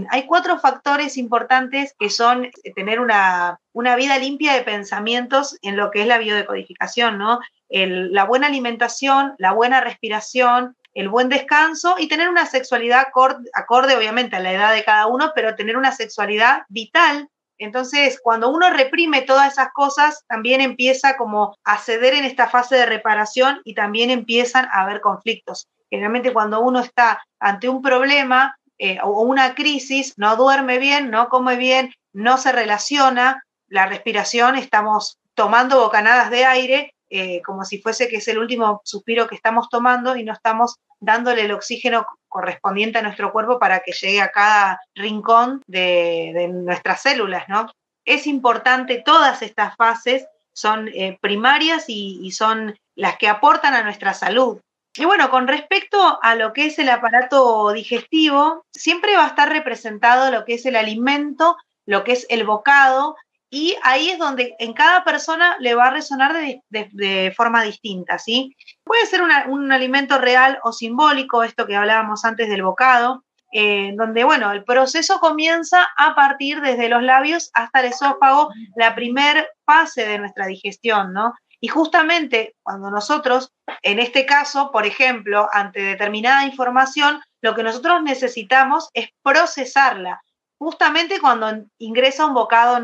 hay 0.09 0.25
cuatro 0.27 0.59
factores 0.59 1.15
importantes 1.15 1.95
que 1.97 2.09
son 2.09 2.43
eh, 2.43 2.51
tener 2.75 2.99
una, 2.99 3.57
vida 3.73 4.17
limpia 4.17 4.53
de 4.53 4.63
pensamientos 4.63 5.57
en 5.61 5.77
lo 5.77 5.91
que 5.91 6.01
es 6.01 6.07
la 6.07 6.17
biodecodificación, 6.17 7.21
la 7.69 8.23
buena 8.25 8.47
alimentación, 8.47 9.33
la 9.37 9.53
buena 9.53 9.79
respiración, 9.79 10.75
el 10.95 11.09
buen 11.09 11.29
descanso 11.29 11.95
y 11.99 12.07
tener 12.07 12.29
una 12.29 12.45
sexualidad 12.45 13.07
acorde, 13.53 13.95
obviamente 13.95 14.37
a 14.37 14.39
la 14.39 14.53
edad 14.53 14.73
de 14.73 14.83
cada 14.83 15.07
uno, 15.07 15.33
pero 15.35 15.55
tener 15.55 15.77
una 15.77 15.91
sexualidad 15.91 16.63
vital. 16.69 17.29
Entonces, 17.57 18.19
cuando 18.23 18.49
uno 18.49 18.69
reprime 18.69 19.21
todas 19.21 19.53
esas 19.53 19.69
cosas, 19.73 20.23
también 20.27 20.61
empieza 20.61 21.17
como 21.17 21.55
a 21.63 21.77
ceder 21.77 22.13
en 22.13 22.25
esta 22.25 22.47
fase 22.47 22.75
de 22.75 22.85
reparación 22.85 23.61
y 23.63 23.75
también 23.75 24.09
empiezan 24.09 24.67
a 24.71 24.81
haber 24.81 25.01
conflictos. 25.01 25.67
Generalmente 25.89 26.33
cuando 26.33 26.61
uno 26.61 26.79
está 26.79 27.23
ante 27.39 27.69
un 27.69 27.81
problema, 27.81 28.57
eh, 28.77 28.97
o 29.03 29.21
una 29.21 29.55
crisis, 29.55 30.13
no 30.17 30.35
duerme 30.35 30.79
bien, 30.79 31.09
no 31.09 31.29
come 31.29 31.55
bien, 31.55 31.93
no 32.13 32.37
se 32.37 32.51
relaciona, 32.51 33.43
la 33.67 33.85
respiración 33.85 34.55
estamos 34.55 35.17
tomando 35.33 35.79
bocanadas 35.79 36.29
de 36.29 36.45
aire, 36.45 36.94
eh, 37.19 37.41
como 37.45 37.65
si 37.65 37.81
fuese 37.81 38.07
que 38.07 38.17
es 38.17 38.27
el 38.27 38.37
último 38.37 38.81
suspiro 38.83 39.27
que 39.27 39.35
estamos 39.35 39.69
tomando 39.69 40.15
y 40.15 40.23
no 40.23 40.33
estamos 40.33 40.75
dándole 40.99 41.43
el 41.43 41.51
oxígeno 41.51 42.05
correspondiente 42.27 42.99
a 42.99 43.01
nuestro 43.01 43.31
cuerpo 43.31 43.59
para 43.59 43.79
que 43.79 43.91
llegue 43.91 44.21
a 44.21 44.31
cada 44.31 44.79
rincón 44.95 45.61
de, 45.67 46.49
nuestras 46.51 47.01
células, 47.01 47.47
¿no? 47.47 47.71
Es 48.05 48.27
importante, 48.27 49.01
todas 49.03 49.41
estas 49.41 49.75
fases 49.75 50.27
son 50.53 50.87
eh, 50.89 51.17
primarias 51.21 51.85
y 51.87 52.31
son 52.31 52.75
las 52.95 53.17
que 53.17 53.27
aportan 53.27 53.73
a 53.73 53.83
nuestra 53.83 54.13
salud. 54.13 54.59
Y 54.97 55.03
bueno, 55.03 55.29
con 55.29 55.47
respecto 55.47 56.19
a 56.21 56.35
lo 56.35 56.53
que 56.53 56.67
es 56.67 56.79
el 56.79 56.87
aparato 56.87 57.71
digestivo, 57.73 58.65
siempre 58.71 59.17
va 59.17 59.25
a 59.25 59.29
estar 59.29 59.49
representado 59.49 60.31
lo 60.31 60.45
que 60.45 60.53
es 60.53 60.65
el 60.65 60.77
alimento, 60.77 61.57
lo 61.85 62.05
que 62.05 62.13
es 62.13 62.25
el 62.29 62.45
bocado, 62.45 63.17
y 63.55 63.73
ahí 63.83 64.09
es 64.09 64.19
donde 64.19 64.53
en 64.59 64.73
cada 64.73 65.05
persona 65.05 65.55
le 65.61 65.75
va 65.75 65.85
a 65.85 65.91
resonar 65.91 66.33
de, 66.33 67.33
forma 67.37 67.63
distinta, 67.63 68.19
¿sí? 68.19 68.53
Puede 68.83 69.05
ser 69.05 69.21
un 69.21 69.71
alimento 69.71 70.17
real 70.17 70.59
o 70.63 70.73
simbólico, 70.73 71.41
esto 71.41 71.65
que 71.65 71.77
hablábamos 71.77 72.25
antes 72.25 72.49
del 72.49 72.63
bocado, 72.63 73.23
eh, 73.53 73.93
donde, 73.95 74.25
bueno, 74.25 74.51
el 74.51 74.65
proceso 74.65 75.21
comienza 75.21 75.87
a 75.95 76.15
partir 76.15 76.59
desde 76.59 76.89
los 76.89 77.01
labios 77.01 77.49
hasta 77.53 77.79
el 77.79 77.85
esófago, 77.85 78.49
la 78.75 78.93
primer 78.93 79.47
fase 79.65 80.05
de 80.05 80.19
nuestra 80.19 80.47
digestión, 80.47 81.13
¿no? 81.13 81.33
Y 81.61 81.69
justamente 81.69 82.57
cuando 82.61 82.91
nosotros, 82.91 83.53
en 83.83 83.99
este 83.99 84.25
caso, 84.25 84.69
por 84.69 84.85
ejemplo, 84.85 85.47
ante 85.53 85.81
determinada 85.81 86.43
información, 86.45 87.21
lo 87.41 87.55
que 87.55 87.63
nosotros 87.63 88.03
necesitamos 88.03 88.89
es 88.93 89.11
procesarla. 89.23 90.21
Justamente 90.57 91.19
cuando 91.19 91.51
ingresa 91.77 92.25
un 92.25 92.33
bocado 92.33 92.77
en 92.77 92.83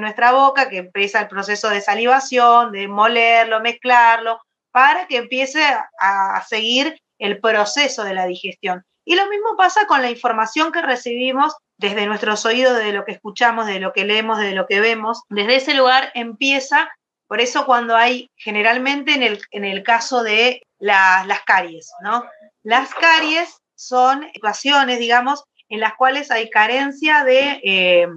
nuestra, 0.00 0.32
boca, 0.32 0.68
que 0.68 0.78
empieza 0.78 1.20
el 1.20 1.28
proceso 1.28 1.68
de 1.68 1.80
salivación, 1.80 2.72
de 2.72 2.88
molerlo, 2.88 3.60
mezclarlo, 3.60 4.40
para 4.70 5.06
que 5.06 5.16
empiece 5.16 5.62
a 6.00 6.44
seguir 6.48 7.00
el 7.18 7.40
proceso 7.40 8.04
de 8.04 8.14
la 8.14 8.26
digestión. 8.26 8.84
Y 9.04 9.14
lo 9.14 9.26
mismo 9.28 9.56
pasa 9.56 9.86
con 9.86 10.02
la 10.02 10.10
información 10.10 10.70
que 10.70 10.82
recibimos 10.82 11.56
desde 11.78 12.06
nuestros 12.06 12.44
oídos, 12.44 12.76
de 12.76 12.92
lo 12.92 13.04
que 13.04 13.12
escuchamos, 13.12 13.66
de 13.66 13.80
lo 13.80 13.92
que 13.92 14.04
leemos, 14.04 14.38
de 14.38 14.52
lo 14.52 14.66
que 14.66 14.80
vemos. 14.80 15.22
Desde 15.30 15.56
ese 15.56 15.74
lugar 15.74 16.12
empieza 16.14 16.90
por 17.26 17.40
eso 17.40 17.64
cuando 17.66 17.96
hay, 17.96 18.30
generalmente 18.36 19.14
en 19.14 19.22
el, 19.22 19.40
en 19.50 19.64
el 19.64 19.82
caso 19.82 20.22
de 20.22 20.62
las 20.78 21.42
caries, 21.46 21.90
¿no? 22.02 22.24
Las 22.62 22.94
caries 22.94 23.58
son 23.74 24.26
situaciones, 24.32 24.98
digamos, 24.98 25.44
en 25.68 25.80
las 25.80 25.94
cuales 25.94 26.30
hay 26.30 26.50
carencia 26.50 27.24
de... 27.24 27.60
Eh, 27.62 28.08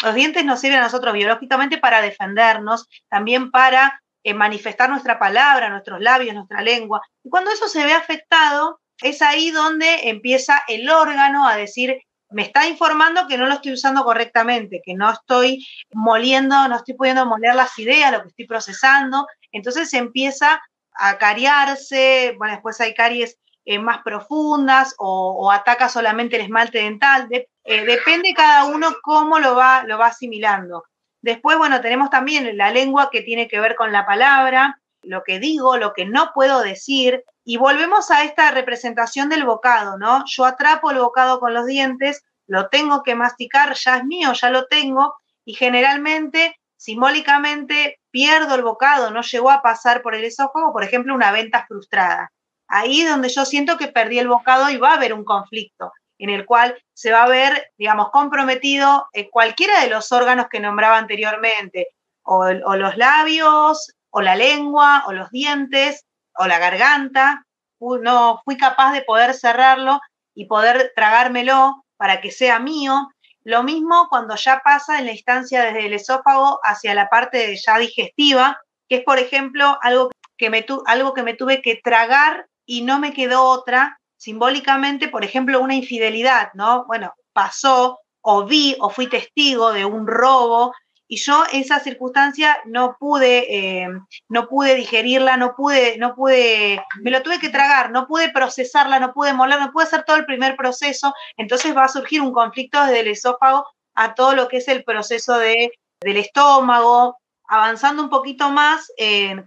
los 0.00 0.14
dientes 0.14 0.44
nos 0.44 0.60
sirven 0.60 0.78
a 0.78 0.82
nosotros 0.82 1.12
biológicamente 1.12 1.78
para 1.78 2.00
defendernos, 2.00 2.88
también 3.08 3.50
para 3.50 4.00
eh, 4.22 4.32
manifestar 4.32 4.88
nuestra 4.90 5.18
palabra, 5.18 5.70
nuestros 5.70 6.00
labios, 6.00 6.34
nuestra 6.34 6.60
lengua. 6.60 7.02
Y 7.24 7.30
cuando 7.30 7.50
eso 7.50 7.66
se 7.68 7.84
ve 7.84 7.92
afectado, 7.92 8.80
es 9.02 9.22
ahí 9.22 9.50
donde 9.50 10.08
empieza 10.08 10.62
el 10.68 10.88
órgano 10.90 11.48
a 11.48 11.56
decir, 11.56 12.00
me 12.30 12.42
está 12.42 12.66
informando 12.66 13.26
que 13.26 13.38
no 13.38 13.46
lo 13.46 13.54
estoy 13.54 13.72
usando 13.72 14.04
correctamente, 14.04 14.82
que 14.84 14.94
no 14.94 15.10
estoy 15.10 15.66
moliendo, 15.92 16.68
no 16.68 16.76
estoy 16.76 16.94
pudiendo 16.94 17.26
moler 17.26 17.54
las 17.54 17.78
ideas, 17.78 18.12
lo 18.12 18.22
que 18.22 18.28
estoy 18.28 18.46
procesando. 18.46 19.26
Entonces 19.50 19.92
empieza 19.94 20.60
a 20.92 21.18
cariarse, 21.18 22.34
bueno, 22.38 22.54
después 22.54 22.80
hay 22.80 22.94
caries 22.94 23.38
eh, 23.70 23.78
más 23.78 23.98
profundas 24.02 24.94
o, 24.96 25.52
ataca 25.52 25.90
solamente 25.90 26.36
el 26.36 26.42
esmalte 26.42 26.78
dental. 26.78 27.28
Eh, 27.30 27.84
depende 27.84 28.32
cada 28.32 28.64
uno 28.64 28.96
cómo 29.02 29.38
lo 29.38 29.54
va, 29.54 29.82
lo 29.82 29.98
va 29.98 30.06
asimilando. 30.06 30.84
Después, 31.20 31.58
bueno, 31.58 31.82
tenemos 31.82 32.08
también 32.08 32.56
la 32.56 32.70
lengua 32.70 33.10
que 33.12 33.20
tiene 33.20 33.46
que 33.46 33.60
ver 33.60 33.76
con 33.76 33.92
la 33.92 34.06
palabra, 34.06 34.80
lo 35.02 35.22
que 35.22 35.38
digo, 35.38 35.76
lo 35.76 35.92
que 35.92 36.06
no 36.06 36.32
puedo 36.34 36.62
decir. 36.62 37.22
Y 37.44 37.58
volvemos 37.58 38.10
a 38.10 38.24
esta 38.24 38.50
representación 38.52 39.28
del 39.28 39.44
bocado, 39.44 39.98
¿no? 39.98 40.24
Yo 40.24 40.46
atrapo 40.46 40.90
el 40.90 41.00
bocado 41.00 41.38
con 41.38 41.52
los 41.52 41.66
dientes, 41.66 42.24
lo 42.46 42.70
tengo 42.70 43.02
que 43.02 43.16
masticar, 43.16 43.74
ya 43.74 43.98
es 43.98 44.04
mío, 44.04 44.32
ya 44.32 44.48
lo 44.48 44.66
tengo, 44.66 45.14
y 45.44 45.52
generalmente, 45.52 46.58
simbólicamente, 46.78 48.00
pierdo 48.10 48.54
el 48.54 48.62
bocado, 48.62 49.10
no 49.10 49.20
llegó 49.20 49.50
a 49.50 49.60
pasar 49.60 50.00
por 50.00 50.14
el 50.14 50.24
esófago, 50.24 50.72
por 50.72 50.84
ejemplo, 50.84 51.14
una 51.14 51.32
venta 51.32 51.66
frustrada. 51.68 52.32
Ahí 52.68 53.04
donde 53.04 53.28
yo 53.28 53.44
siento 53.44 53.76
que 53.76 53.88
perdí 53.88 54.18
el 54.18 54.28
bocado 54.28 54.70
y 54.70 54.76
va 54.76 54.92
a 54.92 54.96
haber 54.96 55.14
un 55.14 55.24
conflicto 55.24 55.92
en 56.18 56.30
el 56.30 56.46
cual 56.46 56.76
se 56.94 57.12
va 57.12 57.24
a 57.24 57.28
ver, 57.28 57.70
digamos, 57.78 58.10
comprometido 58.10 59.08
cualquiera 59.30 59.80
de 59.80 59.88
los 59.88 60.10
órganos 60.12 60.48
que 60.50 60.60
nombraba 60.60 60.98
anteriormente, 60.98 61.88
o, 62.22 62.38
o 62.38 62.76
los 62.76 62.96
labios, 62.96 63.92
o 64.10 64.20
la 64.20 64.34
lengua, 64.34 65.04
o 65.06 65.12
los 65.12 65.30
dientes, 65.30 66.04
o 66.34 66.46
la 66.46 66.58
garganta, 66.58 67.46
no 67.80 68.40
fui 68.44 68.56
capaz 68.56 68.92
de 68.92 69.02
poder 69.02 69.34
cerrarlo 69.34 70.00
y 70.34 70.46
poder 70.46 70.92
tragármelo 70.94 71.84
para 71.96 72.20
que 72.20 72.30
sea 72.30 72.58
mío. 72.58 73.08
Lo 73.44 73.62
mismo 73.62 74.08
cuando 74.08 74.34
ya 74.36 74.60
pasa 74.64 74.98
en 74.98 75.06
la 75.06 75.12
instancia 75.12 75.62
desde 75.62 75.86
el 75.86 75.92
esófago 75.94 76.60
hacia 76.64 76.94
la 76.94 77.08
parte 77.08 77.56
ya 77.56 77.78
digestiva, 77.78 78.60
que 78.88 78.96
es, 78.96 79.04
por 79.04 79.18
ejemplo, 79.18 79.78
algo 79.82 80.10
que 80.36 80.50
me, 80.50 80.64
algo 80.86 81.14
que 81.14 81.22
me 81.22 81.34
tuve 81.34 81.62
que 81.62 81.80
tragar 81.82 82.46
y 82.68 82.82
no 82.82 83.00
me 83.00 83.14
quedó 83.14 83.44
otra, 83.44 83.98
simbólicamente, 84.18 85.08
por 85.08 85.24
ejemplo, 85.24 85.58
una 85.58 85.74
infidelidad, 85.74 86.50
¿no? 86.52 86.84
Bueno, 86.84 87.14
pasó 87.32 87.98
o 88.20 88.44
vi 88.44 88.76
o 88.78 88.90
fui 88.90 89.06
testigo 89.06 89.72
de 89.72 89.86
un 89.86 90.06
robo 90.06 90.74
y 91.08 91.16
yo 91.16 91.44
esa 91.50 91.80
circunstancia 91.80 92.58
no 92.66 92.98
pude, 93.00 93.46
eh, 93.48 93.88
no 94.28 94.48
pude 94.48 94.74
digerirla, 94.74 95.38
no 95.38 95.54
pude, 95.56 95.96
no 95.96 96.14
pude, 96.14 96.84
me 97.00 97.10
lo 97.10 97.22
tuve 97.22 97.38
que 97.38 97.48
tragar, 97.48 97.90
no 97.90 98.06
pude 98.06 98.30
procesarla, 98.30 99.00
no 99.00 99.14
pude 99.14 99.32
moler, 99.32 99.58
no 99.58 99.72
pude 99.72 99.84
hacer 99.84 100.04
todo 100.04 100.16
el 100.16 100.26
primer 100.26 100.54
proceso, 100.54 101.14
entonces 101.38 101.74
va 101.74 101.84
a 101.84 101.88
surgir 101.88 102.20
un 102.20 102.32
conflicto 102.32 102.84
desde 102.84 103.00
el 103.00 103.08
esófago 103.08 103.66
a 103.94 104.14
todo 104.14 104.34
lo 104.34 104.46
que 104.48 104.58
es 104.58 104.68
el 104.68 104.84
proceso 104.84 105.38
de, 105.38 105.72
del 106.02 106.18
estómago, 106.18 107.16
avanzando 107.48 108.02
un 108.02 108.10
poquito 108.10 108.50
más, 108.50 108.92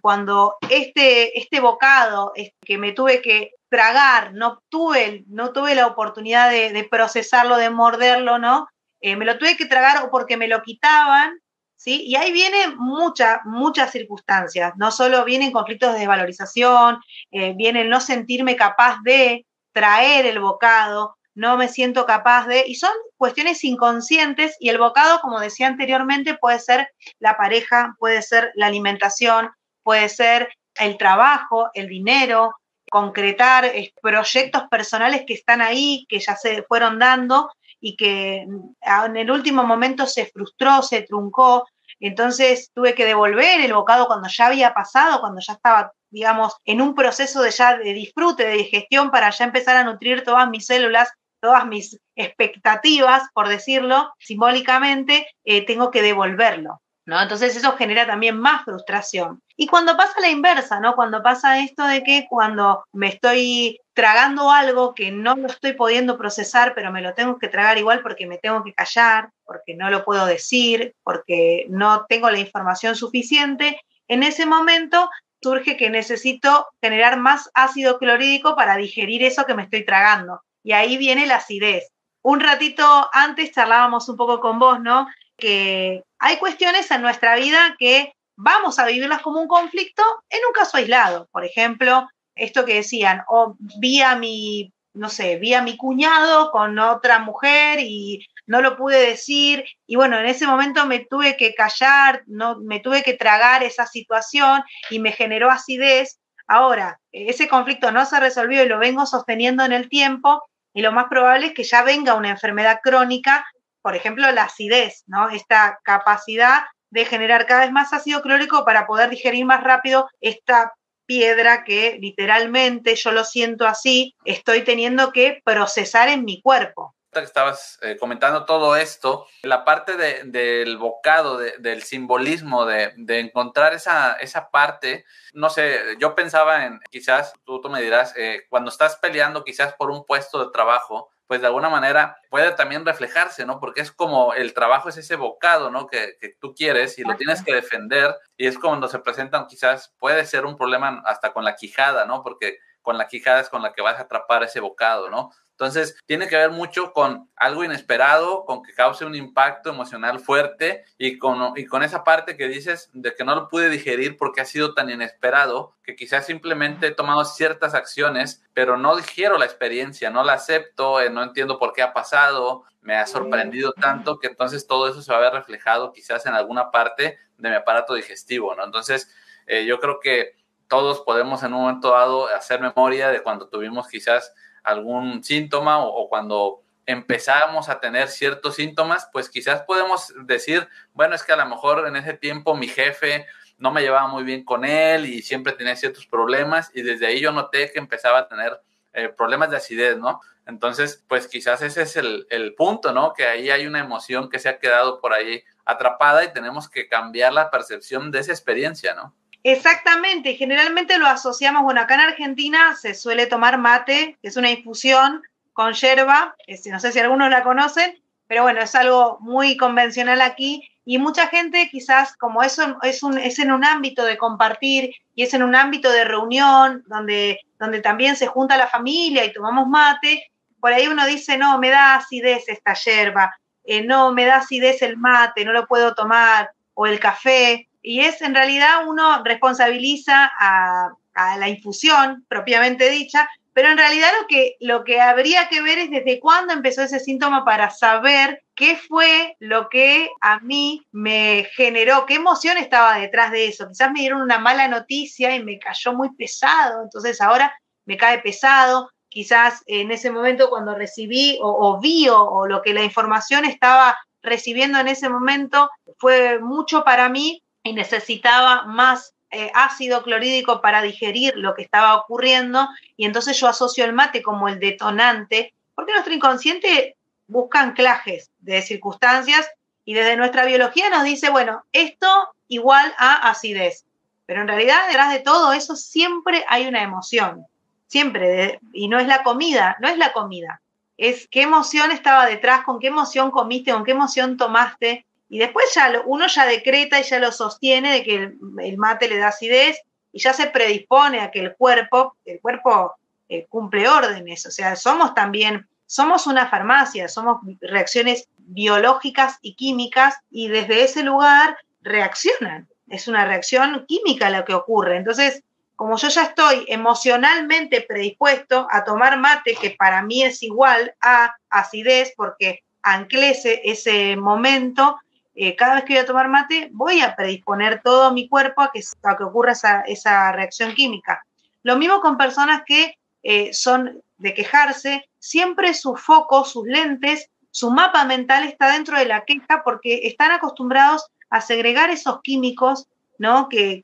cuando 0.01 0.55
este, 0.69 1.37
este 1.37 1.59
bocado 1.59 2.33
que 2.65 2.77
me 2.77 2.91
tuve 2.91 3.21
que 3.21 3.51
tragar, 3.71 4.33
no 4.33 4.61
tuve, 4.69 5.23
no 5.27 5.53
tuve 5.53 5.75
la 5.75 5.87
oportunidad 5.87 6.51
de, 6.51 6.87
procesarlo, 6.91 7.55
de 7.55 7.69
morderlo, 7.69 8.37
¿no? 8.37 8.67
Eh, 8.99 9.15
me 9.15 9.25
lo 9.25 9.37
tuve 9.37 9.55
que 9.55 9.65
tragar 9.65 10.03
o 10.03 10.11
porque 10.11 10.35
me 10.35 10.49
lo 10.49 10.61
quitaban 10.61 11.39
y 11.83 12.15
ahí 12.15 12.31
vienen 12.31 12.77
muchas, 12.77 13.39
muchas 13.45 13.91
circunstancias, 13.91 14.73
no 14.75 14.91
solo 14.91 15.25
vienen 15.25 15.51
conflictos 15.51 15.93
de 15.93 15.99
desvalorización, 15.99 16.99
eh, 17.31 17.53
viene 17.55 17.85
no 17.85 17.99
sentirme 17.99 18.55
capaz 18.55 18.97
de 19.03 19.47
traer 19.73 20.27
el 20.27 20.39
bocado, 20.39 21.17
no 21.33 21.57
me 21.57 21.67
siento 21.67 22.05
capaz 22.05 22.47
de, 22.47 22.63
y 22.67 22.75
son 22.75 22.91
cuestiones 23.17 23.63
inconscientes 23.63 24.55
y 24.59 24.69
el 24.69 24.77
bocado, 24.77 25.19
como 25.21 25.39
decía 25.39 25.67
anteriormente, 25.67 26.35
puede 26.35 26.59
ser 26.59 26.89
la 27.19 27.37
pareja, 27.37 27.95
puede 27.99 28.21
ser 28.21 28.51
la 28.55 28.67
alimentación, 28.67 29.51
puede 29.83 30.09
ser 30.09 30.49
el 30.75 30.97
trabajo, 30.97 31.69
el 31.73 31.87
dinero, 31.87 32.53
concretar 32.89 33.65
eh, 33.65 33.93
proyectos 34.01 34.63
personales 34.69 35.23
que 35.25 35.33
están 35.33 35.61
ahí, 35.61 36.05
que 36.09 36.19
ya 36.19 36.35
se 36.35 36.63
fueron 36.63 36.99
dando 36.99 37.49
y 37.79 37.95
que 37.95 38.45
en 38.81 39.17
el 39.17 39.31
último 39.31 39.63
momento 39.63 40.05
se 40.05 40.25
frustró, 40.27 40.81
se 40.81 41.01
truncó. 41.01 41.65
Entonces 41.99 42.69
tuve 42.73 42.93
que 42.93 43.05
devolver 43.05 43.61
el 43.61 43.73
bocado 43.73 44.07
cuando 44.07 44.27
ya 44.27 44.47
había 44.47 44.73
pasado, 44.73 45.19
cuando 45.19 45.39
ya 45.39 45.53
estaba, 45.53 45.91
digamos, 46.11 46.55
en 46.65 46.81
un 46.81 46.93
proceso 46.93 47.41
de 47.41 47.51
ya 47.51 47.77
de 47.77 47.93
disfrute, 47.93 48.45
de 48.45 48.53
digestión, 48.53 49.09
para 49.11 49.29
ya 49.31 49.45
empezar 49.45 49.77
a 49.77 49.83
nutrir 49.83 50.23
todas 50.23 50.49
mis 50.49 50.65
células, 50.65 51.09
todas 51.41 51.65
mis 51.65 51.99
expectativas, 52.15 53.23
por 53.33 53.47
decirlo 53.47 54.13
simbólicamente, 54.19 55.27
eh, 55.43 55.65
tengo 55.65 55.91
que 55.91 56.01
devolverlo. 56.01 56.81
¿No? 57.03 57.19
Entonces 57.19 57.55
eso 57.55 57.75
genera 57.77 58.05
también 58.05 58.37
más 58.37 58.63
frustración. 58.63 59.41
Y 59.57 59.65
cuando 59.65 59.97
pasa 59.97 60.21
la 60.21 60.29
inversa, 60.29 60.79
¿no? 60.79 60.93
Cuando 60.93 61.23
pasa 61.23 61.59
esto 61.59 61.83
de 61.83 62.03
que 62.03 62.27
cuando 62.29 62.85
me 62.93 63.07
estoy 63.07 63.79
tragando 63.93 64.51
algo 64.51 64.93
que 64.93 65.11
no 65.11 65.35
lo 65.35 65.47
estoy 65.47 65.73
pudiendo 65.73 66.15
procesar, 66.17 66.73
pero 66.75 66.91
me 66.91 67.01
lo 67.01 67.15
tengo 67.15 67.39
que 67.39 67.47
tragar 67.47 67.79
igual 67.79 68.01
porque 68.03 68.27
me 68.27 68.37
tengo 68.37 68.63
que 68.63 68.73
callar, 68.73 69.31
porque 69.43 69.75
no 69.75 69.89
lo 69.89 70.05
puedo 70.05 70.27
decir, 70.27 70.93
porque 71.03 71.65
no 71.69 72.05
tengo 72.07 72.29
la 72.29 72.39
información 72.39 72.95
suficiente, 72.95 73.81
en 74.07 74.23
ese 74.23 74.45
momento 74.45 75.09
surge 75.41 75.77
que 75.77 75.89
necesito 75.89 76.67
generar 76.81 77.19
más 77.19 77.49
ácido 77.53 77.97
clorhídrico 77.97 78.55
para 78.55 78.77
digerir 78.77 79.23
eso 79.23 79.45
que 79.45 79.55
me 79.55 79.63
estoy 79.63 79.85
tragando. 79.85 80.41
Y 80.63 80.73
ahí 80.73 80.97
viene 80.97 81.25
la 81.25 81.37
acidez. 81.37 81.89
Un 82.23 82.39
ratito 82.39 83.09
antes 83.13 83.51
charlábamos 83.51 84.07
un 84.09 84.17
poco 84.17 84.39
con 84.39 84.59
vos, 84.59 84.79
¿no? 84.79 85.07
Que 85.37 86.03
hay 86.19 86.37
cuestiones 86.37 86.91
en 86.91 87.01
nuestra 87.01 87.35
vida 87.35 87.75
que 87.79 88.13
vamos 88.37 88.77
a 88.77 88.85
vivirlas 88.85 89.21
como 89.21 89.39
un 89.39 89.47
conflicto 89.47 90.03
en 90.29 90.39
un 90.47 90.53
caso 90.53 90.77
aislado. 90.77 91.27
Por 91.31 91.45
ejemplo, 91.45 92.07
esto 92.35 92.65
que 92.65 92.75
decían, 92.75 93.23
o 93.27 93.55
vi 93.79 94.01
a 94.01 94.15
mi, 94.15 94.71
no 94.93 95.09
sé, 95.09 95.37
vi 95.37 95.53
a 95.53 95.63
mi 95.63 95.77
cuñado 95.77 96.51
con 96.51 96.77
otra 96.77 97.19
mujer 97.19 97.79
y 97.81 98.25
no 98.51 98.61
lo 98.61 98.75
pude 98.75 98.99
decir 98.99 99.63
y 99.87 99.95
bueno, 99.95 100.19
en 100.19 100.25
ese 100.25 100.45
momento 100.45 100.85
me 100.85 100.99
tuve 100.99 101.37
que 101.37 101.53
callar, 101.53 102.23
no, 102.27 102.59
me 102.59 102.81
tuve 102.81 103.01
que 103.01 103.13
tragar 103.13 103.63
esa 103.63 103.85
situación 103.85 104.61
y 104.89 104.99
me 104.99 105.13
generó 105.13 105.49
acidez. 105.49 106.19
Ahora, 106.47 106.99
ese 107.13 107.47
conflicto 107.47 107.93
no 107.93 108.05
se 108.05 108.19
resolvió 108.19 108.61
y 108.61 108.67
lo 108.67 108.77
vengo 108.77 109.05
sosteniendo 109.05 109.63
en 109.63 109.71
el 109.71 109.87
tiempo 109.87 110.43
y 110.73 110.81
lo 110.81 110.91
más 110.91 111.05
probable 111.09 111.47
es 111.47 111.53
que 111.53 111.63
ya 111.63 111.81
venga 111.83 112.15
una 112.15 112.29
enfermedad 112.29 112.81
crónica, 112.83 113.45
por 113.81 113.95
ejemplo, 113.95 114.29
la 114.33 114.43
acidez, 114.43 115.03
¿no? 115.07 115.29
Esta 115.29 115.79
capacidad 115.83 116.63
de 116.89 117.05
generar 117.05 117.45
cada 117.45 117.61
vez 117.61 117.71
más 117.71 117.93
ácido 117.93 118.21
clórico 118.21 118.65
para 118.65 118.85
poder 118.85 119.09
digerir 119.09 119.45
más 119.45 119.63
rápido 119.63 120.09
esta 120.19 120.73
piedra 121.05 121.63
que 121.63 121.97
literalmente, 122.01 122.95
yo 122.95 123.13
lo 123.13 123.23
siento 123.23 123.65
así, 123.65 124.13
estoy 124.25 124.65
teniendo 124.65 125.13
que 125.13 125.41
procesar 125.45 126.09
en 126.09 126.25
mi 126.25 126.41
cuerpo 126.41 126.93
que 127.19 127.25
estabas 127.25 127.77
eh, 127.81 127.97
comentando 127.97 128.45
todo 128.45 128.75
esto, 128.75 129.27
la 129.43 129.65
parte 129.65 129.97
del 130.23 130.77
bocado, 130.77 131.37
del 131.37 131.83
simbolismo, 131.83 132.65
de, 132.65 132.93
encontrar 133.19 133.73
esa, 133.73 134.13
esa 134.13 134.49
parte, 134.49 135.05
no 135.33 135.49
sé, 135.49 135.79
yo 135.99 136.15
pensaba 136.15 136.65
en, 136.65 136.79
quizás 136.89 137.33
tú, 137.43 137.59
tú 137.59 137.69
me 137.69 137.81
dirás, 137.81 138.13
eh, 138.15 138.45
cuando 138.49 138.69
estás 138.69 138.95
peleando 138.95 139.43
quizás 139.43 139.73
por 139.73 139.91
un 139.91 140.05
puesto 140.05 140.43
de 140.43 140.51
trabajo, 140.51 141.09
pues 141.27 141.39
de 141.39 141.47
alguna 141.47 141.69
manera 141.69 142.17
puede 142.29 142.51
también 142.51 142.85
reflejarse, 142.85 143.45
¿no? 143.45 143.57
Porque 143.59 143.79
es 143.79 143.91
como 143.93 144.33
el 144.33 144.53
trabajo 144.53 144.89
es 144.89 144.97
ese 144.97 145.15
bocado, 145.15 145.71
¿no? 145.71 145.87
Que, 145.87 146.17
que 146.19 146.35
tú 146.37 146.53
quieres 146.53 146.99
y 146.99 147.03
lo 147.03 147.15
tienes 147.15 147.41
que 147.41 147.55
defender 147.55 148.13
y 148.35 148.47
es 148.47 148.59
cuando 148.59 148.89
se 148.89 148.99
presentan 148.99 149.47
quizás, 149.47 149.93
puede 149.97 150.25
ser 150.25 150.45
un 150.45 150.57
problema 150.57 151.01
hasta 151.05 151.31
con 151.31 151.45
la 151.45 151.55
quijada, 151.55 152.05
¿no? 152.05 152.21
Porque 152.21 152.59
con 152.81 152.97
la 152.97 153.07
quijada 153.07 153.41
es 153.41 153.49
con 153.49 153.61
la 153.61 153.73
que 153.73 153.81
vas 153.81 153.97
a 153.97 154.03
atrapar 154.03 154.43
ese 154.43 154.59
bocado, 154.59 155.09
¿no? 155.09 155.31
Entonces, 155.61 155.95
tiene 156.07 156.27
que 156.27 156.35
ver 156.35 156.49
mucho 156.49 156.91
con 156.91 157.29
algo 157.35 157.63
inesperado, 157.63 158.45
con 158.45 158.63
que 158.63 158.73
cause 158.73 159.05
un 159.05 159.13
impacto 159.13 159.69
emocional 159.69 160.19
fuerte 160.19 160.85
y 160.97 161.19
con, 161.19 161.53
y 161.55 161.67
con 161.67 161.83
esa 161.83 162.03
parte 162.03 162.35
que 162.35 162.47
dices 162.47 162.89
de 162.93 163.13
que 163.13 163.23
no 163.23 163.35
lo 163.35 163.47
pude 163.47 163.69
digerir 163.69 164.17
porque 164.17 164.41
ha 164.41 164.45
sido 164.45 164.73
tan 164.73 164.89
inesperado 164.89 165.75
que 165.83 165.95
quizás 165.95 166.25
simplemente 166.25 166.87
he 166.87 166.95
tomado 166.95 167.23
ciertas 167.25 167.75
acciones, 167.75 168.43
pero 168.55 168.75
no 168.75 168.95
digiero 168.95 169.37
la 169.37 169.45
experiencia, 169.45 170.09
no 170.09 170.23
la 170.23 170.33
acepto, 170.33 170.99
eh, 170.99 171.11
no 171.11 171.21
entiendo 171.21 171.59
por 171.59 171.73
qué 171.73 171.83
ha 171.83 171.93
pasado, 171.93 172.63
me 172.81 172.95
ha 172.95 173.05
sorprendido 173.05 173.73
tanto 173.73 174.17
que 174.17 174.25
entonces 174.25 174.65
todo 174.65 174.89
eso 174.89 175.03
se 175.03 175.11
va 175.11 175.19
a 175.19 175.21
ver 175.21 175.33
reflejado 175.33 175.93
quizás 175.93 176.25
en 176.25 176.33
alguna 176.33 176.71
parte 176.71 177.19
de 177.37 177.49
mi 177.49 177.55
aparato 177.55 177.93
digestivo, 177.93 178.55
¿no? 178.55 178.65
Entonces, 178.65 179.13
eh, 179.45 179.65
yo 179.65 179.79
creo 179.79 179.99
que 179.99 180.40
todos 180.71 181.01
podemos 181.01 181.43
en 181.43 181.53
un 181.53 181.63
momento 181.63 181.91
dado 181.91 182.27
hacer 182.27 182.61
memoria 182.61 183.09
de 183.09 183.21
cuando 183.21 183.49
tuvimos 183.49 183.89
quizás 183.89 184.33
algún 184.63 185.21
síntoma 185.21 185.85
o, 185.85 186.07
cuando 186.07 186.61
empezamos 186.85 187.67
a 187.67 187.81
tener 187.81 188.07
ciertos 188.07 188.55
síntomas, 188.55 189.09
pues 189.11 189.29
quizás 189.29 189.63
podemos 189.63 190.13
decir, 190.23 190.69
bueno, 190.93 191.13
es 191.13 191.23
que 191.23 191.33
a 191.33 191.35
lo 191.35 191.45
mejor 191.45 191.85
en 191.85 191.97
ese 191.97 192.13
tiempo 192.13 192.55
mi 192.55 192.69
jefe 192.69 193.25
no 193.57 193.71
me 193.71 193.81
llevaba 193.81 194.07
muy 194.07 194.23
bien 194.23 194.45
con 194.45 194.63
él 194.63 195.07
y 195.07 195.21
siempre 195.21 195.51
tenía 195.51 195.75
ciertos 195.75 196.07
problemas 196.07 196.71
y 196.73 196.83
desde 196.83 197.05
ahí 197.05 197.19
yo 197.19 197.33
noté 197.33 197.69
que 197.73 197.79
empezaba 197.79 198.19
a 198.19 198.27
tener 198.29 198.57
eh, 198.93 199.09
problemas 199.09 199.49
de 199.49 199.57
acidez, 199.57 199.97
¿no? 199.97 200.21
Entonces, 200.45 201.03
pues 201.09 201.27
quizás 201.27 201.61
ese 201.61 201.81
es 201.81 201.97
el, 201.97 202.27
el, 202.29 202.55
punto, 202.55 202.93
¿no? 202.93 203.11
Que 203.11 203.25
ahí 203.25 203.49
hay 203.49 203.67
una 203.67 203.79
emoción 203.79 204.29
que 204.29 204.39
se 204.39 204.47
ha 204.47 204.57
quedado 204.57 205.01
por 205.01 205.11
ahí 205.11 205.43
atrapada 205.65 206.23
y 206.23 206.31
tenemos 206.31 206.69
que 206.69 206.87
cambiar 206.87 207.33
la 207.33 207.51
percepción 207.51 208.09
de 208.09 208.19
esa 208.19 208.31
experiencia, 208.31 208.95
¿no? 208.95 209.13
Exactamente, 209.43 210.35
generalmente 210.35 210.99
lo 210.99 211.07
asociamos, 211.07 211.63
bueno, 211.63 211.81
acá 211.81 211.95
en 211.95 212.01
Argentina 212.01 212.75
se 212.75 212.93
suele 212.93 213.25
tomar 213.25 213.57
mate, 213.57 214.17
es 214.21 214.37
una 214.37 214.51
infusión 214.51 215.23
con 215.53 215.73
yerba, 215.73 216.35
no 216.65 216.79
sé 216.79 216.91
si 216.91 216.99
algunos 216.99 217.29
la 217.31 217.41
conocen, 217.41 217.99
pero 218.27 218.43
bueno, 218.43 218.61
es 218.61 218.75
algo 218.75 219.17
muy 219.19 219.57
convencional 219.57 220.21
aquí 220.21 220.69
y 220.85 220.99
mucha 220.99 221.27
gente 221.27 221.69
quizás 221.71 222.15
como 222.17 222.43
eso 222.43 222.77
es, 222.83 223.01
un, 223.01 223.17
es 223.17 223.39
en 223.39 223.51
un 223.51 223.65
ámbito 223.65 224.05
de 224.05 224.17
compartir 224.17 224.93
y 225.15 225.23
es 225.23 225.33
en 225.33 225.43
un 225.43 225.55
ámbito 225.55 225.91
de 225.91 226.05
reunión 226.05 226.83
donde, 226.87 227.39
donde 227.59 227.81
también 227.81 228.15
se 228.15 228.27
junta 228.27 228.57
la 228.57 228.67
familia 228.67 229.25
y 229.25 229.33
tomamos 229.33 229.67
mate, 229.67 230.23
por 230.59 230.71
ahí 230.71 230.87
uno 230.87 231.07
dice, 231.07 231.37
no, 231.37 231.57
me 231.57 231.69
da 231.69 231.95
acidez 231.95 232.47
esta 232.47 232.73
yerba, 232.73 233.35
eh, 233.63 233.81
no, 233.81 234.13
me 234.13 234.25
da 234.25 234.37
acidez 234.37 234.83
el 234.83 234.97
mate, 234.97 235.43
no 235.45 235.51
lo 235.51 235.65
puedo 235.65 235.95
tomar, 235.95 236.51
o 236.75 236.85
el 236.85 236.99
café, 236.99 237.67
y 237.81 238.01
es 238.01 238.21
en 238.21 238.35
realidad 238.35 238.87
uno 238.87 239.23
responsabiliza 239.23 240.31
a, 240.39 240.93
la 241.13 241.49
infusión 241.49 242.25
propiamente 242.29 242.89
dicha, 242.89 243.29
pero 243.53 243.67
en 243.69 243.77
realidad 243.77 244.07
lo 244.21 244.27
que, 244.27 244.55
lo 244.61 244.85
que 244.85 245.01
habría 245.01 245.49
que 245.49 245.61
ver 245.61 245.77
es 245.77 245.91
desde 245.91 246.21
cuándo 246.21 246.53
empezó 246.53 246.83
ese 246.83 247.01
síntoma 247.01 247.43
para 247.43 247.69
saber 247.69 248.43
qué 248.55 248.77
fue 248.77 249.35
lo 249.39 249.67
que 249.67 250.09
a 250.21 250.39
mí 250.39 250.87
me 250.91 251.49
generó, 251.53 252.05
qué 252.05 252.15
emoción 252.15 252.57
estaba 252.57 252.97
detrás 252.97 253.31
de 253.31 253.47
eso. 253.47 253.67
Quizás 253.67 253.91
me 253.91 253.99
dieron 253.99 254.21
una 254.21 254.39
mala 254.39 254.69
noticia 254.69 255.35
y 255.35 255.43
me 255.43 255.59
cayó 255.59 255.93
muy 255.93 256.15
pesado, 256.15 256.81
entonces 256.81 257.19
ahora 257.19 257.53
me 257.85 257.97
cae 257.97 258.19
pesado. 258.19 258.89
Quizás 259.09 259.63
en 259.67 259.91
ese 259.91 260.11
momento 260.11 260.49
cuando 260.49 260.75
recibí 260.75 261.37
o, 261.41 261.49
o 261.49 261.81
vi 261.81 262.07
o 262.09 262.47
lo 262.47 262.61
que 262.61 262.73
la 262.73 262.83
información 262.83 263.43
estaba 263.43 263.97
recibiendo 264.23 264.79
en 264.79 264.87
ese 264.87 265.09
momento 265.09 265.69
fue 265.97 266.39
mucho 266.39 266.85
para 266.85 267.09
mí 267.09 267.43
y 267.63 267.73
necesitaba 267.73 268.65
más 268.65 269.13
eh, 269.29 269.49
ácido 269.53 270.03
clorhídrico 270.03 270.61
para 270.61 270.81
digerir 270.81 271.37
lo 271.37 271.55
que 271.55 271.61
estaba 271.61 271.95
ocurriendo 271.95 272.67
y 272.97 273.05
entonces 273.05 273.39
yo 273.39 273.47
asocio 273.47 273.85
el 273.85 273.93
mate 273.93 274.21
como 274.21 274.49
el 274.49 274.59
detonante, 274.59 275.53
porque 275.73 275.93
nuestro 275.93 276.13
inconsciente 276.13 276.97
busca 277.27 277.61
anclajes 277.61 278.29
de 278.39 278.61
circunstancias 278.61 279.49
y 279.85 279.93
desde 279.93 280.17
nuestra 280.17 280.45
biología 280.45 280.89
nos 280.89 281.03
dice, 281.03 281.29
bueno, 281.29 281.63
esto 281.71 282.07
igual 282.49 282.93
a 282.97 283.29
acidez, 283.29 283.85
pero 284.25 284.41
en 284.41 284.49
realidad 284.49 284.87
detrás 284.87 285.13
de 285.13 285.19
todo 285.19 285.53
eso 285.53 285.77
siempre 285.77 286.43
hay 286.49 286.67
una 286.67 286.83
emoción, 286.83 287.45
siempre, 287.87 288.59
y 288.73 288.89
no 288.89 288.99
es 288.99 289.07
la 289.07 289.23
comida, 289.23 289.77
no 289.79 289.87
es 289.87 289.97
la 289.97 290.11
comida, 290.11 290.61
es 290.97 291.27
qué 291.29 291.43
emoción 291.43 291.91
estaba 291.91 292.25
detrás, 292.25 292.63
con 292.65 292.79
qué 292.79 292.87
emoción 292.87 293.31
comiste, 293.31 293.71
con 293.71 293.85
qué 293.85 293.91
emoción 293.91 294.35
tomaste, 294.35 295.05
y 295.31 295.39
después 295.39 295.73
ya 295.73 296.03
uno 296.05 296.27
ya 296.27 296.45
decreta 296.45 296.99
y 296.99 297.03
ya 297.03 297.17
lo 297.17 297.31
sostiene 297.31 297.93
de 297.93 298.03
que 298.03 298.15
el, 298.15 298.77
mate 298.77 299.07
le 299.07 299.17
da 299.17 299.29
acidez 299.29 299.81
y 300.11 300.19
ya 300.19 300.33
se 300.33 300.47
predispone 300.47 301.21
a 301.21 301.31
que 301.31 301.39
el 301.39 301.55
cuerpo, 301.55 302.17
el 302.25 302.41
cuerpo 302.41 302.95
eh, 303.29 303.45
cumple 303.47 303.87
órdenes. 303.87 304.45
O 304.45 304.51
sea, 304.51 304.75
somos 304.75 305.15
también, 305.15 305.69
somos 305.85 306.27
una 306.27 306.49
farmacia, 306.49 307.07
somos 307.07 307.39
reacciones 307.61 308.27
biológicas 308.39 309.37
y 309.41 309.55
químicas 309.55 310.15
y 310.29 310.49
desde 310.49 310.83
ese 310.83 311.01
lugar 311.01 311.55
reaccionan. 311.81 312.67
Es 312.89 313.07
una 313.07 313.23
reacción 313.23 313.85
química 313.87 314.29
lo 314.31 314.43
que 314.43 314.53
ocurre. 314.53 314.97
Entonces, 314.97 315.45
como 315.77 315.95
yo 315.95 316.09
ya 316.09 316.23
estoy 316.23 316.65
emocionalmente 316.67 317.79
predispuesto 317.79 318.67
a 318.69 318.83
tomar 318.83 319.17
mate, 319.17 319.55
que 319.55 319.71
para 319.71 320.03
mí 320.03 320.23
es 320.23 320.43
igual 320.43 320.93
a 320.99 321.33
acidez, 321.49 322.11
porque 322.17 322.65
anclece 322.83 323.61
ese 323.63 324.17
momento, 324.17 324.99
eh, 325.33 325.55
cada 325.55 325.75
vez 325.75 325.85
que 325.85 325.93
voy 325.93 326.03
a 326.03 326.05
tomar 326.05 326.27
mate, 326.27 326.69
voy 326.71 327.01
a 327.01 327.15
predisponer 327.15 327.81
todo 327.83 328.11
mi 328.11 328.27
cuerpo 328.27 328.61
a 328.61 328.71
que, 328.71 328.81
que 328.81 329.23
ocurra 329.23 329.53
esa, 329.53 330.31
reacción 330.31 330.73
química. 330.73 331.23
Lo 331.63 331.77
mismo 331.77 332.01
con 332.01 332.17
personas 332.17 332.63
que 332.65 332.97
eh, 333.23 333.53
son 333.53 334.01
de 334.17 334.33
quejarse, 334.33 335.09
siempre 335.19 335.73
su 335.73 335.95
foco, 335.95 336.43
sus 336.43 336.65
lentes, 336.65 337.29
su 337.51 337.69
mapa 337.69 338.05
mental 338.05 338.43
está 338.43 338.71
dentro 338.71 338.97
de 338.97 339.05
la 339.05 339.25
queja 339.25 339.61
porque 339.63 340.01
están 340.03 340.31
acostumbrados 340.31 341.05
a 341.29 341.41
segregar 341.41 341.89
esos 341.89 342.21
químicos 342.21 342.87
¿no? 343.17 343.49
que, 343.49 343.83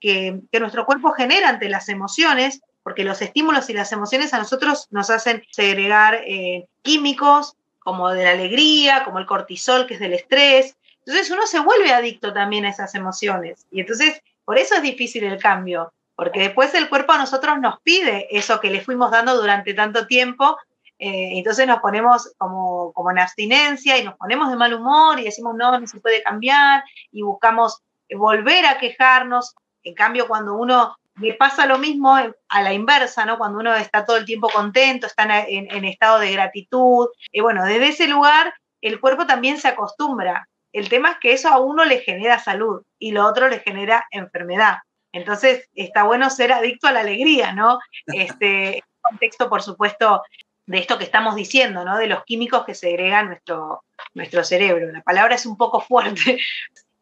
nuestro 0.59 0.85
cuerpo 0.85 1.11
genera 1.11 1.49
ante 1.49 1.69
las 1.69 1.89
emociones, 1.89 2.61
porque 2.83 3.03
los 3.03 3.21
estímulos 3.21 3.69
y 3.69 3.73
las 3.73 3.91
emociones 3.91 4.33
a 4.33 4.39
nosotros 4.39 4.87
nos 4.91 5.09
hacen 5.09 5.43
segregar 5.51 6.15
eh, 6.25 6.67
químicos 6.81 7.55
como 7.79 8.09
de 8.09 8.23
la 8.23 8.31
alegría, 8.31 9.03
como 9.03 9.19
el 9.19 9.25
cortisol, 9.25 9.87
que 9.87 9.95
es 9.95 9.99
del 9.99 10.13
estrés, 10.13 10.76
entonces 11.07 11.31
uno 11.31 11.47
se 11.47 11.61
vuelve 11.61 11.93
adicto 11.93 12.33
también 12.33 12.65
a 12.65 12.69
esas 12.69 12.93
emociones. 12.93 13.65
Y 13.71 13.79
entonces, 13.79 14.21
por 14.43 14.57
eso 14.57 14.75
es 14.75 14.81
difícil 14.81 15.23
el 15.23 15.41
cambio, 15.41 15.93
porque 16.15 16.41
después 16.41 16.73
el 16.73 16.89
cuerpo 16.89 17.13
a 17.13 17.17
nosotros 17.17 17.59
nos 17.61 17.79
pide 17.79 18.27
eso 18.29 18.59
que 18.59 18.69
le 18.69 18.81
fuimos 18.81 19.09
dando 19.09 19.39
durante 19.39 19.73
tanto 19.73 20.05
tiempo. 20.05 20.57
Eh, 20.99 21.37
entonces 21.37 21.65
nos 21.65 21.79
ponemos 21.79 22.33
como, 22.37 22.91
como 22.91 23.11
en 23.11 23.19
abstinencia 23.19 23.97
y 23.97 24.03
nos 24.03 24.15
ponemos 24.15 24.49
de 24.49 24.57
mal 24.57 24.73
humor 24.73 25.17
y 25.17 25.23
decimos, 25.23 25.55
no, 25.55 25.79
no 25.79 25.87
se 25.87 26.01
puede 26.01 26.21
cambiar 26.23 26.83
y 27.13 27.21
buscamos 27.21 27.81
volver 28.13 28.65
a 28.65 28.77
quejarnos. 28.77 29.55
En 29.83 29.93
cambio, 29.93 30.27
cuando 30.27 30.55
uno 30.55 30.97
le 31.21 31.35
pasa 31.35 31.65
lo 31.65 31.77
mismo 31.77 32.15
a 32.15 32.61
la 32.61 32.73
inversa, 32.73 33.25
¿no? 33.25 33.37
Cuando 33.37 33.59
uno 33.59 33.73
está 33.75 34.05
todo 34.05 34.17
el 34.17 34.25
tiempo 34.25 34.49
contento, 34.49 35.07
está 35.07 35.45
en, 35.47 35.85
estado 35.85 36.19
de 36.19 36.33
gratitud. 36.33 37.07
Y 37.31 37.39
bueno, 37.39 37.63
desde 37.63 37.87
ese 37.87 38.07
lugar 38.07 38.53
el 38.81 38.99
cuerpo 38.99 39.25
también 39.25 39.57
se 39.57 39.69
acostumbra 39.69 40.47
el 40.79 40.89
tema 40.89 41.11
es 41.11 41.17
que 41.19 41.33
eso 41.33 41.49
a 41.49 41.59
uno 41.59 41.85
le 41.85 41.99
genera 41.99 42.39
salud 42.39 42.83
y 42.99 43.11
lo 43.11 43.25
otro 43.25 43.47
le 43.47 43.59
genera 43.59 44.05
enfermedad. 44.11 44.77
Entonces, 45.11 45.69
está 45.73 46.03
bueno 46.03 46.29
ser 46.29 46.51
adicto 46.51 46.87
a 46.87 46.91
la 46.91 46.99
alegría, 46.99 47.53
¿no? 47.53 47.79
Este 48.07 48.83
contexto, 49.01 49.49
por 49.49 49.61
supuesto, 49.61 50.21
de 50.65 50.79
esto 50.79 50.97
que 50.97 51.05
estamos 51.05 51.35
diciendo, 51.35 51.83
¿no? 51.85 51.97
De 51.97 52.07
los 52.07 52.23
químicos 52.25 52.65
que 52.65 52.75
segrega 52.75 53.23
nuestro, 53.23 53.83
nuestro 54.13 54.43
cerebro. 54.43 54.91
La 54.91 55.01
palabra 55.01 55.35
es 55.35 55.45
un 55.45 55.57
poco 55.57 55.79
fuerte. 55.79 56.39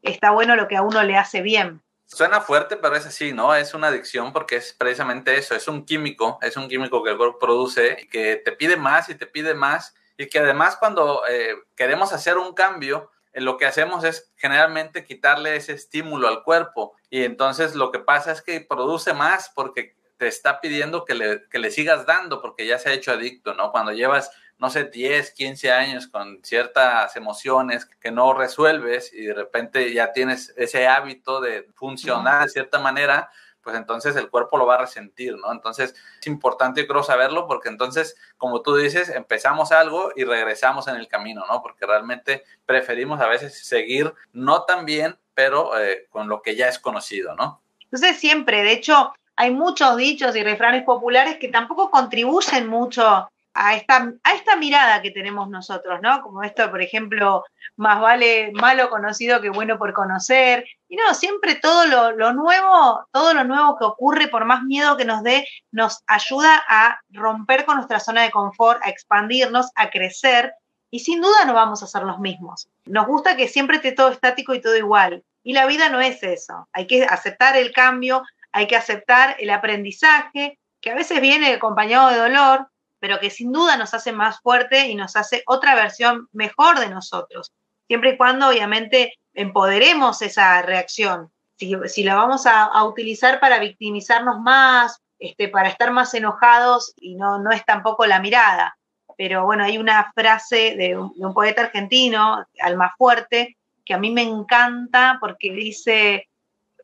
Está 0.02 0.32
bueno 0.32 0.56
lo 0.56 0.68
que 0.68 0.78
a 0.78 0.84
uno 0.84 1.02
le 1.04 1.18
hace 1.18 1.42
bien. 1.42 1.82
Suena 2.06 2.40
fuerte, 2.40 2.78
pero 2.78 2.96
es 2.96 3.08
así, 3.08 3.34
¿no? 3.34 3.56
Es 3.56 3.74
una 3.74 3.88
adicción 3.88 4.32
porque 4.32 4.58
es 4.58 4.74
precisamente 4.74 5.36
eso, 5.36 5.56
es 5.56 5.68
un 5.68 5.84
químico, 5.84 6.38
es 6.44 6.56
un 6.56 6.70
químico 6.70 7.04
que 7.04 7.10
el 7.10 7.18
cuerpo 7.18 7.40
produce 7.40 8.08
que 8.12 8.36
te 8.36 8.52
pide 8.52 8.78
más 8.78 9.10
y 9.10 9.16
te 9.16 9.26
pide 9.26 9.56
más 9.56 9.96
y 10.16 10.28
que 10.28 10.38
además 10.40 10.78
cuando 10.78 11.24
eh, 11.28 11.56
queremos 11.76 12.14
hacer 12.14 12.38
un 12.38 12.54
cambio, 12.54 13.12
lo 13.36 13.58
que 13.58 13.66
hacemos 13.66 14.04
es 14.04 14.32
generalmente 14.38 15.04
quitarle 15.04 15.56
ese 15.56 15.74
estímulo 15.74 16.28
al 16.28 16.44
cuerpo. 16.44 16.94
Y 17.10 17.24
entonces 17.24 17.76
lo 17.76 17.92
que 17.92 18.00
pasa 18.00 18.32
es 18.32 18.42
que 18.42 18.62
produce 18.62 19.14
más 19.14 19.52
porque 19.54 19.96
te 20.18 20.28
está 20.28 20.62
pidiendo 20.62 21.04
que 21.06 21.14
le, 21.14 21.44
que 21.50 21.60
le 21.60 21.72
sigas 21.72 22.06
dando 22.06 22.42
porque 22.42 22.66
ya 22.66 22.80
se 22.80 22.90
ha 22.90 22.94
hecho 22.94 23.12
adicto, 23.12 23.54
¿no? 23.54 23.72
Cuando 23.72 23.92
llevas 23.92 24.32
no 24.58 24.70
sé, 24.70 24.86
10, 24.86 25.32
15 25.32 25.72
años 25.72 26.08
con 26.08 26.40
ciertas 26.44 27.16
emociones 27.16 27.86
que 27.86 28.12
no 28.12 28.34
resuelves 28.34 29.12
y 29.14 29.26
de 29.26 29.34
repente 29.34 29.94
ya 29.94 30.14
tienes 30.14 30.54
ese 30.56 30.88
hábito 30.88 31.42
de 31.42 31.68
funcionar 31.76 32.44
de 32.44 32.50
cierta 32.50 32.80
manera, 32.80 33.30
pues 33.66 33.76
entonces 33.76 34.16
el 34.16 34.30
cuerpo 34.30 34.60
lo 34.60 34.68
va 34.68 34.76
a 34.76 34.82
resentir, 34.82 35.36
¿no? 35.38 35.52
Entonces 35.52 35.96
es 36.22 36.28
importante, 36.28 36.88
creo, 36.88 37.02
saberlo 37.02 37.48
porque 37.48 37.68
entonces, 37.68 38.16
como 38.38 38.62
tú 38.62 38.76
dices, 38.76 39.10
empezamos 39.10 39.72
algo 39.72 40.12
y 40.16 40.24
regresamos 40.24 40.88
en 40.88 40.98
el 40.98 41.08
camino, 41.08 41.44
¿no? 41.50 41.64
Porque 41.64 41.88
realmente 41.88 42.44
preferimos 42.68 43.20
a 43.22 43.28
veces 43.28 43.66
seguir 43.66 44.14
no 44.34 44.66
tan 44.66 44.86
bien, 44.86 45.18
pero 45.34 45.78
eh, 45.80 46.06
con 46.12 46.30
lo 46.30 46.44
que 46.44 46.56
ya 46.56 46.68
es 46.70 46.78
conocido, 46.78 47.36
¿no? 47.36 47.60
Entonces 47.82 48.20
siempre, 48.20 48.62
de 48.62 48.74
hecho, 48.74 49.16
hay 49.36 49.50
muchos 49.50 49.98
dichos 49.98 50.36
y 50.36 50.44
refranes 50.44 50.84
populares 50.84 51.38
que 51.38 51.48
tampoco 51.48 51.90
contribuyen 51.90 52.68
mucho 52.68 53.28
a 53.56 53.76
esta, 53.76 54.14
a 54.22 54.34
esta 54.36 54.58
mirada 54.58 55.02
que 55.02 55.10
tenemos 55.10 55.50
nosotros, 55.50 56.02
¿no? 56.04 56.22
Como 56.22 56.44
esto, 56.44 56.70
por 56.70 56.84
ejemplo, 56.84 57.44
más 57.78 58.00
vale 58.00 58.52
malo 58.54 58.92
conocido 58.92 59.42
que 59.42 59.50
bueno 59.50 59.80
por 59.80 59.92
conocer. 59.94 60.66
No, 60.96 61.14
siempre 61.14 61.56
todo 61.56 61.86
lo, 61.88 62.12
lo, 62.12 62.34
nuevo, 62.34 63.06
todo 63.12 63.34
lo 63.34 63.44
nuevo 63.44 63.78
que 63.78 63.86
ocurre, 63.86 64.28
por 64.28 64.46
más 64.46 64.64
miedo 64.64 64.98
que 64.98 65.06
nos 65.06 65.24
dé, 65.24 65.48
nos 65.72 66.04
ayuda 66.08 66.64
a 66.68 67.00
romper 67.10 67.66
con 67.66 67.76
nuestra 67.78 68.00
zona 68.00 68.24
de 68.24 68.32
confort, 68.32 68.82
a 68.84 68.90
expandirnos, 68.90 69.72
a 69.76 69.90
crecer. 69.90 70.54
Y 70.92 71.00
sin 71.00 71.22
duda 71.22 71.46
no 71.46 71.54
vamos 71.54 71.84
a 71.84 71.88
ser 71.88 72.04
los 72.04 72.20
mismos. 72.20 72.70
Nos 72.86 73.08
gusta 73.08 73.36
que 73.36 73.48
siempre 73.48 73.78
esté 73.78 73.92
todo 73.92 74.10
estático 74.10 74.54
y 74.54 74.62
todo 74.62 74.76
igual. 74.76 75.24
Y 75.44 75.54
la 75.54 75.66
vida 75.66 75.90
no 75.90 76.00
es 76.00 76.24
eso. 76.24 76.68
Hay 76.72 76.88
que 76.88 77.04
aceptar 77.04 77.58
el 77.58 77.72
cambio, 77.74 78.24
hay 78.52 78.68
que 78.68 78.76
aceptar 78.76 79.36
el 79.40 79.50
aprendizaje, 79.50 80.60
que 80.82 80.92
a 80.92 80.96
veces 80.96 81.20
viene 81.20 81.54
acompañado 81.54 82.10
de 82.10 82.18
dolor, 82.18 82.70
pero 83.00 83.20
que 83.20 83.30
sin 83.30 83.52
duda 83.52 83.78
nos 83.78 83.94
hace 83.94 84.12
más 84.12 84.40
fuerte 84.40 84.88
y 84.88 84.96
nos 84.96 85.16
hace 85.16 85.44
otra 85.46 85.76
versión 85.76 86.28
mejor 86.32 86.80
de 86.80 86.90
nosotros, 86.90 87.52
siempre 87.88 88.12
y 88.12 88.18
cuando 88.18 88.50
obviamente 88.50 89.14
empoderemos 89.36 90.22
esa 90.22 90.62
reacción. 90.62 91.32
Si, 91.58 92.04
la 92.04 92.16
vamos 92.16 92.46
a, 92.46 92.84
utilizar 92.84 93.40
para 93.40 93.60
victimizarnos 93.60 94.40
más, 94.40 95.02
este, 95.20 95.48
para 95.48 95.70
estar 95.70 95.92
más 95.92 96.14
enojados, 96.14 96.94
y 96.98 97.16
no, 97.16 97.40
no 97.40 97.52
es 97.52 97.64
tampoco 97.66 98.06
la 98.06 98.20
mirada. 98.20 98.78
Pero 99.18 99.46
bueno, 99.46 99.64
hay 99.64 99.78
una 99.78 100.12
frase 100.14 100.76
de 100.76 100.98
un, 100.98 101.14
de 101.14 101.26
un 101.26 101.34
poeta 101.34 101.62
argentino, 101.62 102.46
Alma 102.60 102.94
Fuerte, 102.98 103.56
que 103.86 103.94
a 103.94 103.98
mí 103.98 104.12
me 104.12 104.24
encanta 104.24 105.18
porque 105.22 105.52
dice, 105.52 106.28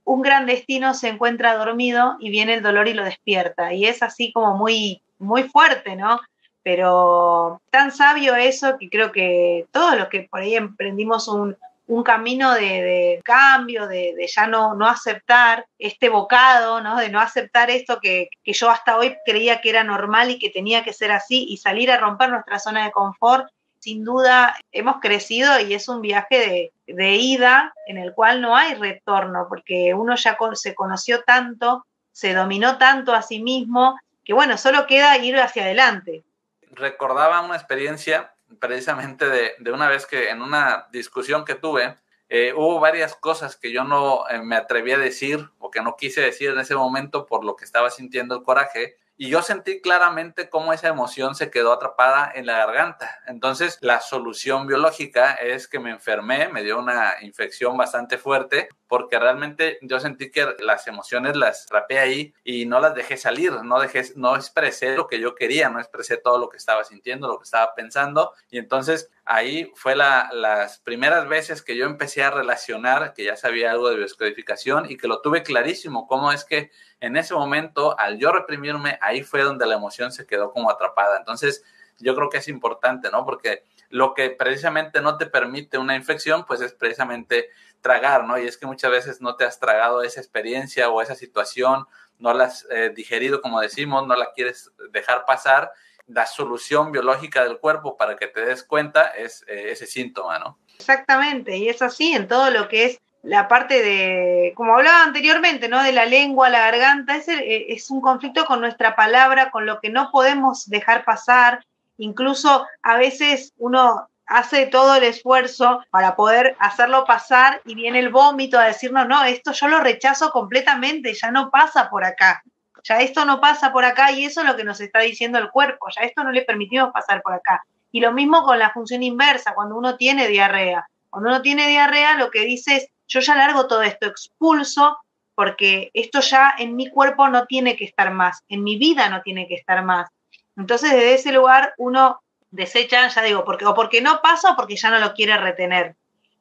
un 0.05 0.21
gran 0.21 0.45
destino 0.45 0.93
se 0.93 1.09
encuentra 1.09 1.57
dormido 1.57 2.15
y 2.19 2.29
viene 2.29 2.53
el 2.53 2.63
dolor 2.63 2.87
y 2.87 2.93
lo 2.93 3.03
despierta. 3.03 3.73
Y 3.73 3.85
es 3.85 4.01
así 4.03 4.31
como 4.31 4.55
muy 4.55 5.01
muy 5.21 5.43
fuerte, 5.43 5.95
¿no? 5.95 6.19
Pero 6.63 7.61
tan 7.69 7.91
sabio 7.91 8.35
eso 8.35 8.77
que 8.77 8.89
creo 8.89 9.11
que 9.11 9.67
todos 9.71 9.97
los 9.97 10.09
que 10.09 10.27
por 10.29 10.41
ahí 10.41 10.55
emprendimos 10.55 11.27
un, 11.27 11.55
camino 12.03 12.53
de, 12.53 13.19
cambio, 13.23 13.87
de, 13.87 14.15
ya 14.33 14.47
no, 14.47 14.73
no 14.75 14.87
aceptar 14.87 15.65
este 15.77 16.09
bocado, 16.09 16.81
¿no? 16.81 16.97
de 16.97 17.09
no 17.09 17.19
aceptar 17.19 17.69
esto 17.69 17.99
que, 17.99 18.29
yo 18.45 18.69
hasta 18.69 18.97
hoy 18.97 19.17
creía 19.25 19.61
que 19.61 19.69
era 19.69 19.83
normal 19.83 20.31
y 20.31 20.39
que 20.39 20.49
tenía 20.49 20.83
que 20.83 20.93
ser 20.93 21.11
así 21.11 21.45
y 21.49 21.57
salir 21.57 21.91
a 21.91 21.97
romper 21.97 22.29
nuestra 22.29 22.59
zona 22.59 22.85
de 22.85 22.91
confort, 22.91 23.47
sin 23.79 24.03
duda 24.03 24.55
hemos 24.71 25.01
crecido 25.01 25.59
y 25.59 25.73
es 25.73 25.89
un 25.89 26.01
viaje 26.01 26.71
de, 26.87 26.93
de 26.93 27.15
ida 27.15 27.73
en 27.87 27.97
el 27.97 28.13
cual 28.13 28.41
no 28.41 28.55
hay 28.55 28.75
retorno, 28.75 29.47
porque 29.49 29.93
uno 29.93 30.15
ya 30.15 30.37
se 30.53 30.75
conoció 30.75 31.23
tanto, 31.23 31.85
se 32.11 32.33
dominó 32.33 32.77
tanto 32.77 33.13
a 33.13 33.21
sí 33.21 33.41
mismo 33.41 33.99
que 34.23 34.33
bueno, 34.33 34.57
solo 34.57 34.87
queda 34.87 35.17
ir 35.17 35.37
hacia 35.37 35.63
adelante. 35.63 36.23
Recordaba 36.71 37.41
una 37.41 37.55
experiencia 37.55 38.31
precisamente 38.59 39.27
de, 39.29 39.71
una 39.71 39.87
vez 39.87 40.05
que 40.05 40.29
en 40.29 40.41
una 40.41 40.87
discusión 40.91 41.45
que 41.45 41.55
tuve, 41.55 41.97
eh, 42.29 42.53
hubo 42.55 42.79
varias 42.79 43.15
cosas 43.15 43.57
que 43.57 43.71
yo 43.71 43.83
no 43.83 44.27
eh, 44.29 44.41
me 44.41 44.55
atreví 44.55 44.91
a 44.91 44.97
decir 44.97 45.49
o 45.59 45.69
que 45.69 45.81
no 45.81 45.95
quise 45.97 46.21
decir 46.21 46.51
en 46.51 46.59
ese 46.59 46.75
momento 46.75 47.25
por 47.25 47.43
lo 47.43 47.55
que 47.55 47.65
estaba 47.65 47.89
sintiendo 47.89 48.35
el 48.35 48.43
coraje 48.43 48.97
y 49.21 49.29
yo 49.29 49.43
sentí 49.43 49.81
claramente 49.81 50.49
cómo 50.49 50.73
esa 50.73 50.87
emoción 50.87 51.35
se 51.35 51.51
quedó 51.51 51.73
atrapada 51.73 52.31
en 52.33 52.47
la 52.47 52.57
garganta. 52.57 53.19
Entonces, 53.27 53.77
la 53.79 54.01
solución 54.01 54.65
biológica 54.65 55.35
es 55.35 55.67
que 55.67 55.77
me 55.77 55.91
enfermé, 55.91 56.47
me 56.47 56.63
dio 56.63 56.79
una 56.79 57.13
infección 57.21 57.77
bastante 57.77 58.17
fuerte, 58.17 58.69
porque 58.87 59.19
realmente 59.19 59.77
yo 59.83 59.99
sentí 59.99 60.31
que 60.31 60.55
las 60.61 60.87
emociones 60.87 61.35
las 61.37 61.67
trapé 61.67 61.99
ahí 61.99 62.33
y 62.43 62.65
no 62.65 62.79
las 62.79 62.95
dejé 62.95 63.15
salir, 63.15 63.51
no 63.63 63.79
dejé, 63.79 64.05
no 64.15 64.35
expresé 64.35 64.95
lo 64.95 65.05
que 65.05 65.19
yo 65.19 65.35
quería, 65.35 65.69
no 65.69 65.79
expresé 65.79 66.17
todo 66.17 66.39
lo 66.39 66.49
que 66.49 66.57
estaba 66.57 66.83
sintiendo, 66.83 67.27
lo 67.27 67.37
que 67.37 67.43
estaba 67.43 67.75
pensando. 67.75 68.33
Y 68.49 68.57
entonces 68.57 69.11
ahí 69.25 69.71
fue 69.75 69.95
la, 69.95 70.29
las 70.33 70.79
primeras 70.79 71.27
veces 71.27 71.61
que 71.61 71.75
yo 71.75 71.85
empecé 71.85 72.23
a 72.23 72.31
relacionar, 72.31 73.13
que 73.13 73.23
ya 73.23 73.35
sabía 73.35 73.71
algo 73.71 73.89
de 73.89 73.97
bioscodificación 73.97 74.89
y 74.89 74.97
que 74.97 75.07
lo 75.07 75.21
tuve 75.21 75.43
clarísimo, 75.43 76.07
cómo 76.07 76.31
es 76.31 76.43
que 76.45 76.71
en 76.99 77.17
ese 77.17 77.33
momento, 77.33 77.97
al 77.99 78.17
yo 78.19 78.31
reprimirme, 78.31 78.97
ahí 79.01 79.23
fue 79.23 79.41
donde 79.41 79.65
la 79.65 79.75
emoción 79.75 80.11
se 80.11 80.25
quedó 80.25 80.51
como 80.51 80.69
atrapada. 80.69 81.17
Entonces, 81.17 81.63
yo 81.97 82.15
creo 82.15 82.29
que 82.29 82.37
es 82.37 82.47
importante, 82.47 83.09
¿no? 83.11 83.25
Porque 83.25 83.63
lo 83.89 84.13
que 84.13 84.29
precisamente 84.29 85.01
no 85.01 85.17
te 85.17 85.25
permite 85.25 85.77
una 85.77 85.95
infección, 85.95 86.45
pues 86.45 86.61
es 86.61 86.73
precisamente 86.73 87.49
tragar, 87.81 88.25
¿no? 88.25 88.37
Y 88.37 88.47
es 88.47 88.57
que 88.57 88.65
muchas 88.65 88.91
veces 88.91 89.21
no 89.21 89.35
te 89.35 89.45
has 89.45 89.59
tragado 89.59 90.03
esa 90.03 90.19
experiencia 90.19 90.89
o 90.89 91.01
esa 91.01 91.15
situación, 91.15 91.85
no 92.19 92.33
la 92.33 92.45
has 92.45 92.67
eh, 92.69 92.91
digerido, 92.95 93.41
como 93.41 93.59
decimos, 93.59 94.05
no 94.07 94.15
la 94.15 94.31
quieres 94.33 94.71
dejar 94.91 95.25
pasar. 95.25 95.71
La 96.13 96.25
solución 96.25 96.91
biológica 96.91 97.43
del 97.43 97.57
cuerpo 97.57 97.97
para 97.97 98.15
que 98.15 98.27
te 98.27 98.45
des 98.45 98.63
cuenta 98.63 99.07
es 99.07 99.43
eh, 99.47 99.71
ese 99.71 99.85
síntoma, 99.87 100.39
¿no? 100.39 100.57
Exactamente, 100.77 101.57
y 101.57 101.69
es 101.69 101.81
así 101.81 102.13
en 102.13 102.27
todo 102.27 102.49
lo 102.49 102.67
que 102.67 102.85
es 102.85 103.01
la 103.23 103.47
parte 103.47 103.83
de, 103.83 104.53
como 104.55 104.75
hablaba 104.75 105.03
anteriormente, 105.03 105.69
¿no? 105.69 105.83
De 105.83 105.91
la 105.91 106.05
lengua, 106.05 106.49
la 106.49 106.71
garganta, 106.71 107.15
es, 107.15 107.27
eh, 107.27 107.67
es 107.69 107.91
un 107.91 108.01
conflicto 108.01 108.45
con 108.45 108.61
nuestra 108.61 108.95
palabra, 108.95 109.51
con 109.51 109.65
lo 109.65 109.79
que 109.79 109.89
no 109.89 110.09
podemos 110.11 110.67
dejar 110.67 111.05
pasar. 111.05 111.63
Incluso 111.97 112.65
a 112.81 112.97
veces 112.97 113.53
uno 113.57 114.07
hace 114.25 114.65
todo 114.65 114.95
el 114.95 115.03
esfuerzo 115.03 115.83
para 115.91 116.15
poder 116.15 116.55
hacerlo 116.57 117.05
pasar 117.05 117.61
y 117.65 117.75
viene 117.75 117.99
el 117.99 118.09
vómito 118.09 118.57
a 118.57 118.65
decirnos, 118.65 119.07
no, 119.07 119.23
esto 119.23 119.51
yo 119.51 119.67
lo 119.67 119.81
rechazo 119.81 120.31
completamente, 120.31 121.13
ya 121.13 121.31
no 121.31 121.51
pasa 121.51 121.89
por 121.89 122.05
acá, 122.05 122.41
ya 122.83 123.01
esto 123.01 123.25
no 123.25 123.39
pasa 123.39 123.71
por 123.71 123.85
acá 123.85 124.11
y 124.11 124.25
eso 124.25 124.41
es 124.41 124.47
lo 124.47 124.55
que 124.55 124.63
nos 124.63 124.81
está 124.81 124.99
diciendo 124.99 125.37
el 125.37 125.49
cuerpo, 125.51 125.87
ya 125.95 126.05
esto 126.05 126.23
no 126.23 126.31
le 126.31 126.43
permitimos 126.43 126.91
pasar 126.91 127.21
por 127.21 127.33
acá. 127.33 127.63
Y 127.91 127.99
lo 127.99 128.13
mismo 128.13 128.43
con 128.43 128.59
la 128.59 128.71
función 128.71 129.03
inversa, 129.03 129.53
cuando 129.53 129.75
uno 129.75 129.97
tiene 129.97 130.27
diarrea. 130.27 130.87
Cuando 131.09 131.29
uno 131.29 131.41
tiene 131.41 131.67
diarrea, 131.67 132.15
lo 132.15 132.31
que 132.31 132.45
dice 132.45 132.77
es, 132.77 132.87
yo 133.07 133.19
ya 133.19 133.35
largo 133.35 133.67
todo 133.67 133.81
esto, 133.81 134.07
expulso, 134.07 134.97
porque 135.35 135.91
esto 135.93 136.21
ya 136.21 136.53
en 136.57 136.75
mi 136.75 136.89
cuerpo 136.89 137.27
no 137.27 137.45
tiene 137.45 137.75
que 137.75 137.85
estar 137.85 138.11
más, 138.11 138.43
en 138.47 138.63
mi 138.63 138.77
vida 138.77 139.09
no 139.09 139.21
tiene 139.21 139.47
que 139.47 139.55
estar 139.55 139.83
más. 139.83 140.09
Entonces, 140.55 140.91
desde 140.91 141.15
ese 141.15 141.31
lugar 141.31 141.73
uno 141.77 142.21
desecha, 142.51 143.07
ya 143.07 143.21
digo, 143.21 143.43
porque, 143.43 143.65
o 143.65 143.73
porque 143.73 144.01
no 144.01 144.21
pasa 144.21 144.51
o 144.51 144.55
porque 144.55 144.75
ya 144.75 144.89
no 144.89 144.99
lo 144.99 145.13
quiere 145.13 145.37
retener. 145.37 145.95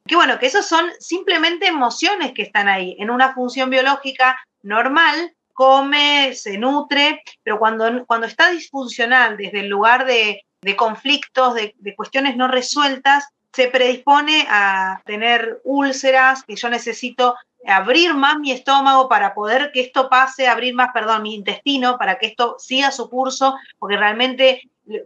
Que 0.05 0.15
bueno, 0.15 0.39
que 0.39 0.47
esos 0.47 0.65
son 0.65 0.89
simplemente 0.99 1.67
emociones 1.67 2.33
que 2.33 2.41
están 2.41 2.67
ahí. 2.67 2.95
En 2.99 3.09
una 3.09 3.33
función 3.33 3.69
biológica 3.69 4.37
normal, 4.61 5.33
come, 5.53 6.33
se 6.33 6.57
nutre, 6.57 7.21
pero 7.43 7.59
cuando, 7.59 8.05
cuando 8.05 8.27
está 8.27 8.51
disfuncional 8.51 9.37
desde 9.37 9.61
el 9.61 9.67
lugar 9.67 10.05
de, 10.05 10.43
conflictos, 10.75 11.55
de, 11.55 11.75
de 11.77 11.95
cuestiones 11.95 12.37
no 12.37 12.47
resueltas, 12.47 13.25
se 13.53 13.67
predispone 13.67 14.45
a 14.49 15.01
tener 15.05 15.59
úlceras, 15.63 16.43
que 16.43 16.55
yo 16.55 16.69
necesito 16.69 17.35
abrir 17.67 18.13
más 18.13 18.39
mi 18.39 18.51
estómago 18.51 19.07
para 19.07 19.33
poder 19.33 19.71
que 19.71 19.81
esto 19.81 20.09
pase, 20.09 20.47
abrir 20.47 20.73
más, 20.73 20.89
perdón, 20.93 21.23
mi 21.23 21.35
intestino 21.35 21.97
para 21.97 22.17
que 22.17 22.27
esto 22.27 22.55
siga 22.59 22.91
su 22.91 23.09
curso, 23.09 23.55
porque 23.79 23.97
realmente 23.97 24.61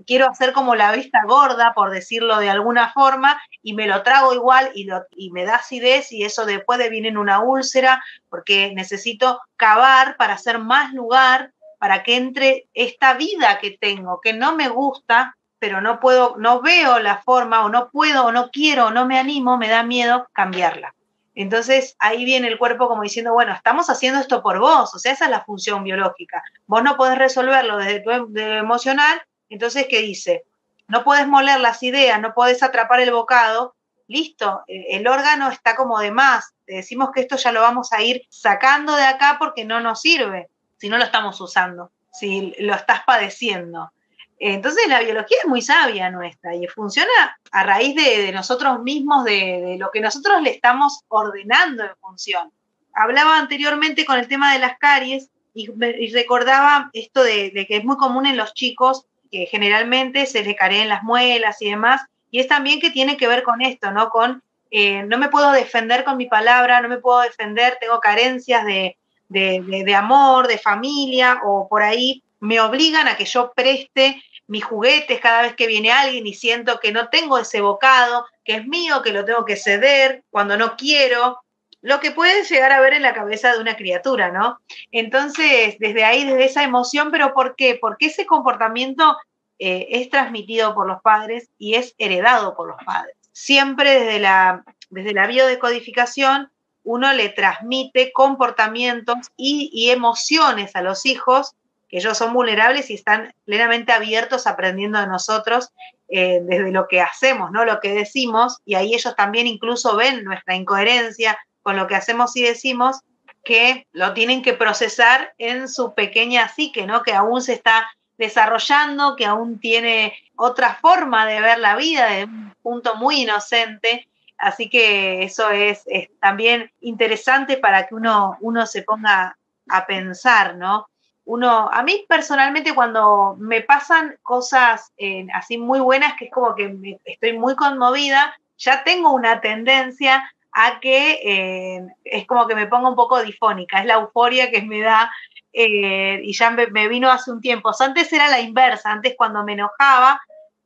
quiero 0.06 0.30
hacer 0.30 0.54
como 0.54 0.76
la 0.76 0.92
vista 0.92 1.20
gorda, 1.26 1.74
por 1.74 1.92
decirlo 1.92 2.38
de 2.38 2.50
alguna 2.50 2.92
forma, 2.94 3.40
y 3.62 3.74
me 3.74 3.88
lo 3.88 4.04
trago 4.04 4.34
igual 4.34 4.72
y, 4.74 4.88
me 5.32 5.46
da 5.46 5.56
acidez 5.56 6.12
y 6.12 6.24
eso 6.24 6.46
después 6.46 6.80
de 6.80 6.90
viene 6.90 7.10
en 7.10 7.18
una 7.18 7.42
úlcera, 7.42 8.04
porque 8.30 8.72
necesito 8.74 9.42
cavar 9.58 10.18
para 10.18 10.34
hacer 10.34 10.60
más 10.60 10.94
lugar 10.94 11.52
para 11.78 12.04
que 12.04 12.16
entre 12.16 12.68
esta 12.74 13.14
vida 13.16 13.60
que 13.60 13.72
tengo, 13.72 14.22
que 14.22 14.34
no 14.34 14.56
me 14.56 14.70
gusta, 14.70 15.36
pero 15.60 15.82
no 15.82 16.00
puedo, 16.00 16.36
no 16.38 16.62
veo 16.62 17.00
la 17.00 17.22
forma, 17.22 17.66
o 17.66 17.70
no 17.70 17.90
puedo, 17.90 18.26
o 18.26 18.32
no 18.32 18.50
quiero, 18.50 18.88
o 18.88 18.92
no 18.92 19.06
me 19.06 19.20
animo, 19.20 19.58
me 19.58 19.68
da 19.68 19.84
miedo 19.84 20.28
cambiarla. 20.32 20.95
Entonces 21.36 21.96
ahí 22.00 22.24
viene 22.24 22.48
el 22.48 22.58
cuerpo 22.58 22.88
como 22.88 23.04
diciendo, 23.04 23.34
bueno, 23.34 23.54
estamos 23.54 23.90
haciendo 23.90 24.22
esto 24.22 24.42
por 24.42 24.60
vos, 24.60 24.96
o 24.96 25.00
sea, 25.00 25.12
esa 25.12 25.26
es 25.26 25.32
la 25.32 25.44
función 25.44 25.84
biológica. 25.84 26.42
Vos 26.66 26.82
no 26.82 26.96
podés 26.96 27.18
resolverlo 27.18 27.78
desde 27.78 28.00
tu 28.00 28.12
em, 28.12 28.38
emocional, 28.38 29.22
entonces, 29.50 29.88
¿qué 29.90 30.02
dice? 30.02 30.44
No 30.88 31.04
puedes 31.04 31.28
moler 31.28 31.60
las 31.60 31.84
ideas, 31.84 32.20
no 32.22 32.34
podés 32.34 32.64
atrapar 32.64 33.02
el 33.02 33.12
bocado, 33.12 33.76
listo, 34.08 34.64
eh, 34.68 34.86
el 34.92 35.08
órgano 35.08 35.50
está 35.50 35.76
como 35.76 36.00
de 36.00 36.12
más, 36.12 36.54
te 36.66 36.76
decimos 36.76 37.10
que 37.14 37.22
esto 37.22 37.36
ya 37.36 37.52
lo 37.52 37.62
vamos 37.62 37.92
a 37.92 38.02
ir 38.02 38.24
sacando 38.30 38.96
de 38.96 39.04
acá 39.04 39.36
porque 39.38 39.66
no 39.66 39.82
nos 39.82 40.02
sirve, 40.02 40.50
si 40.78 40.90
no 40.90 40.98
lo 40.98 41.04
estamos 41.04 41.40
usando, 41.42 41.92
si 42.14 42.56
lo 42.60 42.74
estás 42.74 43.02
padeciendo. 43.06 43.92
Entonces 44.38 44.88
la 44.88 45.00
biología 45.00 45.38
es 45.42 45.48
muy 45.48 45.62
sabia 45.62 46.10
nuestra 46.10 46.56
y 46.56 46.68
funciona 46.68 47.40
a 47.52 47.64
raíz 47.64 47.96
de, 47.96 48.32
nosotros 48.32 48.82
mismos, 48.82 49.24
de, 49.24 49.78
lo 49.80 49.92
que 49.92 50.02
nosotros 50.02 50.42
le 50.42 50.52
estamos 50.52 51.02
ordenando 51.08 51.84
en 51.84 51.96
función. 52.02 52.52
Hablaba 52.94 53.38
anteriormente 53.38 54.06
con 54.06 54.20
el 54.20 54.28
tema 54.28 54.54
de 54.54 54.60
las 54.60 54.78
caries 54.78 55.30
y, 55.54 55.70
recordaba 56.12 56.90
esto 56.94 57.24
de, 57.24 57.66
que 57.68 57.78
es 57.78 57.86
muy 57.86 57.96
común 57.96 58.26
en 58.26 58.38
los 58.38 58.54
chicos 58.54 59.06
que 59.32 59.46
generalmente 59.46 60.26
se 60.26 60.44
les 60.44 60.56
careen 60.56 60.90
las 60.90 61.04
muelas 61.04 61.62
y 61.62 61.70
demás, 61.70 62.02
y 62.30 62.40
es 62.40 62.48
también 62.48 62.80
que 62.80 62.92
tiene 62.92 63.18
que 63.18 63.28
ver 63.28 63.44
con 63.44 63.62
esto, 63.62 63.92
¿no? 63.92 64.10
Con 64.10 64.44
eh, 64.72 65.04
no 65.04 65.18
me 65.18 65.30
puedo 65.30 65.52
defender 65.52 66.04
con 66.04 66.18
mi 66.18 66.26
palabra, 66.26 66.82
no 66.82 66.90
me 66.90 66.98
puedo 66.98 67.22
defender, 67.22 67.78
tengo 67.80 68.00
carencias 68.00 68.66
de, 68.66 68.98
de, 69.30 69.96
amor, 69.96 70.48
de 70.48 70.58
familia, 70.58 71.40
o 71.44 71.68
por 71.68 71.82
ahí 71.82 72.24
me 72.40 72.60
obligan 72.60 73.08
a 73.08 73.18
que 73.18 73.26
yo 73.26 73.54
preste 73.54 74.22
mis 74.48 74.64
juguetes 74.64 75.20
cada 75.20 75.42
vez 75.42 75.56
que 75.56 75.68
viene 75.68 75.92
alguien 75.92 76.28
y 76.28 76.34
siento 76.34 76.80
que 76.80 76.92
no 76.92 77.10
tengo 77.10 77.38
ese 77.38 77.62
bocado, 77.62 78.26
que 78.44 78.56
es 78.56 78.68
mío, 78.68 79.02
que 79.02 79.12
lo 79.12 79.26
tengo 79.26 79.46
que 79.46 79.56
ceder 79.56 80.24
cuando 80.30 80.58
no 80.58 80.76
quiero, 80.76 81.40
lo 81.82 82.00
que 82.00 82.12
puede 82.12 82.44
llegar 82.44 82.72
a 82.72 82.80
ver 82.80 82.94
en 82.94 83.04
la 83.04 83.14
cabeza 83.14 83.54
de 83.54 83.60
una 83.60 83.76
criatura, 83.76 84.32
¿no? 84.32 84.60
Entonces, 84.92 85.78
desde 85.80 86.04
ahí, 86.04 86.24
desde 86.24 86.46
esa 86.46 86.64
emoción, 86.64 87.12
pero 87.12 87.34
¿por 87.34 87.56
qué? 87.56 87.78
Porque 87.80 88.08
ese 88.08 88.26
comportamiento 88.26 89.18
eh, 89.60 89.88
es 89.92 90.10
transmitido 90.10 90.74
por 90.74 90.88
los 90.88 91.02
padres 91.02 91.50
y 91.58 91.76
es 91.76 91.94
heredado 91.98 92.56
por 92.56 92.68
los 92.68 92.84
padres. 92.84 93.16
Siempre 93.32 94.00
desde 94.00 94.20
la, 94.20 94.64
desde 94.90 95.14
la 95.14 95.28
biodecodificación, 95.28 96.52
uno 96.84 97.14
le 97.14 97.30
transmite 97.30 98.12
comportamientos 98.12 99.18
y, 99.38 99.70
y 99.74 99.90
emociones 99.90 100.76
a 100.76 100.82
los 100.82 101.06
hijos 101.06 101.56
que 101.90 101.98
ellos 101.98 102.18
son 102.18 102.34
vulnerables 102.34 102.90
y 102.90 102.96
están 102.96 103.34
plenamente 103.46 103.92
abiertos 103.92 104.48
aprendiendo 104.48 105.00
de 105.00 105.08
nosotros 105.08 105.70
eh, 106.08 106.40
desde 106.44 106.72
lo 106.72 106.88
que 106.88 107.02
hacemos, 107.02 107.52
¿no? 107.52 107.66
Lo 107.66 107.80
que 107.80 107.94
decimos, 107.94 108.60
y 108.66 108.76
ahí 108.76 108.94
ellos 108.94 109.16
también 109.16 109.48
incluso 109.48 109.96
ven 109.96 110.24
nuestra 110.24 110.56
incoherencia 110.56 111.38
con 111.62 111.78
lo 111.78 111.88
que 111.88 111.96
hacemos 111.96 112.36
y 112.36 112.44
decimos, 112.44 113.02
que 113.44 113.88
lo 113.92 114.14
tienen 114.14 114.42
que 114.42 114.54
procesar 114.54 115.34
en 115.38 115.70
su 115.70 115.94
pequeña 115.94 116.50
psique, 116.50 116.86
¿no? 116.86 117.04
Que 117.04 117.14
aún 117.14 117.42
se 117.42 117.54
está 117.54 117.88
desarrollando, 118.18 119.16
que 119.16 119.26
aún 119.26 119.60
tiene 119.60 120.18
otra 120.36 120.76
forma 120.76 121.26
de 121.26 121.42
ver 121.42 121.60
la 121.60 121.76
vida, 121.76 122.08
de 122.08 122.26
un 122.26 122.54
punto 122.62 122.96
muy 122.96 123.22
inocente. 123.22 124.10
Así 124.38 124.70
que 124.70 125.24
eso 125.24 125.50
es, 125.50 125.84
es 125.86 126.10
también 126.20 126.72
interesante 126.82 127.58
para 127.58 127.88
que 127.88 127.96
uno, 127.96 128.38
uno 128.42 128.66
se 128.66 128.84
ponga 128.84 129.38
a 129.70 129.86
pensar, 129.86 130.56
¿no? 130.56 130.88
Uno, 131.26 131.70
a 131.72 131.84
mí 131.84 132.06
personalmente 132.08 132.74
cuando 132.74 133.36
me 133.40 133.62
pasan 133.62 134.18
cosas 134.22 134.94
eh, 134.98 135.26
así 135.34 135.58
muy 135.58 135.80
buenas, 135.80 136.14
que 136.18 136.26
es 136.26 136.32
como 136.32 136.56
que 136.56 137.00
estoy 137.06 137.34
muy 137.34 137.56
conmovida, 137.56 138.36
ya 138.58 138.84
tengo 138.84 139.12
una 139.12 139.42
tendencia 139.42 140.32
a 140.52 140.80
que 140.80 141.20
eh, 141.24 141.86
es 142.04 142.26
como 142.26 142.48
que 142.48 142.56
me 142.56 142.68
pongo 142.68 142.90
un 142.90 142.96
poco 142.96 143.22
difónica, 143.22 143.80
es 143.80 143.86
la 143.86 143.96
euforia 143.96 144.52
que 144.52 144.62
me 144.62 144.82
da 144.82 145.12
eh, 145.52 146.22
y 146.24 146.34
ya 146.34 146.52
me, 146.52 146.68
me, 146.68 146.88
vino 146.88 147.12
hace 147.12 147.32
un 147.32 147.42
tiempo. 147.42 147.72
antes 147.80 148.12
era 148.14 148.30
la 148.30 148.40
inversa, 148.40 148.92
antes 148.92 149.16
cuando 149.18 149.44
me 149.44 149.54
enojaba 149.54 150.22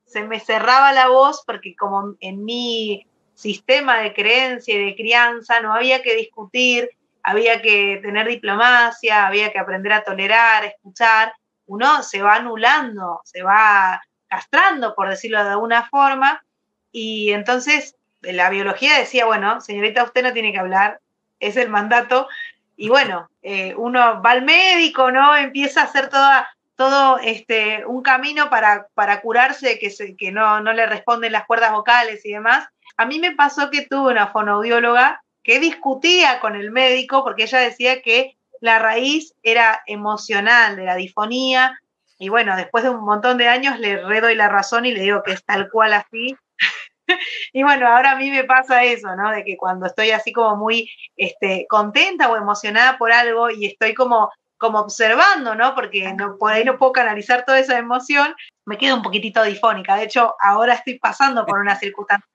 se 0.09 0.23
me 0.23 0.39
cerraba 0.39 0.91
la 0.91 1.07
voz 1.07 1.43
porque 1.45 1.75
como 1.75 2.15
en 2.19 2.43
mi 2.43 3.05
sistema 3.35 3.99
de 3.99 4.13
creencia 4.13 4.75
y 4.75 4.85
de 4.85 4.95
crianza 4.95 5.61
no 5.61 5.73
había 5.73 6.01
que 6.01 6.15
discutir, 6.15 6.89
había 7.23 7.61
que 7.61 7.99
tener 8.01 8.27
diplomacia, 8.27 9.27
había 9.27 9.51
que 9.51 9.59
aprender 9.59 9.93
a 9.93 10.03
tolerar, 10.03 10.63
a 10.63 10.67
escuchar, 10.67 11.33
uno 11.65 12.01
se 12.03 12.21
va 12.21 12.35
anulando, 12.35 13.21
se 13.23 13.43
va 13.43 14.01
castrando, 14.27 14.95
por 14.95 15.09
decirlo 15.09 15.43
de 15.43 15.51
alguna 15.51 15.87
forma, 15.89 16.43
y 16.91 17.31
entonces 17.31 17.95
la 18.21 18.49
biología 18.49 18.97
decía, 18.97 19.25
bueno, 19.25 19.61
señorita, 19.61 20.03
usted 20.03 20.23
no 20.23 20.33
tiene 20.33 20.51
que 20.51 20.59
hablar, 20.59 20.99
es 21.39 21.57
el 21.57 21.69
mandato, 21.69 22.27
y 22.75 22.89
bueno, 22.89 23.29
eh, 23.41 23.73
uno 23.75 24.21
va 24.21 24.31
al 24.31 24.43
médico, 24.43 25.11
¿no? 25.11 25.35
Empieza 25.35 25.81
a 25.81 25.85
hacer 25.85 26.09
toda, 26.09 26.49
todo 26.75 27.19
este, 27.19 27.85
un 27.85 28.01
camino 28.01 28.49
para, 28.49 28.87
para 28.93 29.21
curarse, 29.21 29.79
que, 29.79 29.89
se, 29.89 30.15
que 30.15 30.31
no, 30.31 30.61
no 30.61 30.73
le 30.73 30.85
responden 30.85 31.33
las 31.33 31.45
cuerdas 31.45 31.73
vocales 31.73 32.25
y 32.25 32.31
demás. 32.31 32.67
A 32.97 33.05
mí 33.05 33.19
me 33.19 33.35
pasó 33.35 33.69
que 33.69 33.85
tuve 33.85 34.11
una 34.11 34.27
fonoaudióloga 34.27 35.21
que 35.43 35.59
discutía 35.59 36.39
con 36.39 36.55
el 36.55 36.71
médico 36.71 37.23
porque 37.23 37.43
ella 37.43 37.59
decía 37.59 38.01
que 38.01 38.37
la 38.61 38.79
raíz 38.79 39.33
era 39.43 39.81
emocional 39.85 40.75
de 40.75 40.83
la 40.85 40.95
difonía. 40.95 41.79
Y 42.17 42.29
bueno, 42.29 42.55
después 42.55 42.83
de 42.83 42.89
un 42.89 43.03
montón 43.03 43.37
de 43.37 43.47
años 43.47 43.79
le 43.79 44.03
redoy 44.03 44.35
la 44.35 44.49
razón 44.49 44.85
y 44.85 44.91
le 44.91 45.01
digo 45.01 45.23
que 45.23 45.31
es 45.31 45.43
tal 45.45 45.69
cual 45.69 45.93
así. 45.93 46.35
y 47.53 47.63
bueno, 47.63 47.87
ahora 47.87 48.11
a 48.11 48.15
mí 48.17 48.29
me 48.29 48.43
pasa 48.43 48.83
eso, 48.83 49.15
¿no? 49.15 49.31
De 49.31 49.43
que 49.43 49.55
cuando 49.57 49.85
estoy 49.85 50.11
así 50.11 50.33
como 50.33 50.57
muy 50.57 50.89
este, 51.15 51.65
contenta 51.69 52.29
o 52.29 52.35
emocionada 52.35 52.97
por 52.97 53.11
algo 53.11 53.49
y 53.49 53.65
estoy 53.65 53.93
como, 53.93 54.29
como 54.57 54.79
observando, 54.79 55.55
¿no? 55.55 55.73
Porque 55.75 56.13
no, 56.13 56.37
por 56.37 56.51
ahí 56.51 56.65
no 56.65 56.77
puedo 56.77 56.91
canalizar 56.91 57.45
toda 57.45 57.59
esa 57.59 57.77
emoción, 57.77 58.35
me 58.65 58.77
quedo 58.77 58.97
un 58.97 59.01
poquitito 59.01 59.41
difónica. 59.43 59.95
De 59.95 60.03
hecho, 60.03 60.35
ahora 60.41 60.73
estoy 60.73 60.99
pasando 60.99 61.45
por 61.45 61.59
una 61.59 61.77
circunstancia 61.77 62.27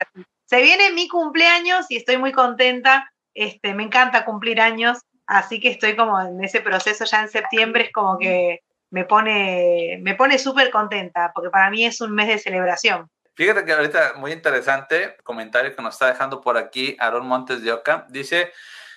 se 0.46 0.62
viene 0.62 0.92
mi 0.92 1.08
cumpleaños 1.08 1.86
y 1.88 1.96
estoy 1.96 2.18
muy 2.18 2.32
contenta. 2.32 3.10
Este, 3.34 3.74
me 3.74 3.82
encanta 3.82 4.24
cumplir 4.24 4.60
años, 4.60 4.98
así 5.26 5.60
que 5.60 5.70
estoy 5.70 5.96
como 5.96 6.20
en 6.20 6.42
ese 6.44 6.60
proceso 6.60 7.04
ya 7.04 7.22
en 7.22 7.28
septiembre, 7.28 7.84
es 7.84 7.92
como 7.92 8.18
que 8.18 8.60
me 8.90 9.04
pone, 9.04 9.98
me 10.02 10.14
pone 10.14 10.38
súper 10.38 10.70
contenta, 10.70 11.32
porque 11.34 11.50
para 11.50 11.68
mí 11.70 11.84
es 11.84 12.00
un 12.00 12.14
mes 12.14 12.28
de 12.28 12.38
celebración. 12.38 13.10
Fíjate 13.34 13.64
que 13.64 13.72
ahorita 13.72 14.14
muy 14.16 14.30
interesante 14.30 15.16
comentario 15.24 15.74
que 15.74 15.82
nos 15.82 15.94
está 15.94 16.06
dejando 16.06 16.40
por 16.40 16.56
aquí 16.56 16.96
Aaron 17.00 17.26
Montes 17.26 17.62
de 17.62 17.72
Oca. 17.72 18.06
Dice, 18.08 18.52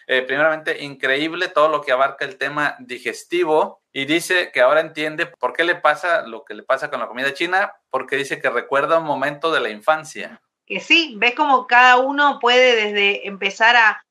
eh, 0.05 0.21
primeramente, 0.21 0.83
increíble 0.83 1.47
todo 1.47 1.69
lo 1.69 1.81
que 1.81 1.91
abarca 1.91 2.25
el 2.25 2.37
tema 2.37 2.75
digestivo 2.77 3.81
y 3.91 4.05
dice 4.05 4.51
que 4.51 4.61
ahora 4.61 4.81
entiende 4.81 5.25
por 5.25 5.53
qué 5.53 5.63
le 5.63 5.73
pasa 5.73 6.21
lo 6.27 6.45
que 6.45 6.53
le 6.53 6.61
pasa 6.61 6.91
con 6.91 6.99
la 6.99 7.07
comida 7.07 7.33
china, 7.33 7.73
porque 7.89 8.17
dice 8.17 8.39
que 8.39 8.51
recuerda 8.51 8.99
un 8.99 9.05
momento 9.05 9.51
de 9.51 9.61
la 9.61 9.69
infancia 9.69 10.39
que 10.67 10.81
sí, 10.81 11.15
ves 11.17 11.33
como 11.33 11.65
cada 11.65 11.97
uno 11.97 12.39
puede 12.39 12.75
desde 12.75 13.27
empezar 13.27 13.75
a, 13.75 14.03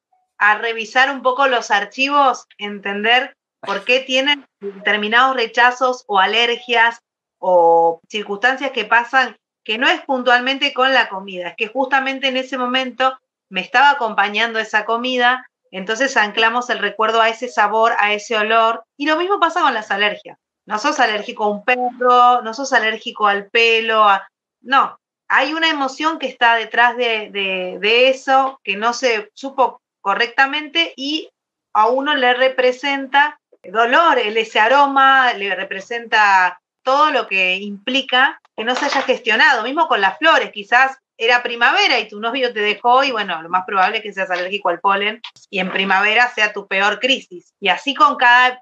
revisar 0.58 1.10
un 1.10 1.22
poco 1.22 1.46
los 1.46 1.70
archivos, 1.70 2.46
entender 2.58 3.36
por 3.60 3.84
qué 3.84 4.00
tienen 4.06 4.46
determinados 4.60 5.36
rechazos 5.36 6.04
o 6.08 6.18
alergias 6.18 7.00
o 7.38 8.00
circunstancias 8.08 8.72
que 8.72 8.84
pasan 8.84 9.36
que 9.64 9.78
no 9.78 9.88
es 9.88 10.00
puntualmente 10.02 10.72
con 10.72 10.92
la 10.92 11.08
comida, 11.08 11.48
es 11.48 11.56
que 11.56 11.68
justamente 11.68 12.28
en 12.28 12.36
ese 12.36 12.56
momento 12.56 13.18
me 13.48 13.60
estaba 13.60 13.90
acompañando 13.90 14.58
esa 14.58 14.84
comida, 14.84 15.48
entonces 15.70 16.16
anclamos 16.16 16.70
el 16.70 16.78
recuerdo 16.78 17.20
a 17.20 17.28
ese 17.28 17.48
sabor, 17.48 17.94
a 17.98 18.12
ese 18.12 18.36
olor, 18.36 18.84
y 18.96 19.06
lo 19.06 19.16
mismo 19.16 19.40
pasa 19.40 19.62
con 19.62 19.74
las 19.74 19.90
alergias. 19.90 20.38
No 20.66 20.78
sos 20.78 21.00
alérgico 21.00 21.44
a 21.44 21.48
un 21.48 21.64
perro, 21.64 22.42
no 22.42 22.54
sos 22.54 22.72
alérgico 22.72 23.26
al 23.26 23.46
pelo, 23.50 24.06
no, 24.60 24.98
hay 25.28 25.54
una 25.54 25.68
emoción 25.68 26.18
que 26.18 26.26
está 26.26 26.56
detrás 26.56 26.96
de, 26.96 27.78
eso, 28.08 28.60
que 28.62 28.76
no 28.76 28.92
se 28.92 29.30
supo 29.34 29.80
correctamente 30.00 30.92
y 30.96 31.28
a 31.72 31.88
uno 31.88 32.14
le 32.14 32.34
representa 32.34 33.40
dolor, 33.62 34.18
ese 34.18 34.60
aroma, 34.60 35.32
le 35.34 35.54
representa 35.54 36.60
todo 36.82 37.10
lo 37.10 37.26
que 37.26 37.56
implica 37.56 38.40
que 38.56 38.64
no 38.64 38.74
se 38.74 38.86
haya 38.86 39.02
gestionado, 39.02 39.64
mismo 39.64 39.88
con 39.88 40.00
las 40.00 40.18
flores, 40.18 40.52
quizás 40.52 40.96
era 41.18 41.42
primavera 41.42 41.98
y 41.98 42.08
tu 42.08 42.20
novio 42.20 42.52
te 42.52 42.60
dejó 42.60 43.02
y 43.02 43.10
bueno, 43.10 43.42
lo 43.42 43.48
más 43.48 43.64
probable 43.66 43.98
es 43.98 44.02
que 44.02 44.12
seas 44.12 44.30
alérgico 44.30 44.68
al 44.68 44.80
polen 44.80 45.20
y 45.50 45.60
en 45.60 45.70
primavera 45.70 46.28
sea 46.28 46.52
tu 46.52 46.66
peor 46.66 47.00
crisis. 47.00 47.52
Y 47.60 47.68
así 47.68 47.94
con 47.94 48.16
cada, 48.16 48.58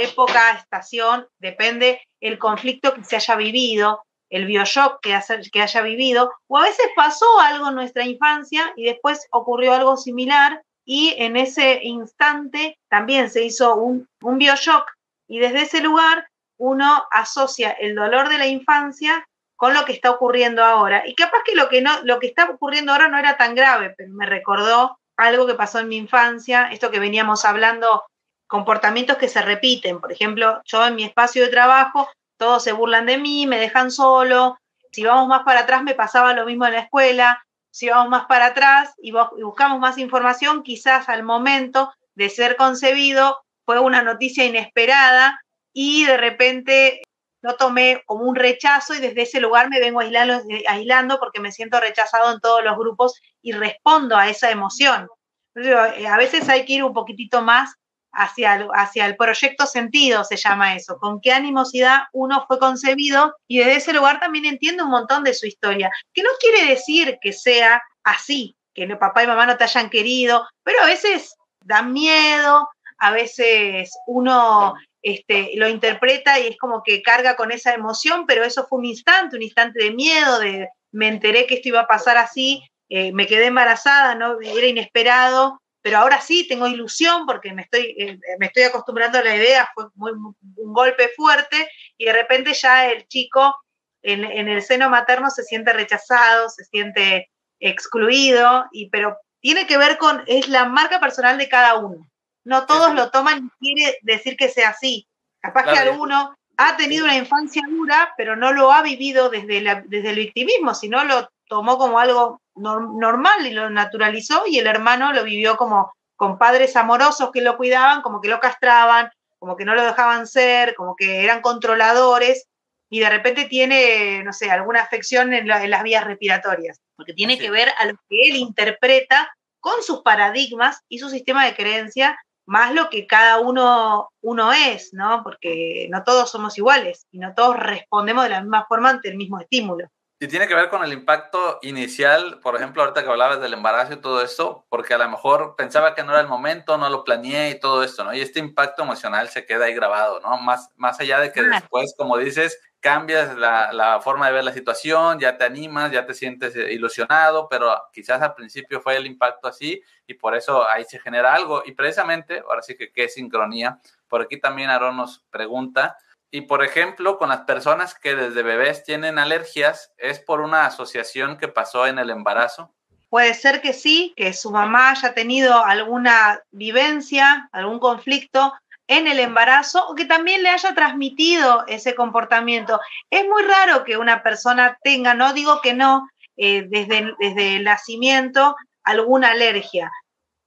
época, 0.00 0.52
estación, 0.52 1.26
depende 1.38 2.00
el 2.20 2.38
conflicto 2.38 2.94
que 2.94 3.04
se 3.04 3.16
haya 3.16 3.36
vivido, 3.36 4.04
el 4.30 4.46
bioshock 4.46 5.00
que, 5.00 5.18
que 5.52 5.62
haya 5.62 5.82
vivido, 5.82 6.32
o 6.48 6.58
a 6.58 6.62
veces 6.62 6.86
pasó 6.94 7.26
algo 7.40 7.68
en 7.68 7.74
nuestra 7.74 8.04
infancia 8.04 8.72
y 8.76 8.84
después 8.84 9.26
ocurrió 9.30 9.74
algo 9.74 9.96
similar 9.96 10.62
y 10.84 11.14
en 11.18 11.36
ese 11.36 11.80
instante 11.82 12.78
también 12.88 13.30
se 13.30 13.44
hizo 13.44 13.76
un, 13.76 14.08
un 14.22 14.38
bioshock 14.38 14.90
Y 15.28 15.38
desde 15.38 15.62
ese 15.62 15.80
lugar 15.80 16.26
uno 16.58 17.04
asocia 17.10 17.70
el 17.70 17.94
dolor 17.94 18.28
de 18.28 18.38
la 18.38 18.46
infancia 18.46 19.26
con 19.56 19.74
lo 19.74 19.84
que 19.84 19.92
está 19.92 20.10
ocurriendo 20.10 20.64
ahora. 20.64 21.02
Y 21.06 21.14
capaz 21.14 21.42
que 21.44 21.54
lo 21.54 21.68
que, 21.68 21.82
no, 21.82 21.90
lo 22.04 22.18
que 22.20 22.28
está 22.28 22.48
ocurriendo 22.48 22.92
ahora 22.92 23.08
no 23.08 23.18
era 23.18 23.36
tan 23.36 23.54
grave, 23.54 23.94
pero 23.96 24.10
me 24.12 24.24
recordó 24.24 24.98
algo 25.16 25.46
que 25.46 25.54
pasó 25.54 25.80
en 25.80 25.88
mi 25.88 25.96
infancia, 25.96 26.68
esto 26.70 26.90
que 26.90 27.00
veníamos 27.00 27.44
hablando, 27.44 28.04
comportamientos 28.46 29.18
que 29.18 29.28
se 29.28 29.42
repiten. 29.42 30.00
Por 30.00 30.12
ejemplo, 30.12 30.62
yo 30.64 30.86
en 30.86 30.94
mi 30.94 31.04
espacio 31.04 31.42
de 31.42 31.50
trabajo, 31.50 32.08
todos 32.38 32.64
se 32.64 32.72
burlan 32.72 33.06
de 33.06 33.18
mí, 33.18 33.46
me 33.46 33.58
dejan 33.58 33.90
solo. 33.90 34.58
Si 34.92 35.04
vamos 35.04 35.28
más 35.28 35.42
para 35.42 35.60
atrás, 35.60 35.82
me 35.82 35.94
pasaba 35.94 36.32
lo 36.32 36.46
mismo 36.46 36.66
en 36.66 36.72
la 36.72 36.80
escuela. 36.80 37.44
Si 37.70 37.88
vamos 37.88 38.08
más 38.08 38.26
para 38.26 38.46
atrás 38.46 38.94
y 38.98 39.12
buscamos 39.12 39.78
más 39.78 39.98
información, 39.98 40.62
quizás 40.62 41.08
al 41.08 41.22
momento 41.22 41.92
de 42.14 42.30
ser 42.30 42.56
concebido 42.56 43.38
fue 43.66 43.78
una 43.78 44.02
noticia 44.02 44.44
inesperada 44.44 45.40
y 45.74 46.06
de 46.06 46.16
repente 46.16 47.02
lo 47.42 47.56
tomé 47.56 48.02
como 48.06 48.24
un 48.24 48.34
rechazo 48.34 48.94
y 48.94 49.00
desde 49.00 49.22
ese 49.22 49.40
lugar 49.40 49.68
me 49.68 49.78
vengo 49.78 50.00
aislando, 50.00 50.40
aislando 50.66 51.18
porque 51.20 51.40
me 51.40 51.52
siento 51.52 51.78
rechazado 51.78 52.32
en 52.32 52.40
todos 52.40 52.64
los 52.64 52.76
grupos 52.76 53.20
y 53.42 53.52
respondo 53.52 54.16
a 54.16 54.28
esa 54.28 54.50
emoción. 54.50 55.08
Eh, 55.54 56.06
a 56.06 56.16
veces 56.16 56.48
hay 56.48 56.64
que 56.64 56.74
ir 56.74 56.84
un 56.84 56.94
poquitito 56.94 57.42
más 57.42 57.74
hacia 58.18 58.56
el, 58.56 58.68
hacia 58.74 59.06
el 59.06 59.16
proyecto 59.16 59.66
sentido, 59.66 60.24
se 60.24 60.36
llama 60.36 60.74
eso, 60.74 60.98
con 60.98 61.20
qué 61.20 61.32
animosidad 61.32 62.02
uno 62.12 62.44
fue 62.46 62.58
concebido 62.58 63.34
y 63.46 63.58
desde 63.58 63.76
ese 63.76 63.92
lugar 63.92 64.18
también 64.20 64.44
entiendo 64.44 64.84
un 64.84 64.90
montón 64.90 65.22
de 65.24 65.34
su 65.34 65.46
historia, 65.46 65.90
que 66.12 66.22
no 66.22 66.30
quiere 66.40 66.66
decir 66.66 67.18
que 67.20 67.32
sea 67.32 67.82
así, 68.04 68.56
que 68.74 68.86
papá 68.96 69.22
y 69.22 69.28
mamá 69.28 69.46
no 69.46 69.56
te 69.56 69.64
hayan 69.64 69.88
querido, 69.88 70.46
pero 70.64 70.82
a 70.82 70.86
veces 70.86 71.36
da 71.64 71.82
miedo, 71.82 72.68
a 72.98 73.12
veces 73.12 73.90
uno 74.06 74.74
este, 75.02 75.52
lo 75.54 75.68
interpreta 75.68 76.40
y 76.40 76.48
es 76.48 76.58
como 76.58 76.82
que 76.84 77.02
carga 77.02 77.36
con 77.36 77.52
esa 77.52 77.72
emoción, 77.72 78.26
pero 78.26 78.42
eso 78.42 78.66
fue 78.66 78.80
un 78.80 78.86
instante, 78.86 79.36
un 79.36 79.42
instante 79.42 79.84
de 79.84 79.92
miedo, 79.92 80.40
de 80.40 80.68
me 80.92 81.06
enteré 81.06 81.46
que 81.46 81.54
esto 81.54 81.68
iba 81.68 81.80
a 81.80 81.86
pasar 81.86 82.16
así, 82.16 82.64
eh, 82.88 83.12
me 83.12 83.26
quedé 83.26 83.46
embarazada, 83.46 84.16
no 84.16 84.40
era 84.40 84.66
inesperado, 84.66 85.60
pero 85.82 85.98
ahora 85.98 86.20
sí 86.20 86.46
tengo 86.48 86.66
ilusión 86.66 87.26
porque 87.26 87.52
me 87.52 87.62
estoy, 87.62 87.94
eh, 87.98 88.18
me 88.38 88.46
estoy 88.46 88.64
acostumbrando 88.64 89.18
a 89.18 89.24
la 89.24 89.36
idea, 89.36 89.70
fue 89.74 89.86
un 89.96 90.34
golpe 90.72 91.10
fuerte 91.16 91.70
y 91.96 92.06
de 92.06 92.12
repente 92.12 92.52
ya 92.54 92.90
el 92.90 93.06
chico 93.06 93.54
en, 94.02 94.24
en, 94.24 94.48
el 94.48 94.62
seno 94.62 94.90
materno 94.90 95.30
se 95.30 95.42
siente 95.42 95.72
rechazado, 95.72 96.48
se 96.50 96.64
siente 96.64 97.30
excluido, 97.60 98.66
y, 98.72 98.88
pero 98.90 99.16
tiene 99.40 99.66
que 99.66 99.78
ver 99.78 99.98
con, 99.98 100.22
es 100.26 100.48
la 100.48 100.66
marca 100.66 101.00
personal 101.00 101.38
de 101.38 101.48
cada 101.48 101.76
uno. 101.76 102.08
No 102.44 102.66
todos 102.66 102.94
lo 102.94 103.10
toman 103.10 103.50
y 103.60 103.74
quiere 103.74 103.98
decir 104.02 104.36
que 104.36 104.48
sea 104.48 104.70
así. 104.70 105.06
Capaz 105.40 105.64
que 105.64 105.78
alguno 105.78 106.34
ha 106.56 106.76
tenido 106.76 107.04
una 107.04 107.16
infancia 107.16 107.62
dura, 107.68 108.14
pero 108.16 108.36
no 108.36 108.52
lo 108.52 108.72
ha 108.72 108.82
vivido 108.82 109.28
desde, 109.28 109.82
desde 109.86 110.10
el 110.10 110.16
victimismo, 110.16 110.74
sino 110.74 111.04
lo 111.04 111.28
tomó 111.48 111.78
como 111.78 111.98
algo 111.98 112.40
normal 112.54 113.46
y 113.46 113.50
lo 113.50 113.70
naturalizó 113.70 114.42
y 114.46 114.58
el 114.58 114.66
hermano 114.66 115.12
lo 115.12 115.24
vivió 115.24 115.56
como 115.56 115.92
con 116.16 116.38
padres 116.38 116.74
amorosos 116.76 117.30
que 117.32 117.40
lo 117.40 117.56
cuidaban, 117.56 118.02
como 118.02 118.20
que 118.20 118.28
lo 118.28 118.40
castraban, 118.40 119.10
como 119.38 119.56
que 119.56 119.64
no 119.64 119.74
lo 119.74 119.82
dejaban 119.82 120.26
ser, 120.26 120.74
como 120.74 120.96
que 120.96 121.22
eran 121.22 121.40
controladores 121.40 122.46
y 122.90 123.00
de 123.00 123.10
repente 123.10 123.44
tiene, 123.44 124.22
no 124.24 124.32
sé, 124.32 124.50
alguna 124.50 124.80
afección 124.80 125.32
en, 125.32 125.50
en 125.50 125.70
las 125.70 125.82
vías 125.82 126.04
respiratorias, 126.04 126.80
porque 126.96 127.12
tiene 127.12 127.38
que 127.38 127.50
ver 127.50 127.68
a 127.78 127.86
lo 127.86 127.94
que 128.08 128.28
él 128.28 128.36
interpreta 128.36 129.32
con 129.60 129.82
sus 129.82 130.02
paradigmas 130.02 130.80
y 130.88 130.98
su 130.98 131.08
sistema 131.10 131.44
de 131.44 131.54
creencia 131.54 132.18
más 132.48 132.72
lo 132.72 132.88
que 132.88 133.06
cada 133.06 133.40
uno, 133.40 134.08
uno 134.22 134.52
es, 134.54 134.94
¿no? 134.94 135.22
Porque 135.22 135.86
no 135.90 136.02
todos 136.02 136.30
somos 136.30 136.56
iguales 136.56 137.06
y 137.12 137.18
no 137.18 137.34
todos 137.34 137.58
respondemos 137.58 138.24
de 138.24 138.30
la 138.30 138.40
misma 138.40 138.64
forma 138.66 138.88
ante 138.88 139.10
el 139.10 139.16
mismo 139.16 139.38
estímulo. 139.38 139.86
Y 140.20 140.26
tiene 140.26 140.48
que 140.48 140.54
ver 140.56 140.68
con 140.68 140.82
el 140.82 140.92
impacto 140.92 141.60
inicial, 141.62 142.40
por 142.42 142.56
ejemplo, 142.56 142.82
ahorita 142.82 143.04
que 143.04 143.08
hablabas 143.08 143.40
del 143.40 143.54
embarazo 143.54 143.92
y 143.92 144.00
todo 144.00 144.20
esto, 144.20 144.66
porque 144.68 144.94
a 144.94 144.98
lo 144.98 145.08
mejor 145.08 145.54
pensaba 145.56 145.94
que 145.94 146.02
no 146.02 146.10
era 146.10 146.20
el 146.20 146.26
momento, 146.26 146.76
no 146.76 146.90
lo 146.90 147.04
planeé 147.04 147.50
y 147.50 147.60
todo 147.60 147.84
esto, 147.84 148.02
¿no? 148.02 148.12
Y 148.12 148.20
este 148.20 148.40
impacto 148.40 148.82
emocional 148.82 149.28
se 149.28 149.46
queda 149.46 149.66
ahí 149.66 149.74
grabado, 149.74 150.18
¿no? 150.18 150.36
Más, 150.38 150.70
más 150.76 150.98
allá 150.98 151.20
de 151.20 151.30
que 151.30 151.42
después, 151.42 151.94
como 151.96 152.18
dices, 152.18 152.58
cambias 152.80 153.36
la, 153.36 153.72
la, 153.72 154.00
forma 154.00 154.26
de 154.26 154.32
ver 154.32 154.42
la 154.42 154.52
situación, 154.52 155.20
ya 155.20 155.36
te 155.36 155.44
animas, 155.44 155.92
ya 155.92 156.04
te 156.04 156.14
sientes 156.14 156.56
eh, 156.56 156.72
ilusionado, 156.72 157.48
pero 157.48 157.72
quizás 157.92 158.20
al 158.20 158.34
principio 158.34 158.80
fue 158.80 158.96
el 158.96 159.06
impacto 159.06 159.46
así 159.46 159.82
y 160.08 160.14
por 160.14 160.34
eso 160.34 160.68
ahí 160.68 160.84
se 160.84 160.98
genera 160.98 161.32
algo. 161.32 161.62
Y 161.64 161.72
precisamente, 161.72 162.40
ahora 162.40 162.62
sí 162.62 162.76
que 162.76 162.90
qué 162.90 163.08
sincronía, 163.08 163.78
por 164.08 164.22
aquí 164.22 164.40
también 164.40 164.70
Aaron 164.70 164.96
nos 164.96 165.20
pregunta, 165.30 165.96
y 166.30 166.42
por 166.42 166.64
ejemplo, 166.64 167.18
con 167.18 167.30
las 167.30 167.42
personas 167.42 167.94
que 167.94 168.14
desde 168.14 168.42
bebés 168.42 168.84
tienen 168.84 169.18
alergias, 169.18 169.92
¿es 169.96 170.18
por 170.18 170.40
una 170.40 170.66
asociación 170.66 171.38
que 171.38 171.48
pasó 171.48 171.86
en 171.86 171.98
el 171.98 172.10
embarazo? 172.10 172.74
Puede 173.08 173.32
ser 173.32 173.62
que 173.62 173.72
sí, 173.72 174.12
que 174.16 174.34
su 174.34 174.50
mamá 174.50 174.90
haya 174.90 175.14
tenido 175.14 175.64
alguna 175.64 176.42
vivencia, 176.50 177.48
algún 177.52 177.78
conflicto 177.78 178.52
en 178.86 179.06
el 179.06 179.20
embarazo 179.20 179.86
o 179.88 179.94
que 179.94 180.04
también 180.04 180.42
le 180.42 180.50
haya 180.50 180.74
transmitido 180.74 181.64
ese 181.66 181.94
comportamiento. 181.94 182.80
Es 183.10 183.26
muy 183.26 183.42
raro 183.42 183.84
que 183.84 183.96
una 183.96 184.22
persona 184.22 184.78
tenga, 184.82 185.14
no 185.14 185.32
digo 185.32 185.60
que 185.62 185.72
no, 185.72 186.08
eh, 186.36 186.66
desde, 186.68 187.14
desde 187.18 187.56
el 187.56 187.64
nacimiento 187.64 188.56
alguna 188.84 189.30
alergia, 189.30 189.90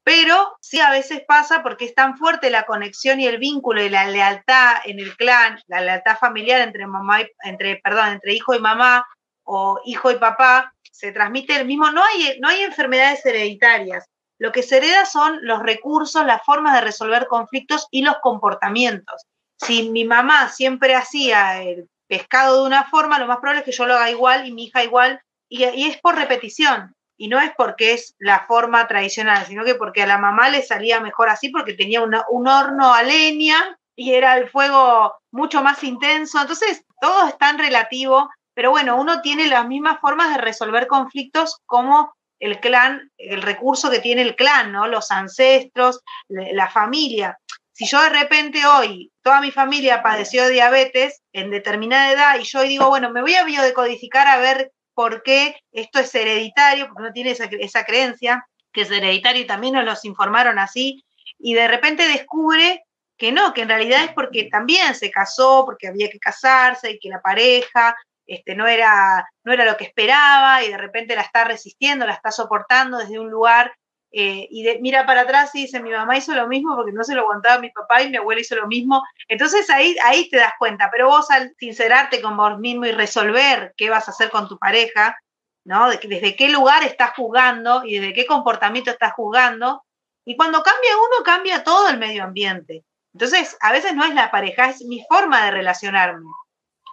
pero 0.03 0.57
sí 0.61 0.79
a 0.79 0.91
veces 0.91 1.23
pasa 1.27 1.61
porque 1.63 1.85
es 1.85 1.95
tan 1.95 2.17
fuerte 2.17 2.49
la 2.49 2.63
conexión 2.63 3.19
y 3.19 3.27
el 3.27 3.37
vínculo 3.37 3.83
y 3.83 3.89
la 3.89 4.07
lealtad 4.07 4.77
en 4.85 4.99
el 4.99 5.15
clan, 5.15 5.59
la 5.67 5.81
lealtad 5.81 6.17
familiar 6.17 6.61
entre 6.61 6.87
mamá 6.87 7.21
y, 7.21 7.27
entre, 7.43 7.77
perdón, 7.77 8.09
entre 8.09 8.33
hijo 8.33 8.55
y 8.55 8.59
mamá 8.59 9.05
o 9.43 9.79
hijo 9.85 10.11
y 10.11 10.15
papá, 10.15 10.73
se 10.91 11.11
transmite 11.11 11.55
el 11.55 11.65
mismo, 11.65 11.91
no 11.91 12.03
hay, 12.03 12.39
no 12.39 12.47
hay 12.47 12.61
enfermedades 12.61 13.25
hereditarias, 13.25 14.07
lo 14.41 14.51
que 14.51 14.63
se 14.63 14.77
hereda 14.77 15.05
son 15.05 15.45
los 15.45 15.61
recursos, 15.61 16.25
las 16.25 16.43
formas 16.43 16.73
de 16.73 16.81
resolver 16.81 17.27
conflictos 17.27 17.87
y 17.91 18.01
los 18.01 18.15
comportamientos. 18.23 19.27
Si 19.55 19.91
mi 19.91 20.03
mamá 20.03 20.49
siempre 20.49 20.95
hacía 20.95 21.61
el 21.61 21.87
pescado 22.07 22.61
de 22.61 22.67
una 22.67 22.89
forma, 22.89 23.19
lo 23.19 23.27
más 23.27 23.37
probable 23.37 23.59
es 23.59 23.65
que 23.65 23.71
yo 23.71 23.85
lo 23.85 23.93
haga 23.93 24.09
igual 24.09 24.47
y 24.47 24.51
mi 24.51 24.63
hija 24.63 24.83
igual, 24.83 25.21
y, 25.47 25.63
es 25.63 26.01
por 26.01 26.15
repetición. 26.15 26.95
Y 27.21 27.27
no 27.27 27.39
es 27.39 27.51
porque 27.55 27.93
es 27.93 28.15
la 28.17 28.47
forma 28.47 28.87
tradicional, 28.87 29.45
sino 29.45 29.63
que 29.63 29.75
porque 29.75 30.01
a 30.01 30.07
la 30.07 30.17
mamá 30.17 30.49
le 30.49 30.63
salía 30.63 30.99
mejor 31.01 31.29
así, 31.29 31.49
porque 31.49 31.75
tenía 31.75 32.01
un 32.01 32.47
horno 32.47 32.95
a 32.95 33.03
leña 33.03 33.77
y 33.95 34.15
era 34.15 34.39
el 34.39 34.49
fuego 34.49 35.13
mucho 35.29 35.61
más 35.61 35.83
intenso. 35.83 36.41
Entonces, 36.41 36.83
todo 36.99 37.27
es 37.27 37.37
tan 37.37 37.59
relativo, 37.59 38.27
pero 38.55 38.71
bueno, 38.71 38.99
uno 38.99 39.21
tiene 39.21 39.45
las 39.45 39.67
mismas 39.67 39.99
formas 39.99 40.35
de 40.35 40.41
resolver 40.41 40.87
conflictos 40.87 41.59
como 41.67 42.11
el 42.39 42.59
clan, 42.59 43.11
el 43.19 43.43
recurso 43.43 43.91
que 43.91 43.99
tiene 43.99 44.23
el 44.23 44.35
clan, 44.35 44.71
¿no? 44.71 44.87
Los 44.87 45.11
ancestros, 45.11 45.99
la 46.27 46.71
familia. 46.71 47.37
Si 47.71 47.85
yo 47.85 48.01
de 48.01 48.09
repente 48.09 48.65
hoy, 48.65 49.11
toda 49.21 49.41
mi 49.41 49.51
familia 49.51 50.01
padeció 50.01 50.49
diabetes 50.49 51.21
en 51.33 51.51
determinada 51.51 52.13
edad 52.13 52.39
y 52.39 52.45
yo 52.45 52.61
hoy 52.61 52.69
digo, 52.69 52.89
bueno, 52.89 53.11
me 53.11 53.21
voy 53.21 53.35
a 53.35 53.43
biodecodificar 53.43 54.27
a 54.27 54.37
ver 54.37 54.71
por 55.01 55.23
qué 55.23 55.55
esto 55.71 55.97
es 55.97 56.13
hereditario, 56.13 56.85
porque 56.87 57.01
no 57.01 57.11
tiene 57.11 57.31
esa, 57.31 57.45
esa 57.45 57.85
creencia, 57.85 58.45
que 58.71 58.81
es 58.81 58.91
hereditario 58.91 59.41
y 59.41 59.47
también 59.47 59.73
nos 59.73 59.83
los 59.83 60.05
informaron 60.05 60.59
así, 60.59 61.03
y 61.39 61.55
de 61.55 61.67
repente 61.67 62.07
descubre 62.07 62.83
que 63.17 63.31
no, 63.31 63.51
que 63.51 63.63
en 63.63 63.69
realidad 63.69 64.03
es 64.03 64.13
porque 64.13 64.43
también 64.51 64.93
se 64.93 65.09
casó, 65.09 65.65
porque 65.65 65.87
había 65.87 66.07
que 66.07 66.19
casarse 66.19 66.91
y 66.91 66.99
que 66.99 67.09
la 67.09 67.19
pareja 67.19 67.95
este, 68.27 68.53
no, 68.53 68.67
era, 68.67 69.27
no 69.43 69.51
era 69.51 69.65
lo 69.65 69.75
que 69.75 69.85
esperaba 69.85 70.63
y 70.63 70.69
de 70.69 70.77
repente 70.77 71.15
la 71.15 71.23
está 71.23 71.45
resistiendo, 71.45 72.05
la 72.05 72.13
está 72.13 72.31
soportando 72.31 72.99
desde 72.99 73.17
un 73.17 73.31
lugar 73.31 73.73
eh, 74.11 74.47
y 74.51 74.67
mira 74.81 75.05
para 75.05 75.21
atrás 75.21 75.55
y 75.55 75.61
dice, 75.61 75.79
mi 75.79 75.89
mamá 75.89 76.17
hizo 76.17 76.33
lo 76.33 76.47
mismo 76.47 76.75
porque 76.75 76.91
no 76.91 77.03
se 77.03 77.15
lo 77.15 77.21
aguantaba 77.21 77.61
mi 77.61 77.69
papá 77.69 78.01
y 78.01 78.09
mi 78.09 78.17
abuela 78.17 78.41
hizo 78.41 78.55
lo 78.55 78.67
mismo. 78.67 79.03
Entonces 79.27 79.69
ahí, 79.69 79.95
ahí 80.03 80.29
te 80.29 80.37
das 80.37 80.53
cuenta, 80.59 80.89
pero 80.91 81.07
vos 81.07 81.31
al 81.31 81.55
sincerarte 81.57 82.21
con 82.21 82.35
vos 82.35 82.59
mismo 82.59 82.85
y 82.85 82.91
resolver 82.91 83.73
qué 83.77 83.89
vas 83.89 84.07
a 84.07 84.11
hacer 84.11 84.29
con 84.29 84.49
tu 84.49 84.57
pareja, 84.57 85.17
¿no? 85.63 85.89
desde 85.89 86.35
qué 86.35 86.49
lugar 86.49 86.83
estás 86.83 87.11
jugando 87.15 87.83
y 87.85 87.99
desde 87.99 88.13
qué 88.13 88.25
comportamiento 88.25 88.91
estás 88.91 89.13
jugando. 89.13 89.83
Y 90.25 90.35
cuando 90.35 90.61
cambia 90.61 90.97
uno, 90.97 91.23
cambia 91.23 91.63
todo 91.63 91.89
el 91.89 91.97
medio 91.97 92.23
ambiente. 92.23 92.83
Entonces, 93.13 93.57
a 93.61 93.71
veces 93.71 93.95
no 93.95 94.05
es 94.05 94.13
la 94.13 94.31
pareja, 94.31 94.69
es 94.69 94.83
mi 94.83 95.03
forma 95.09 95.45
de 95.45 95.51
relacionarme. 95.51 96.29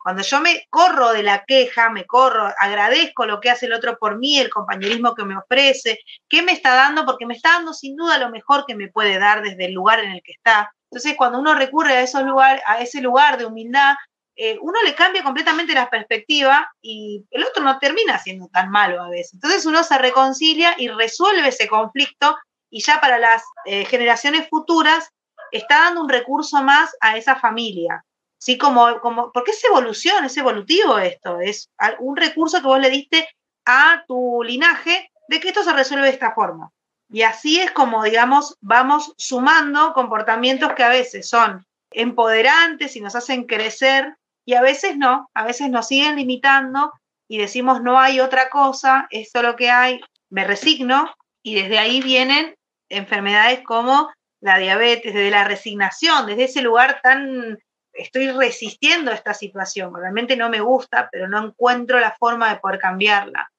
Cuando 0.09 0.23
yo 0.23 0.41
me 0.41 0.67
corro 0.71 1.13
de 1.13 1.23
la 1.23 1.45
queja, 1.45 1.91
me 1.91 2.07
corro, 2.07 2.51
agradezco 2.59 3.27
lo 3.27 3.41
que 3.41 3.51
hace 3.51 3.67
el 3.67 3.75
otro 3.75 3.99
por 3.99 4.17
mí, 4.17 4.39
el 4.39 4.49
compañerismo 4.49 5.15
que 5.15 5.27
me 5.27 5.37
ofrece, 5.37 5.99
qué 6.31 6.41
me 6.41 6.53
está 6.53 6.75
dando, 6.75 7.05
porque 7.05 7.27
me 7.27 7.35
está 7.35 7.51
dando 7.51 7.75
sin 7.75 7.95
duda 7.95 8.17
lo 8.17 8.31
mejor 8.31 8.65
que 8.67 8.75
me 8.75 8.89
puede 8.89 9.19
dar 9.19 9.43
desde 9.43 9.67
el 9.67 9.75
lugar 9.75 10.01
en 10.01 10.13
el 10.13 10.23
que 10.23 10.33
está. 10.33 10.73
Entonces, 10.91 11.15
cuando 11.15 11.39
uno 11.39 11.55
recurre 11.55 11.93
a, 11.93 12.01
esos 12.01 12.23
lugar, 12.23 12.63
a 12.65 12.81
ese 12.81 13.03
lugar 13.03 13.37
de 13.37 13.45
humildad, 13.45 13.97
eh, 14.35 14.57
uno 14.63 14.81
le 14.83 14.95
cambia 14.95 15.23
completamente 15.23 15.75
la 15.75 15.91
perspectiva 15.91 16.73
y 16.81 17.27
el 17.31 17.45
otro 17.45 17.63
no 17.63 17.79
termina 17.79 18.19
siendo 18.19 18.49
tan 18.49 18.71
malo 18.71 19.03
a 19.03 19.11
veces. 19.11 19.35
Entonces 19.35 19.67
uno 19.67 19.85
se 19.85 19.99
reconcilia 19.99 20.75
y 20.79 20.89
resuelve 20.89 21.49
ese 21.49 21.69
conflicto 21.69 22.35
y 22.71 22.81
ya 22.81 22.99
para 22.99 23.19
las 23.19 23.43
eh, 23.67 23.85
generaciones 23.85 24.49
futuras 24.49 25.11
está 25.53 25.81
dando 25.81 26.01
un 26.01 26.09
recurso 26.09 26.63
más 26.63 26.97
a 27.03 27.19
esa 27.19 27.37
familia. 27.37 28.03
¿Sí? 28.39 28.57
Como, 28.57 29.01
como, 29.01 29.33
porque 29.33 29.51
es 29.51 29.65
evolución, 29.65 30.25
es 30.25 30.37
evolutivo 30.37 30.99
esto, 30.99 31.41
es 31.41 31.71
un 31.99 32.17
recurso 32.17 32.61
que 32.61 32.67
vos 32.69 32.81
le 32.81 32.91
diste 32.91 33.29
a 33.65 34.05
tu 34.07 34.43
linaje 34.45 35.11
de 35.29 35.41
que 35.41 35.49
esto 35.49 35.63
se 35.63 35.73
resuelve 35.73 36.07
de 36.07 36.13
esta 36.13 36.33
forma. 36.35 36.71
Y 37.11 37.23
así 37.23 37.61
es 37.61 37.71
como, 37.73 38.03
digamos, 38.03 38.57
vamos 38.61 39.15
sumando 39.17 39.93
comportamientos 39.93 40.75
que 40.75 40.85
a 40.85 40.89
veces 40.89 41.29
son 41.29 41.67
empoderantes 41.91 42.97
y 42.97 43.01
nos 43.01 43.15
hacen 43.15 43.45
crecer 43.45 44.15
y 44.45 44.55
a 44.55 44.63
veces 44.63 44.97
no, 44.97 45.31
a 45.35 45.45
veces 45.45 45.71
nos 45.71 45.89
siguen 45.89 46.17
limitando 46.17 46.93
y 47.29 47.39
decimos 47.39 47.83
no 47.83 47.99
hay 47.99 48.21
otra 48.21 48.49
cosa, 48.51 49.07
esto 49.11 49.41
es 49.41 49.45
lo 49.45 49.57
que 49.57 49.71
hay, 49.71 50.01
me 50.31 50.45
resigno 50.45 51.11
y 51.43 51.55
desde 51.55 51.79
ahí 51.79 52.01
vienen 52.01 52.55
enfermedades 52.89 53.61
como 53.63 54.11
la 54.41 54.59
diabetes, 54.59 55.15
desde 55.15 55.31
la 55.31 55.45
resignación, 55.45 56.27
desde 56.27 56.45
ese 56.45 56.63
lugar 56.63 57.01
tan 57.03 57.59
estoy 57.99 58.31
resistiendo 58.31 59.11
esta 59.11 59.35
situación, 59.35 59.93
realmente 59.95 60.37
no 60.37 60.49
me 60.49 60.61
gusta, 60.61 61.09
pero 61.11 61.29
no 61.29 61.45
encuentro 61.45 61.99
la 62.01 62.15
forma 62.19 62.53
de 62.53 62.61
poder 62.61 62.79
cambiarla, 62.79 63.51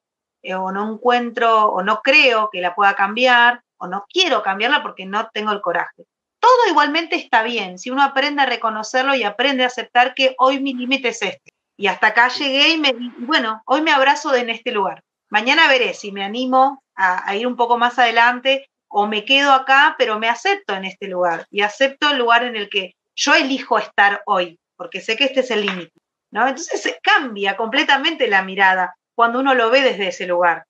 eh, 0.42 0.54
o 0.54 0.72
no 0.72 0.92
encuentro, 0.92 1.66
o 1.66 1.82
no 1.82 2.00
creo 2.02 2.48
que 2.50 2.60
la 2.60 2.74
pueda 2.74 2.94
cambiar, 2.94 3.62
o 3.78 3.86
no 3.86 4.04
quiero 4.08 4.42
cambiarla 4.42 4.82
porque 4.82 5.06
no 5.06 5.28
tengo 5.32 5.52
el 5.52 5.60
coraje. 5.60 6.04
Todo 6.40 6.68
igualmente 6.68 7.16
está 7.16 7.42
bien, 7.42 7.78
si 7.78 7.90
uno 7.90 8.02
aprende 8.02 8.42
a 8.42 8.46
reconocerlo 8.46 9.14
y 9.14 9.24
aprende 9.24 9.64
a 9.64 9.68
aceptar 9.68 10.14
que 10.14 10.34
hoy 10.38 10.60
mi 10.60 10.74
límite 10.74 11.08
es 11.08 11.22
este. 11.22 11.52
Y 11.76 11.86
hasta 11.86 12.08
acá 12.08 12.28
llegué 12.28 12.70
y, 12.70 12.78
me, 12.78 12.92
bueno, 13.18 13.62
hoy 13.66 13.82
me 13.82 13.92
abrazo 13.92 14.34
en 14.34 14.50
este 14.50 14.72
lugar. 14.72 15.02
Mañana 15.30 15.68
veré 15.68 15.94
si 15.94 16.12
me 16.12 16.24
animo 16.24 16.82
a 16.96 17.34
ir 17.34 17.46
un 17.46 17.56
poco 17.56 17.78
más 17.78 17.98
adelante 17.98 18.68
o 18.90 19.06
me 19.06 19.24
quedo 19.24 19.52
acá, 19.52 19.94
pero 19.96 20.18
me 20.18 20.28
acepto 20.28 20.74
en 20.74 20.84
este 20.84 21.06
lugar 21.06 21.46
y 21.50 21.62
acepto 21.62 22.10
el 22.10 22.18
lugar 22.18 22.42
en 22.42 22.56
el 22.56 22.68
que 22.68 22.94
yo 23.20 23.34
elijo 23.34 23.78
estar 23.78 24.22
hoy, 24.24 24.58
porque 24.76 25.02
sé 25.02 25.14
que 25.14 25.24
este 25.24 25.40
es 25.40 25.50
el 25.50 25.60
límite, 25.60 25.92
¿no? 26.32 26.48
Entonces 26.48 26.80
se 26.80 26.98
cambia 27.02 27.54
completamente 27.54 28.26
la 28.28 28.42
mirada 28.42 28.94
cuando 29.14 29.40
uno 29.40 29.54
lo 29.54 29.68
ve 29.70 29.82
desde 29.82 30.08
ese 30.08 30.26
lugar. 30.26 30.64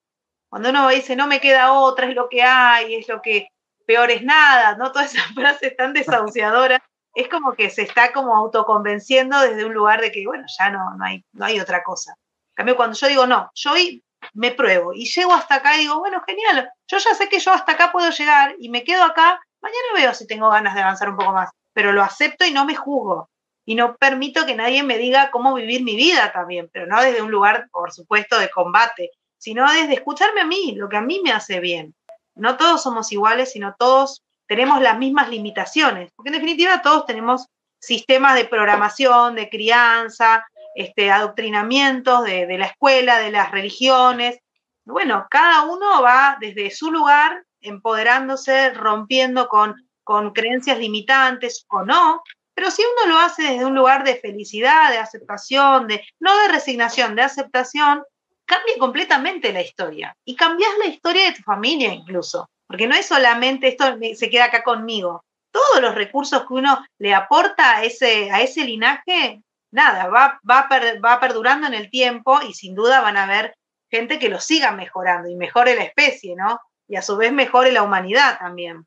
Cuando 0.50 0.70
uno 0.70 0.88
dice, 0.88 1.14
no 1.14 1.28
me 1.28 1.40
queda 1.40 1.72
otra, 1.72 2.08
es 2.08 2.16
lo 2.16 2.28
que 2.28 2.42
hay, 2.42 2.96
es 2.96 3.08
lo 3.08 3.22
que 3.22 3.48
peor 3.86 4.10
es 4.10 4.24
nada, 4.24 4.76
¿no? 4.76 4.90
Todas 4.90 5.14
esas 5.14 5.26
frases 5.34 5.76
tan 5.76 5.92
desahuciadoras, 5.92 6.80
es 7.14 7.28
como 7.28 7.54
que 7.54 7.70
se 7.70 7.82
está 7.82 8.12
como 8.12 8.36
autoconvenciendo 8.36 9.40
desde 9.40 9.64
un 9.64 9.72
lugar 9.72 10.00
de 10.00 10.10
que, 10.10 10.26
bueno, 10.26 10.44
ya 10.58 10.70
no, 10.70 10.96
no, 10.96 11.04
hay, 11.04 11.24
no 11.32 11.44
hay 11.44 11.60
otra 11.60 11.84
cosa. 11.84 12.14
En 12.50 12.54
cambio, 12.56 12.76
cuando 12.76 12.96
yo 12.96 13.06
digo, 13.06 13.26
no, 13.28 13.48
yo 13.54 13.72
hoy 13.72 14.02
me 14.34 14.50
pruebo 14.50 14.92
y 14.92 15.06
llego 15.06 15.32
hasta 15.32 15.56
acá 15.56 15.76
y 15.76 15.80
digo, 15.80 16.00
bueno, 16.00 16.20
genial, 16.26 16.68
yo 16.88 16.98
ya 16.98 17.14
sé 17.14 17.28
que 17.28 17.38
yo 17.38 17.52
hasta 17.52 17.72
acá 17.72 17.92
puedo 17.92 18.10
llegar 18.10 18.56
y 18.58 18.70
me 18.70 18.82
quedo 18.82 19.04
acá, 19.04 19.40
mañana 19.60 19.88
veo 19.94 20.14
si 20.14 20.26
tengo 20.26 20.50
ganas 20.50 20.74
de 20.74 20.82
avanzar 20.82 21.10
un 21.10 21.16
poco 21.16 21.32
más 21.32 21.50
pero 21.72 21.92
lo 21.92 22.02
acepto 22.02 22.44
y 22.44 22.52
no 22.52 22.64
me 22.64 22.74
juzgo. 22.74 23.30
Y 23.64 23.74
no 23.74 23.96
permito 23.96 24.46
que 24.46 24.56
nadie 24.56 24.82
me 24.82 24.98
diga 24.98 25.30
cómo 25.30 25.54
vivir 25.54 25.82
mi 25.82 25.94
vida 25.96 26.32
también, 26.32 26.68
pero 26.72 26.86
no 26.86 27.00
desde 27.00 27.22
un 27.22 27.30
lugar, 27.30 27.68
por 27.70 27.92
supuesto, 27.92 28.38
de 28.38 28.50
combate, 28.50 29.10
sino 29.38 29.70
desde 29.70 29.94
escucharme 29.94 30.40
a 30.40 30.46
mí, 30.46 30.74
lo 30.76 30.88
que 30.88 30.96
a 30.96 31.02
mí 31.02 31.20
me 31.22 31.32
hace 31.32 31.60
bien. 31.60 31.94
No 32.34 32.56
todos 32.56 32.82
somos 32.82 33.12
iguales, 33.12 33.52
sino 33.52 33.74
todos 33.78 34.22
tenemos 34.46 34.80
las 34.80 34.98
mismas 34.98 35.28
limitaciones, 35.28 36.10
porque 36.16 36.30
en 36.30 36.34
definitiva 36.34 36.82
todos 36.82 37.06
tenemos 37.06 37.46
sistemas 37.78 38.34
de 38.34 38.44
programación, 38.44 39.34
de 39.36 39.48
crianza, 39.48 40.44
este, 40.74 41.10
adoctrinamientos 41.10 42.24
de, 42.24 42.46
de 42.46 42.58
la 42.58 42.66
escuela, 42.66 43.18
de 43.18 43.30
las 43.30 43.50
religiones. 43.50 44.38
Bueno, 44.84 45.26
cada 45.30 45.62
uno 45.62 46.02
va 46.02 46.36
desde 46.40 46.70
su 46.70 46.90
lugar 46.90 47.44
empoderándose, 47.60 48.70
rompiendo 48.70 49.48
con 49.48 49.89
con 50.10 50.32
creencias 50.32 50.76
limitantes 50.76 51.64
o 51.68 51.84
no, 51.84 52.24
pero 52.52 52.72
si 52.72 52.82
uno 52.82 53.14
lo 53.14 53.20
hace 53.20 53.44
desde 53.44 53.64
un 53.64 53.76
lugar 53.76 54.02
de 54.02 54.16
felicidad, 54.16 54.90
de 54.90 54.98
aceptación, 54.98 55.86
de 55.86 56.04
no 56.18 56.36
de 56.36 56.48
resignación, 56.48 57.14
de 57.14 57.22
aceptación, 57.22 58.02
cambia 58.44 58.74
completamente 58.80 59.52
la 59.52 59.62
historia. 59.62 60.16
Y 60.24 60.34
cambias 60.34 60.72
la 60.80 60.86
historia 60.86 61.26
de 61.26 61.36
tu 61.36 61.42
familia 61.42 61.94
incluso, 61.94 62.50
porque 62.66 62.88
no 62.88 62.96
es 62.96 63.06
solamente 63.06 63.68
esto 63.68 63.84
se 64.16 64.30
queda 64.30 64.46
acá 64.46 64.64
conmigo. 64.64 65.24
Todos 65.52 65.80
los 65.80 65.94
recursos 65.94 66.44
que 66.44 66.54
uno 66.54 66.84
le 66.98 67.14
aporta 67.14 67.76
a 67.76 67.84
ese, 67.84 68.32
a 68.32 68.40
ese 68.40 68.64
linaje, 68.64 69.44
nada, 69.70 70.08
va, 70.08 70.40
va, 70.42 70.68
va 71.04 71.20
perdurando 71.20 71.68
en 71.68 71.74
el 71.74 71.88
tiempo 71.88 72.40
y 72.42 72.52
sin 72.52 72.74
duda 72.74 73.00
van 73.00 73.16
a 73.16 73.22
haber 73.22 73.54
gente 73.88 74.18
que 74.18 74.28
lo 74.28 74.40
siga 74.40 74.72
mejorando 74.72 75.28
y 75.28 75.36
mejore 75.36 75.76
la 75.76 75.84
especie, 75.84 76.34
¿no? 76.34 76.58
Y 76.88 76.96
a 76.96 77.02
su 77.02 77.16
vez 77.16 77.32
mejore 77.32 77.70
la 77.70 77.84
humanidad 77.84 78.40
también. 78.40 78.84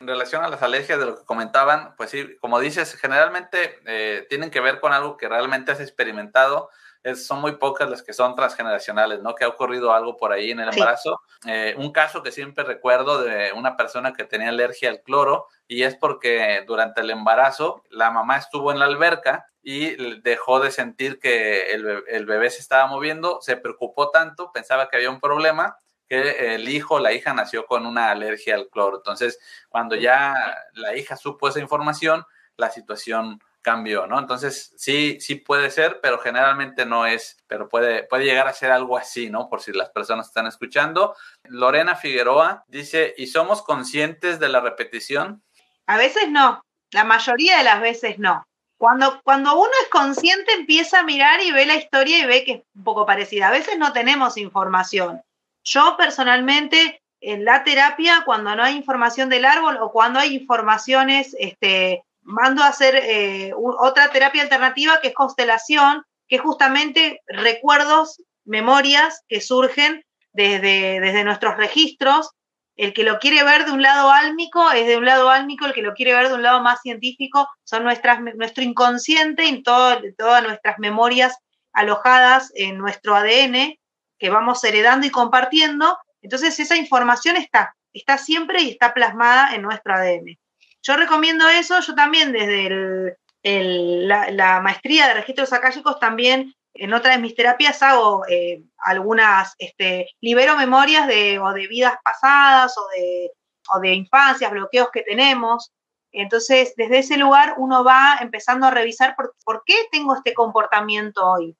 En 0.00 0.06
relación 0.06 0.44
a 0.44 0.48
las 0.48 0.62
alergias 0.62 0.98
de 1.00 1.06
lo 1.06 1.18
que 1.18 1.24
comentaban, 1.24 1.94
pues 1.96 2.10
sí, 2.10 2.36
como 2.40 2.60
dices, 2.60 2.94
generalmente 2.94 3.80
eh, 3.84 4.26
tienen 4.28 4.50
que 4.50 4.60
ver 4.60 4.78
con 4.78 4.92
algo 4.92 5.16
que 5.16 5.28
realmente 5.28 5.72
has 5.72 5.80
experimentado. 5.80 6.70
Es, 7.02 7.26
son 7.26 7.40
muy 7.40 7.56
pocas 7.56 7.90
las 7.90 8.02
que 8.02 8.12
son 8.12 8.36
transgeneracionales, 8.36 9.22
¿no? 9.22 9.34
Que 9.34 9.44
ha 9.44 9.48
ocurrido 9.48 9.92
algo 9.92 10.16
por 10.16 10.32
ahí 10.32 10.52
en 10.52 10.60
el 10.60 10.68
embarazo. 10.68 11.20
Eh, 11.46 11.74
un 11.78 11.92
caso 11.92 12.22
que 12.22 12.30
siempre 12.30 12.62
recuerdo 12.62 13.22
de 13.22 13.52
una 13.52 13.76
persona 13.76 14.12
que 14.12 14.24
tenía 14.24 14.50
alergia 14.50 14.90
al 14.90 15.02
cloro 15.02 15.46
y 15.66 15.82
es 15.82 15.96
porque 15.96 16.64
durante 16.66 17.00
el 17.00 17.10
embarazo 17.10 17.82
la 17.90 18.10
mamá 18.10 18.36
estuvo 18.36 18.70
en 18.70 18.78
la 18.78 18.84
alberca 18.84 19.46
y 19.62 20.20
dejó 20.22 20.60
de 20.60 20.70
sentir 20.70 21.18
que 21.18 21.72
el, 21.72 22.04
el 22.06 22.26
bebé 22.26 22.50
se 22.50 22.60
estaba 22.60 22.86
moviendo, 22.86 23.40
se 23.42 23.56
preocupó 23.56 24.10
tanto, 24.10 24.52
pensaba 24.52 24.88
que 24.88 24.96
había 24.96 25.10
un 25.10 25.20
problema 25.20 25.76
que 26.08 26.54
el 26.54 26.68
hijo 26.68 26.94
o 26.94 27.00
la 27.00 27.12
hija 27.12 27.34
nació 27.34 27.66
con 27.66 27.86
una 27.86 28.10
alergia 28.10 28.54
al 28.54 28.68
cloro. 28.68 28.98
Entonces, 28.98 29.38
cuando 29.68 29.94
ya 29.94 30.34
la 30.72 30.96
hija 30.96 31.16
supo 31.16 31.48
esa 31.48 31.60
información, 31.60 32.24
la 32.56 32.70
situación 32.70 33.40
cambió, 33.62 34.06
¿no? 34.06 34.18
Entonces, 34.18 34.72
sí, 34.76 35.18
sí 35.20 35.34
puede 35.34 35.70
ser, 35.70 36.00
pero 36.00 36.18
generalmente 36.18 36.86
no 36.86 37.06
es, 37.06 37.36
pero 37.46 37.68
puede, 37.68 38.04
puede 38.04 38.24
llegar 38.24 38.48
a 38.48 38.52
ser 38.52 38.70
algo 38.70 38.96
así, 38.96 39.28
¿no? 39.30 39.48
Por 39.48 39.60
si 39.60 39.72
las 39.72 39.90
personas 39.90 40.28
están 40.28 40.46
escuchando. 40.46 41.14
Lorena 41.44 41.94
Figueroa 41.94 42.64
dice, 42.68 43.14
¿y 43.18 43.26
somos 43.26 43.62
conscientes 43.62 44.40
de 44.40 44.48
la 44.48 44.60
repetición? 44.60 45.42
A 45.86 45.98
veces 45.98 46.30
no, 46.30 46.62
la 46.92 47.04
mayoría 47.04 47.58
de 47.58 47.64
las 47.64 47.80
veces 47.80 48.18
no. 48.18 48.44
Cuando, 48.78 49.20
cuando 49.22 49.58
uno 49.58 49.72
es 49.82 49.88
consciente 49.90 50.52
empieza 50.52 51.00
a 51.00 51.02
mirar 51.02 51.42
y 51.42 51.50
ve 51.50 51.66
la 51.66 51.74
historia 51.74 52.18
y 52.18 52.26
ve 52.26 52.44
que 52.44 52.52
es 52.52 52.62
un 52.76 52.84
poco 52.84 53.04
parecida. 53.04 53.48
A 53.48 53.52
veces 53.52 53.76
no 53.76 53.92
tenemos 53.92 54.36
información. 54.36 55.20
Yo 55.64 55.96
personalmente, 55.96 57.02
en 57.20 57.44
la 57.44 57.64
terapia, 57.64 58.22
cuando 58.24 58.54
no 58.54 58.62
hay 58.62 58.76
información 58.76 59.28
del 59.28 59.44
árbol 59.44 59.78
o 59.80 59.92
cuando 59.92 60.18
hay 60.18 60.34
informaciones, 60.34 61.34
este, 61.38 62.02
mando 62.22 62.62
a 62.62 62.68
hacer 62.68 62.94
eh, 62.96 63.52
otra 63.56 64.10
terapia 64.10 64.42
alternativa 64.42 65.00
que 65.00 65.08
es 65.08 65.14
constelación, 65.14 66.04
que 66.28 66.36
es 66.36 66.42
justamente 66.42 67.22
recuerdos, 67.26 68.22
memorias 68.44 69.24
que 69.28 69.40
surgen 69.40 70.04
desde, 70.32 71.00
desde 71.00 71.24
nuestros 71.24 71.56
registros. 71.56 72.30
El 72.76 72.92
que 72.92 73.02
lo 73.02 73.18
quiere 73.18 73.42
ver 73.42 73.64
de 73.64 73.72
un 73.72 73.82
lado 73.82 74.10
álmico 74.10 74.70
es 74.70 74.86
de 74.86 74.96
un 74.96 75.04
lado 75.04 75.30
álmico, 75.30 75.66
el 75.66 75.72
que 75.72 75.82
lo 75.82 75.94
quiere 75.94 76.14
ver 76.14 76.28
de 76.28 76.34
un 76.34 76.42
lado 76.42 76.62
más 76.62 76.80
científico 76.80 77.48
son 77.64 77.82
nuestras, 77.82 78.20
nuestro 78.20 78.62
inconsciente 78.62 79.46
y 79.46 79.62
todas 79.62 80.00
nuestras 80.44 80.78
memorias 80.78 81.36
alojadas 81.72 82.52
en 82.54 82.78
nuestro 82.78 83.16
ADN, 83.16 83.76
que 84.18 84.30
vamos 84.30 84.62
heredando 84.64 85.06
y 85.06 85.10
compartiendo, 85.10 85.98
entonces 86.22 86.58
esa 86.60 86.76
información 86.76 87.36
está, 87.36 87.76
está 87.92 88.18
siempre 88.18 88.62
y 88.62 88.70
está 88.70 88.94
plasmada 88.94 89.54
en 89.54 89.62
nuestro 89.62 89.94
ADN. 89.94 90.38
Yo 90.82 90.96
recomiendo 90.96 91.48
eso, 91.48 91.80
yo 91.80 91.94
también 91.94 92.32
desde 92.32 93.16
la, 93.42 94.60
maestría 94.60 95.08
de 95.08 95.14
registros 95.14 95.52
acálicos 95.52 95.98
también 95.98 96.54
en 96.74 96.94
otra 96.94 97.12
de 97.12 97.18
mis 97.18 97.34
terapias 97.34 97.82
hago 97.82 98.24
eh, 98.28 98.62
algunas, 98.78 99.54
este, 99.58 100.10
libero 100.20 100.56
memorias 100.56 101.06
de, 101.08 101.38
o 101.38 101.52
de 101.52 101.66
vidas 101.66 101.94
pasadas 102.04 102.76
o 102.78 102.86
de, 102.96 103.32
o 103.74 103.80
de 103.80 103.94
infancias, 103.94 104.50
bloqueos 104.50 104.90
que 104.92 105.02
tenemos. 105.02 105.72
Entonces, 106.12 106.74
desde 106.76 106.98
ese 106.98 107.16
lugar 107.16 107.54
uno 107.58 107.82
va 107.84 108.18
empezando 108.20 108.66
a 108.66 108.70
revisar 108.70 109.16
por, 109.16 109.34
por 109.44 109.62
qué 109.66 109.74
tengo 109.90 110.14
este 110.14 110.34
comportamiento 110.34 111.26
hoy. 111.26 111.56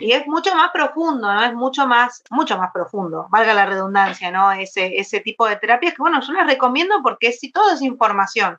Y 0.00 0.12
es 0.12 0.26
mucho 0.26 0.54
más 0.54 0.70
profundo, 0.72 1.32
¿no? 1.32 1.44
Es 1.44 1.54
mucho 1.54 1.86
más, 1.86 2.22
mucho 2.30 2.56
más 2.58 2.72
profundo, 2.72 3.26
valga 3.30 3.54
la 3.54 3.66
redundancia, 3.66 4.30
¿no? 4.30 4.50
Ese, 4.52 4.98
ese 4.98 5.20
tipo 5.20 5.46
de 5.46 5.56
terapias 5.56 5.94
que, 5.94 6.02
bueno, 6.02 6.20
yo 6.20 6.32
las 6.32 6.46
recomiendo 6.46 6.96
porque 7.02 7.32
si 7.32 7.52
todo 7.52 7.72
es 7.72 7.82
información. 7.82 8.58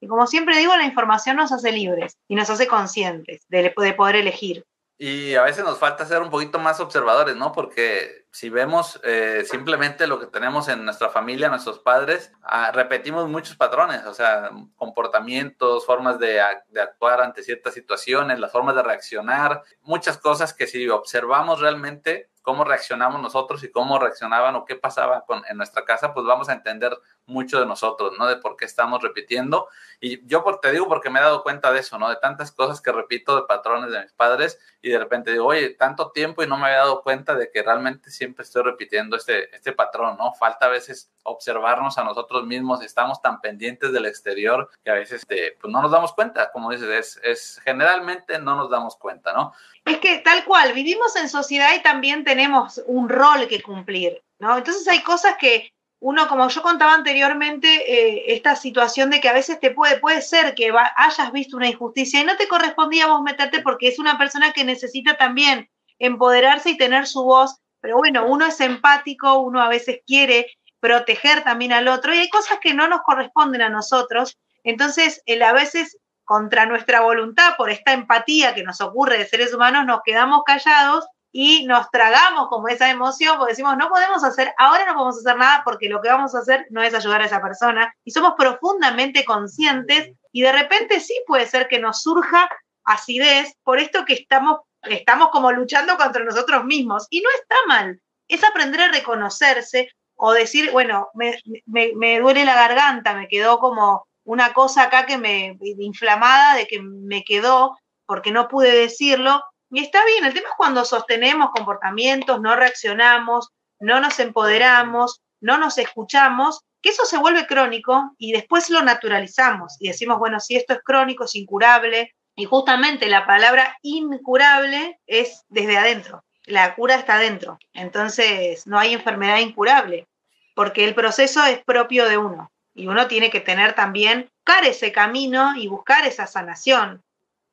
Y 0.00 0.08
como 0.08 0.26
siempre 0.26 0.58
digo, 0.58 0.76
la 0.76 0.84
información 0.84 1.36
nos 1.36 1.52
hace 1.52 1.72
libres 1.72 2.18
y 2.28 2.34
nos 2.34 2.50
hace 2.50 2.66
conscientes 2.66 3.46
de, 3.48 3.72
de 3.76 3.92
poder 3.94 4.16
elegir. 4.16 4.64
Y 4.98 5.34
a 5.34 5.42
veces 5.42 5.64
nos 5.64 5.78
falta 5.78 6.06
ser 6.06 6.22
un 6.22 6.30
poquito 6.30 6.58
más 6.58 6.78
observadores, 6.78 7.34
¿no? 7.34 7.50
Porque 7.50 8.26
si 8.30 8.50
vemos 8.50 9.00
eh, 9.02 9.44
simplemente 9.44 10.06
lo 10.06 10.20
que 10.20 10.26
tenemos 10.26 10.68
en 10.68 10.84
nuestra 10.84 11.10
familia, 11.10 11.48
nuestros 11.48 11.80
padres, 11.80 12.32
ah, 12.42 12.70
repetimos 12.72 13.28
muchos 13.28 13.56
patrones, 13.56 14.04
o 14.06 14.14
sea, 14.14 14.50
comportamientos, 14.76 15.84
formas 15.84 16.18
de, 16.18 16.40
de, 16.68 16.80
actuar 16.80 17.20
ante 17.20 17.42
ciertas 17.42 17.74
situaciones, 17.74 18.38
las 18.38 18.52
formas 18.52 18.74
de 18.74 18.82
reaccionar, 18.82 19.62
muchas 19.82 20.18
cosas 20.18 20.54
que 20.54 20.66
si 20.66 20.88
observamos 20.88 21.60
realmente 21.60 22.30
cómo 22.42 22.64
reaccionamos 22.64 23.22
nosotros 23.22 23.62
y 23.64 23.70
cómo 23.70 23.98
reaccionaban 23.98 24.56
o 24.56 24.64
qué 24.64 24.76
pasaba 24.76 25.24
con, 25.24 25.42
en 25.48 25.56
nuestra 25.56 25.84
casa, 25.84 26.12
pues 26.12 26.26
vamos 26.26 26.48
a 26.48 26.52
entender 26.52 26.96
mucho 27.26 27.60
de 27.60 27.66
nosotros, 27.66 28.14
¿no? 28.18 28.26
De 28.26 28.36
por 28.36 28.56
qué 28.56 28.64
estamos 28.64 29.00
repitiendo. 29.00 29.68
Y 30.00 30.26
yo 30.26 30.44
te 30.60 30.72
digo 30.72 30.88
porque 30.88 31.08
me 31.08 31.20
he 31.20 31.22
dado 31.22 31.42
cuenta 31.42 31.72
de 31.72 31.80
eso, 31.80 31.98
¿no? 31.98 32.08
De 32.08 32.16
tantas 32.16 32.50
cosas 32.52 32.80
que 32.80 32.92
repito 32.92 33.36
de 33.36 33.42
patrones 33.42 33.92
de 33.92 34.02
mis 34.02 34.12
padres 34.12 34.58
y 34.82 34.90
de 34.90 34.98
repente 34.98 35.30
digo, 35.30 35.46
oye, 35.46 35.70
tanto 35.70 36.10
tiempo 36.10 36.42
y 36.42 36.48
no 36.48 36.56
me 36.56 36.66
había 36.66 36.78
dado 36.78 37.02
cuenta 37.02 37.36
de 37.36 37.50
que 37.52 37.62
realmente 37.62 38.10
siempre 38.10 38.42
estoy 38.42 38.64
repitiendo 38.64 39.16
este, 39.16 39.54
este 39.54 39.72
patrón, 39.72 40.16
¿no? 40.18 40.34
Falta 40.34 40.66
a 40.66 40.70
veces 40.70 41.08
observarnos 41.22 41.98
a 41.98 42.04
nosotros 42.04 42.44
mismos, 42.44 42.82
estamos 42.82 43.22
tan 43.22 43.40
pendientes 43.40 43.92
del 43.92 44.06
exterior 44.06 44.68
que 44.84 44.90
a 44.90 44.94
veces 44.94 45.20
este, 45.20 45.56
pues 45.60 45.72
no 45.72 45.80
nos 45.80 45.92
damos 45.92 46.12
cuenta, 46.12 46.50
como 46.50 46.72
dices, 46.72 46.88
es, 46.88 47.20
es 47.22 47.60
generalmente 47.64 48.40
no 48.40 48.56
nos 48.56 48.70
damos 48.70 48.96
cuenta, 48.96 49.32
¿no? 49.32 49.54
Es 49.84 49.98
que 49.98 50.18
tal 50.18 50.44
cual, 50.44 50.72
vivimos 50.72 51.14
en 51.14 51.28
sociedad 51.28 51.72
y 51.76 51.82
también 51.82 52.24
tenemos 52.24 52.82
un 52.86 53.08
rol 53.08 53.46
que 53.46 53.62
cumplir, 53.62 54.20
¿no? 54.40 54.58
Entonces 54.58 54.86
hay 54.88 55.02
cosas 55.04 55.36
que 55.38 55.72
uno, 56.04 56.26
como 56.26 56.48
yo 56.48 56.62
contaba 56.62 56.94
anteriormente, 56.94 57.68
eh, 57.68 58.34
esta 58.34 58.56
situación 58.56 59.08
de 59.10 59.20
que 59.20 59.28
a 59.28 59.32
veces 59.32 59.60
te 59.60 59.70
puede, 59.70 60.00
puede 60.00 60.20
ser 60.20 60.56
que 60.56 60.72
hayas 60.96 61.30
visto 61.30 61.56
una 61.56 61.68
injusticia 61.68 62.20
y 62.20 62.24
no 62.24 62.36
te 62.36 62.48
correspondía 62.48 63.06
vos 63.06 63.22
meterte 63.22 63.60
porque 63.60 63.86
es 63.86 64.00
una 64.00 64.18
persona 64.18 64.52
que 64.52 64.64
necesita 64.64 65.16
también 65.16 65.70
empoderarse 66.00 66.70
y 66.70 66.76
tener 66.76 67.06
su 67.06 67.22
voz, 67.22 67.60
pero 67.80 67.98
bueno, 67.98 68.26
uno 68.26 68.46
es 68.46 68.60
empático, 68.60 69.38
uno 69.38 69.62
a 69.62 69.68
veces 69.68 70.00
quiere 70.04 70.48
proteger 70.80 71.44
también 71.44 71.72
al 71.72 71.86
otro 71.86 72.12
y 72.12 72.18
hay 72.18 72.28
cosas 72.28 72.58
que 72.60 72.74
no 72.74 72.88
nos 72.88 73.02
corresponden 73.02 73.62
a 73.62 73.68
nosotros, 73.68 74.36
entonces 74.64 75.22
a 75.40 75.52
veces 75.52 75.98
contra 76.24 76.66
nuestra 76.66 77.02
voluntad, 77.02 77.54
por 77.56 77.70
esta 77.70 77.92
empatía 77.92 78.56
que 78.56 78.64
nos 78.64 78.80
ocurre 78.80 79.18
de 79.18 79.26
seres 79.26 79.54
humanos, 79.54 79.86
nos 79.86 80.00
quedamos 80.04 80.42
callados 80.44 81.06
y 81.32 81.64
nos 81.64 81.90
tragamos 81.90 82.48
como 82.48 82.68
esa 82.68 82.90
emoción, 82.90 83.38
porque 83.38 83.52
decimos, 83.52 83.76
no 83.78 83.88
podemos 83.88 84.22
hacer, 84.22 84.52
ahora 84.58 84.84
no 84.84 84.92
podemos 84.92 85.18
hacer 85.18 85.36
nada 85.36 85.62
porque 85.64 85.88
lo 85.88 86.02
que 86.02 86.10
vamos 86.10 86.34
a 86.34 86.40
hacer 86.40 86.66
no 86.68 86.82
es 86.82 86.92
ayudar 86.92 87.22
a 87.22 87.24
esa 87.24 87.40
persona. 87.40 87.94
Y 88.04 88.10
somos 88.10 88.34
profundamente 88.36 89.24
conscientes 89.24 90.12
y 90.30 90.42
de 90.42 90.52
repente 90.52 91.00
sí 91.00 91.14
puede 91.26 91.46
ser 91.46 91.68
que 91.68 91.78
nos 91.78 92.02
surja 92.02 92.50
acidez 92.84 93.54
por 93.64 93.78
esto 93.78 94.04
que 94.04 94.12
estamos, 94.12 94.60
estamos 94.82 95.30
como 95.30 95.52
luchando 95.52 95.96
contra 95.96 96.22
nosotros 96.22 96.64
mismos. 96.66 97.06
Y 97.08 97.22
no 97.22 97.30
está 97.34 97.56
mal, 97.66 98.00
es 98.28 98.44
aprender 98.44 98.82
a 98.82 98.92
reconocerse 98.92 99.88
o 100.16 100.32
decir, 100.32 100.70
bueno, 100.70 101.08
me, 101.14 101.38
me, 101.64 101.92
me 101.96 102.20
duele 102.20 102.44
la 102.44 102.54
garganta, 102.54 103.14
me 103.14 103.26
quedó 103.26 103.58
como 103.58 104.06
una 104.24 104.52
cosa 104.52 104.84
acá 104.84 105.06
que 105.06 105.18
me 105.18 105.56
inflamada 105.60 106.56
de 106.56 106.66
que 106.66 106.80
me 106.80 107.24
quedó 107.24 107.76
porque 108.06 108.30
no 108.30 108.48
pude 108.48 108.70
decirlo. 108.70 109.42
Y 109.74 109.80
está 109.80 110.04
bien, 110.04 110.26
el 110.26 110.34
tema 110.34 110.48
es 110.50 110.54
cuando 110.54 110.84
sostenemos 110.84 111.50
comportamientos, 111.50 112.42
no 112.42 112.54
reaccionamos, 112.54 113.48
no 113.80 114.00
nos 114.00 114.20
empoderamos, 114.20 115.22
no 115.40 115.56
nos 115.56 115.78
escuchamos, 115.78 116.60
que 116.82 116.90
eso 116.90 117.06
se 117.06 117.16
vuelve 117.16 117.46
crónico 117.46 118.12
y 118.18 118.32
después 118.32 118.68
lo 118.68 118.82
naturalizamos 118.82 119.76
y 119.80 119.88
decimos, 119.88 120.18
bueno, 120.18 120.40
si 120.40 120.56
esto 120.56 120.74
es 120.74 120.80
crónico, 120.84 121.24
es 121.24 121.34
incurable. 121.36 122.12
Y 122.36 122.44
justamente 122.44 123.08
la 123.08 123.26
palabra 123.26 123.78
incurable 123.80 124.98
es 125.06 125.44
desde 125.48 125.78
adentro. 125.78 126.22
La 126.44 126.74
cura 126.74 126.96
está 126.96 127.14
adentro. 127.14 127.58
Entonces 127.72 128.66
no 128.66 128.78
hay 128.78 128.92
enfermedad 128.92 129.38
incurable, 129.38 130.06
porque 130.54 130.84
el 130.84 130.94
proceso 130.94 131.42
es 131.46 131.64
propio 131.64 132.06
de 132.06 132.18
uno. 132.18 132.52
Y 132.74 132.88
uno 132.88 133.06
tiene 133.06 133.30
que 133.30 133.40
tener 133.40 133.72
también, 133.72 134.28
buscar 134.44 134.66
ese 134.66 134.92
camino 134.92 135.56
y 135.56 135.68
buscar 135.68 136.06
esa 136.06 136.26
sanación. 136.26 137.02